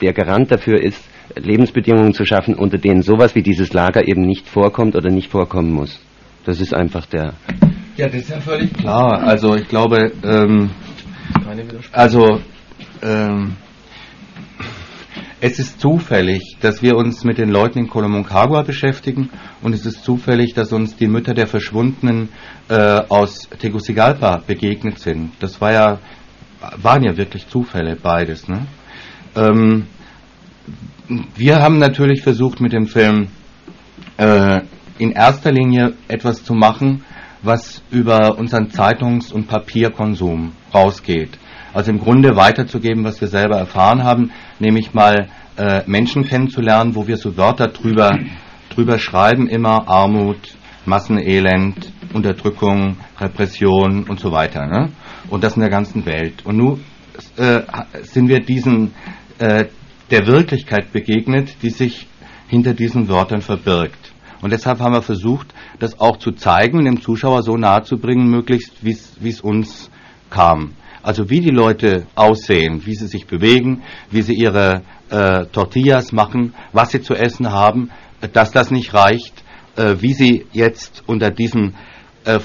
der 0.00 0.12
Garant 0.12 0.50
dafür 0.50 0.80
ist, 0.80 1.02
Lebensbedingungen 1.36 2.12
zu 2.12 2.24
schaffen, 2.24 2.54
unter 2.54 2.78
denen 2.78 3.02
sowas 3.02 3.34
wie 3.34 3.42
dieses 3.42 3.72
Lager 3.72 4.06
eben 4.06 4.22
nicht 4.22 4.48
vorkommt 4.48 4.94
oder 4.94 5.10
nicht 5.10 5.30
vorkommen 5.30 5.72
muss. 5.72 6.00
Das 6.44 6.60
ist 6.60 6.74
einfach 6.74 7.06
der. 7.06 7.34
Ja, 7.96 8.06
das 8.06 8.16
ist 8.16 8.30
ja 8.30 8.40
völlig 8.40 8.72
klar. 8.74 9.22
Also 9.22 9.54
ich 9.54 9.68
glaube, 9.68 10.12
ähm, 10.22 10.70
also 11.92 12.40
ähm, 13.02 13.56
es 15.46 15.58
ist 15.58 15.78
zufällig, 15.78 16.56
dass 16.62 16.80
wir 16.80 16.96
uns 16.96 17.22
mit 17.22 17.36
den 17.36 17.50
Leuten 17.50 17.78
in 17.78 17.90
Colomoncagua 17.90 18.62
beschäftigen 18.62 19.28
und 19.60 19.74
es 19.74 19.84
ist 19.84 20.02
zufällig, 20.02 20.54
dass 20.54 20.72
uns 20.72 20.96
die 20.96 21.06
Mütter 21.06 21.34
der 21.34 21.46
Verschwundenen 21.46 22.30
äh, 22.70 22.74
aus 23.10 23.50
Tegucigalpa 23.58 24.42
begegnet 24.46 25.00
sind. 25.00 25.32
Das 25.40 25.60
war 25.60 25.70
ja, 25.70 25.98
waren 26.80 27.04
ja 27.04 27.18
wirklich 27.18 27.46
Zufälle, 27.46 27.94
beides. 27.94 28.48
Ne? 28.48 28.66
Ähm, 29.36 29.84
wir 31.36 31.60
haben 31.60 31.76
natürlich 31.76 32.22
versucht 32.22 32.62
mit 32.62 32.72
dem 32.72 32.86
Film 32.86 33.28
äh, 34.16 34.62
in 34.96 35.10
erster 35.10 35.52
Linie 35.52 35.92
etwas 36.08 36.42
zu 36.42 36.54
machen, 36.54 37.04
was 37.42 37.82
über 37.90 38.38
unseren 38.38 38.70
Zeitungs- 38.70 39.30
und 39.30 39.46
Papierkonsum 39.46 40.52
rausgeht. 40.72 41.38
Also 41.74 41.90
im 41.90 41.98
Grunde 41.98 42.34
weiterzugeben, 42.34 43.04
was 43.04 43.20
wir 43.20 43.28
selber 43.28 43.58
erfahren 43.58 44.04
haben, 44.04 44.30
nämlich 44.58 44.94
mal 44.94 45.28
äh, 45.56 45.82
Menschen 45.86 46.24
kennenzulernen, 46.24 46.94
wo 46.94 47.06
wir 47.06 47.16
so 47.16 47.36
Wörter 47.36 47.68
drüber, 47.68 48.18
drüber 48.70 48.98
schreiben, 48.98 49.48
immer 49.48 49.88
Armut, 49.88 50.56
Massenelend, 50.86 51.92
Unterdrückung, 52.12 52.96
Repression 53.18 54.04
und 54.04 54.20
so 54.20 54.32
weiter. 54.32 54.66
Ne? 54.66 54.90
Und 55.30 55.42
das 55.42 55.54
in 55.54 55.60
der 55.60 55.70
ganzen 55.70 56.04
Welt. 56.04 56.44
Und 56.44 56.56
nun 56.58 56.80
äh, 57.36 57.62
sind 58.02 58.28
wir 58.28 58.40
diesen, 58.40 58.92
äh, 59.38 59.66
der 60.10 60.26
Wirklichkeit 60.26 60.92
begegnet, 60.92 61.56
die 61.62 61.70
sich 61.70 62.06
hinter 62.48 62.74
diesen 62.74 63.08
Wörtern 63.08 63.40
verbirgt. 63.40 64.12
Und 64.42 64.52
deshalb 64.52 64.80
haben 64.80 64.92
wir 64.92 65.02
versucht, 65.02 65.54
das 65.78 65.98
auch 65.98 66.18
zu 66.18 66.32
zeigen 66.32 66.78
und 66.78 66.84
dem 66.84 67.00
Zuschauer 67.00 67.42
so 67.42 67.56
nahe 67.56 67.82
zu 67.82 67.96
bringen, 67.96 68.28
möglichst 68.28 68.84
wie 68.84 69.28
es 69.28 69.40
uns 69.40 69.90
kam. 70.28 70.72
Also 71.04 71.28
wie 71.28 71.40
die 71.40 71.50
Leute 71.50 72.06
aussehen, 72.14 72.86
wie 72.86 72.94
sie 72.94 73.06
sich 73.06 73.26
bewegen, 73.26 73.82
wie 74.10 74.22
sie 74.22 74.32
ihre 74.32 74.80
äh, 75.10 75.44
Tortillas 75.52 76.12
machen, 76.12 76.54
was 76.72 76.92
sie 76.92 77.02
zu 77.02 77.12
essen 77.12 77.52
haben, 77.52 77.90
dass 78.32 78.52
das 78.52 78.70
nicht 78.70 78.94
reicht, 78.94 79.44
äh, 79.76 79.96
wie 80.00 80.14
sie 80.14 80.46
jetzt 80.52 81.02
unter 81.06 81.30
diesen 81.30 81.74
äh, 82.24 82.40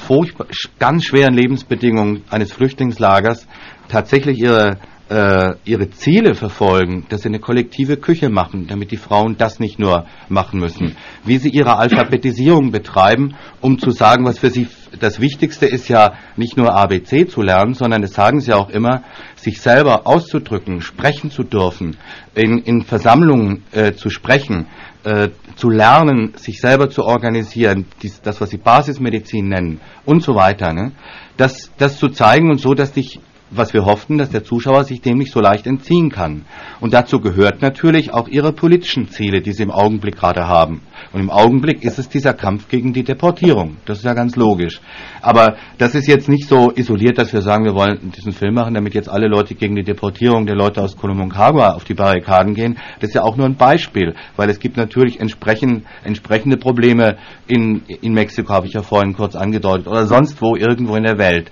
ganz 0.78 1.05
schweren 1.05 1.36
Lebensbedingungen 1.36 2.24
eines 2.30 2.51
Flüchtlingslagers 2.51 3.47
tatsächlich 3.88 4.39
ihre 4.39 4.78
äh, 5.10 5.55
ihre 5.66 5.89
Ziele 5.89 6.36
verfolgen, 6.36 7.05
dass 7.10 7.22
sie 7.22 7.30
eine 7.30 7.39
kollektive 7.39 7.97
Küche 7.97 8.30
machen, 8.30 8.68
damit 8.68 8.91
die 8.91 8.97
Frauen 8.97 9.38
das 9.38 9.60
nicht 9.60 9.80
nur 9.80 10.05
machen 10.30 10.60
müssen, 10.60 10.95
wie 11.26 11.38
sie 11.38 11.49
ihre 11.49 11.78
Alphabetisierung 11.78 12.72
betreiben, 12.72 13.36
um 13.60 13.80
zu 13.80 13.89
sagen, 13.89 14.26
was 14.26 14.39
für 14.39 14.49
sie 14.49 14.68
das 14.99 15.20
Wichtigste 15.20 15.66
ist 15.66 15.88
ja 15.88 16.14
nicht 16.36 16.57
nur 16.57 16.76
ABC 16.76 17.28
zu 17.28 17.41
lernen, 17.41 17.74
sondern 17.74 18.01
das 18.01 18.14
sagen 18.14 18.39
sie 18.39 18.53
auch 18.53 18.70
immer, 18.70 19.03
sich 19.36 19.62
selber 19.62 20.07
auszudrücken, 20.07 20.82
sprechen 20.82 21.32
zu 21.32 21.43
dürfen, 21.43 21.97
in, 22.36 22.60
in 22.60 22.84
Versammlungen 22.84 23.64
äh, 23.72 23.93
zu 23.93 24.10
sprechen, 24.10 24.68
äh, 25.03 25.30
zu 25.55 25.70
lernen, 25.70 26.34
sich 26.36 26.60
selber 26.62 26.89
zu 26.89 27.03
organisieren, 27.03 27.86
dies, 28.01 28.22
das, 28.22 28.41
was 28.41 28.49
sie 28.49 28.57
Basismedizin 28.57 29.47
nennen 29.47 29.82
und 30.05 30.24
so 30.24 30.36
weiter. 30.36 30.74
Ne? 30.74 30.91
Das, 31.38 31.72
das 31.78 31.97
zu 31.97 32.10
zeigen 32.10 32.49
und 32.49 32.60
so, 32.60 32.74
dass 32.74 32.91
dich 32.91 33.20
was 33.52 33.74
wir 33.74 33.86
hofften, 33.86 34.18
dass 34.18 34.30
der 34.30 34.43
Zuschauer 34.43 34.84
sich 34.84 35.02
dem 35.02 35.18
nicht 35.18 35.32
so 35.32 35.39
leicht 35.39 35.66
entziehen 35.66 36.10
kann. 36.10 36.45
Und 36.80 36.93
dazu 36.93 37.20
gehört 37.20 37.62
natürlich 37.62 38.14
auch 38.14 38.28
ihre 38.28 38.54
politischen 38.54 39.10
Ziele, 39.10 39.41
die 39.41 39.54
sie 39.54 39.64
im 39.64 39.72
Augenblick 39.72 40.18
gerade 40.18 40.47
haben. 40.47 40.82
Und 41.14 41.22
im 41.22 41.30
Augenblick 41.30 41.84
ist 41.84 41.97
es 42.00 42.10
dieser 42.10 42.34
Kampf 42.34 42.68
gegen 42.68 42.93
die 42.93 43.04
Deportierung. 43.04 43.78
Das 43.86 44.00
ist 44.00 44.04
ja 44.04 44.14
ganz 44.14 44.36
logisch. 44.36 44.82
Aber 45.22 45.56
das 45.78 45.95
ist 45.95 46.08
jetzt 46.08 46.30
nicht 46.30 46.47
so 46.47 46.72
isoliert, 46.72 47.18
dass 47.18 47.34
wir 47.34 47.41
sagen, 47.41 47.66
wir 47.66 47.74
wollen 47.74 48.12
diesen 48.16 48.32
Film 48.32 48.54
machen, 48.54 48.74
damit 48.74 48.93
jetzt 48.93 49.10
alle 49.10 49.28
Leute 49.28 49.56
gegen 49.56 49.76
die 49.76 49.84
Deportierung 49.84 50.45
der 50.45 50.56
Leute 50.56 50.82
aus 50.82 50.95
Colomoncagua 50.95 51.74
auf 51.74 51.84
die 51.84 51.93
Barrikaden 51.93 52.54
gehen. 52.54 52.78
Das 53.00 53.10
ist 53.10 53.16
ja 53.16 53.24
auch 53.24 53.38
nur 53.38 53.45
ein 53.45 53.56
Beispiel, 53.56 54.16
weil 54.36 54.50
es 54.50 54.60
gibt 54.60 54.78
natürlich 54.78 55.20
entsprechend, 55.20 55.86
entsprechende 56.04 56.58
Probleme 56.58 57.18
in, 57.47 57.82
in 58.02 58.14
Mexiko, 58.14 58.54
habe 58.54 58.68
ich 58.68 58.74
ja 58.74 58.84
vorhin 58.84 59.14
kurz 59.14 59.36
angedeutet, 59.36 59.88
oder 59.88 60.06
sonst 60.06 60.41
wo 60.41 60.56
irgendwo 60.56 60.95
in 60.95 61.04
der 61.04 61.18
Welt. 61.18 61.50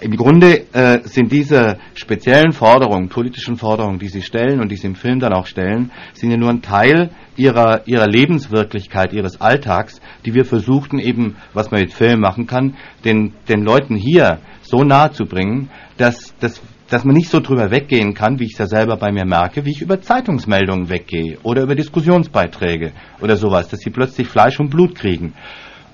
Im 0.00 0.16
Grunde 0.16 0.66
äh, 0.72 1.00
sind 1.04 1.30
diese 1.30 1.78
speziellen 1.94 2.52
Forderungen, 2.52 3.08
politischen 3.08 3.56
Forderungen, 3.56 4.00
die 4.00 4.08
Sie 4.08 4.22
stellen 4.22 4.60
und 4.60 4.72
die 4.72 4.76
Sie 4.76 4.88
im 4.88 4.96
Film 4.96 5.20
dann 5.20 5.32
auch 5.32 5.46
stellen, 5.46 5.92
sind 6.14 6.32
ja 6.32 6.36
nur 6.36 6.50
ein 6.50 6.62
Teil 6.62 7.10
ihrer, 7.36 7.86
ihrer 7.86 8.08
Lebenswirklichkeit, 8.08 9.12
ihres 9.12 9.40
Alltags, 9.40 10.00
die 10.26 10.34
wir 10.34 10.44
versuchten 10.44 10.98
eben, 10.98 11.36
was 11.52 11.70
man 11.70 11.80
mit 11.80 11.92
Film 11.92 12.20
machen 12.20 12.48
kann, 12.48 12.74
den, 13.04 13.34
den 13.48 13.62
Leuten 13.62 13.94
hier 13.94 14.40
so 14.62 14.82
nahe 14.82 15.12
zu 15.12 15.26
bringen, 15.26 15.70
dass, 15.96 16.34
dass, 16.40 16.60
dass 16.88 17.04
man 17.04 17.14
nicht 17.14 17.30
so 17.30 17.38
drüber 17.38 17.70
weggehen 17.70 18.14
kann, 18.14 18.40
wie 18.40 18.46
ich 18.46 18.54
es 18.54 18.58
ja 18.58 18.66
selber 18.66 18.96
bei 18.96 19.12
mir 19.12 19.24
merke, 19.24 19.64
wie 19.64 19.70
ich 19.70 19.80
über 19.80 20.00
Zeitungsmeldungen 20.00 20.88
weggehe 20.88 21.38
oder 21.44 21.62
über 21.62 21.76
Diskussionsbeiträge 21.76 22.92
oder 23.20 23.36
sowas, 23.36 23.68
dass 23.68 23.78
sie 23.78 23.90
plötzlich 23.90 24.26
Fleisch 24.26 24.58
und 24.58 24.70
Blut 24.70 24.96
kriegen. 24.96 25.34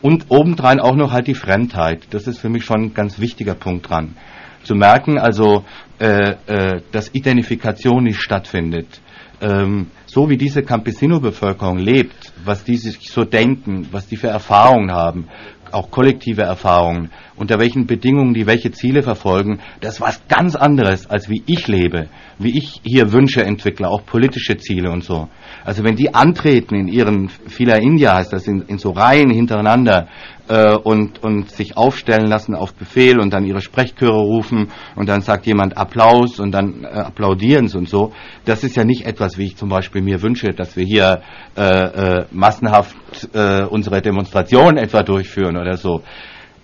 Und 0.02 0.26
obendrein 0.28 0.80
auch 0.80 0.96
noch 0.96 1.12
halt 1.12 1.26
die 1.26 1.34
Fremdheit. 1.34 2.06
Das 2.10 2.26
ist 2.26 2.38
für 2.38 2.48
mich 2.48 2.64
schon 2.64 2.84
ein 2.84 2.94
ganz 2.94 3.18
wichtiger 3.18 3.54
Punkt 3.54 3.90
dran. 3.90 4.16
Zu 4.62 4.74
merken, 4.74 5.18
also, 5.18 5.64
äh, 5.98 6.34
äh, 6.46 6.82
dass 6.92 7.14
Identifikation 7.14 8.04
nicht 8.04 8.20
stattfindet. 8.20 9.00
Ähm, 9.40 9.88
so 10.06 10.28
wie 10.28 10.36
diese 10.36 10.62
Campesino-Bevölkerung 10.62 11.78
lebt, 11.78 12.32
was 12.44 12.64
die 12.64 12.76
sich 12.76 13.10
so 13.10 13.24
denken, 13.24 13.88
was 13.90 14.06
die 14.06 14.16
für 14.16 14.28
Erfahrungen 14.28 14.92
haben, 14.92 15.28
auch 15.72 15.90
kollektive 15.90 16.42
Erfahrungen, 16.42 17.10
unter 17.40 17.58
welchen 17.58 17.86
Bedingungen 17.86 18.34
die 18.34 18.46
welche 18.46 18.70
Ziele 18.70 19.02
verfolgen, 19.02 19.60
das 19.80 19.94
ist 19.94 20.00
was 20.02 20.22
ganz 20.28 20.54
anderes, 20.54 21.08
als 21.08 21.30
wie 21.30 21.42
ich 21.46 21.66
lebe, 21.68 22.08
wie 22.38 22.56
ich 22.56 22.82
hier 22.84 23.12
Wünsche 23.12 23.42
entwickle, 23.42 23.88
auch 23.88 24.04
politische 24.04 24.58
Ziele 24.58 24.90
und 24.90 25.02
so. 25.02 25.28
Also 25.64 25.82
wenn 25.82 25.96
die 25.96 26.14
antreten 26.14 26.74
in 26.74 26.86
ihren 26.86 27.30
Fila 27.30 27.76
India, 27.76 28.14
heißt 28.14 28.32
das 28.32 28.46
in, 28.46 28.62
in 28.68 28.76
so 28.76 28.90
Reihen 28.90 29.30
hintereinander 29.30 30.08
äh, 30.48 30.76
und, 30.76 31.22
und 31.22 31.50
sich 31.50 31.78
aufstellen 31.78 32.26
lassen 32.26 32.54
auf 32.54 32.74
Befehl 32.74 33.18
und 33.18 33.32
dann 33.32 33.46
ihre 33.46 33.62
Sprechchöre 33.62 34.20
rufen 34.20 34.68
und 34.94 35.08
dann 35.08 35.22
sagt 35.22 35.46
jemand 35.46 35.78
Applaus 35.78 36.40
und 36.40 36.52
dann 36.52 36.84
äh, 36.84 36.88
applaudieren 36.88 37.68
sie 37.68 37.78
und 37.78 37.88
so, 37.88 38.12
das 38.44 38.64
ist 38.64 38.76
ja 38.76 38.84
nicht 38.84 39.06
etwas, 39.06 39.38
wie 39.38 39.46
ich 39.46 39.56
zum 39.56 39.70
Beispiel 39.70 40.02
mir 40.02 40.20
wünsche, 40.20 40.48
dass 40.48 40.76
wir 40.76 40.84
hier 40.84 41.22
äh, 41.56 41.62
äh, 41.62 42.24
massenhaft 42.32 42.96
äh, 43.32 43.62
unsere 43.62 44.02
Demonstration 44.02 44.76
etwa 44.76 45.02
durchführen 45.02 45.56
oder 45.56 45.78
so. 45.78 46.02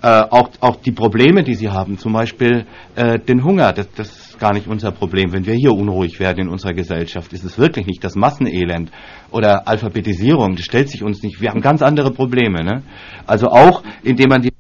Äh, 0.07 0.23
auch, 0.31 0.51
auch 0.61 0.77
die 0.77 0.93
Probleme, 0.93 1.43
die 1.43 1.57
sie 1.57 1.69
haben, 1.69 1.99
zum 1.99 2.13
Beispiel 2.13 2.65
äh, 2.95 3.19
den 3.19 3.43
Hunger, 3.43 3.73
das, 3.73 3.91
das 3.97 4.09
ist 4.09 4.39
gar 4.39 4.53
nicht 4.53 4.69
unser 4.69 4.93
Problem. 4.93 5.33
Wenn 5.33 5.45
wir 5.47 5.55
hier 5.55 5.73
unruhig 5.73 6.21
werden 6.21 6.47
in 6.47 6.49
unserer 6.49 6.75
Gesellschaft, 6.75 7.33
ist 7.33 7.43
es 7.43 7.59
wirklich 7.59 7.89
nicht 7.89 8.05
das 8.05 8.15
Massenelend 8.15 8.93
oder 9.33 9.67
Alphabetisierung, 9.67 10.55
das 10.55 10.65
stellt 10.65 10.91
sich 10.91 11.03
uns 11.03 11.25
nicht. 11.25 11.41
Wir 11.41 11.51
haben 11.51 11.61
ganz 11.61 11.83
andere 11.83 12.13
Probleme. 12.13 12.63
Ne? 12.63 12.85
Also 13.27 13.49
auch, 13.49 13.83
indem 14.05 14.29
man 14.29 14.43
die 14.43 14.53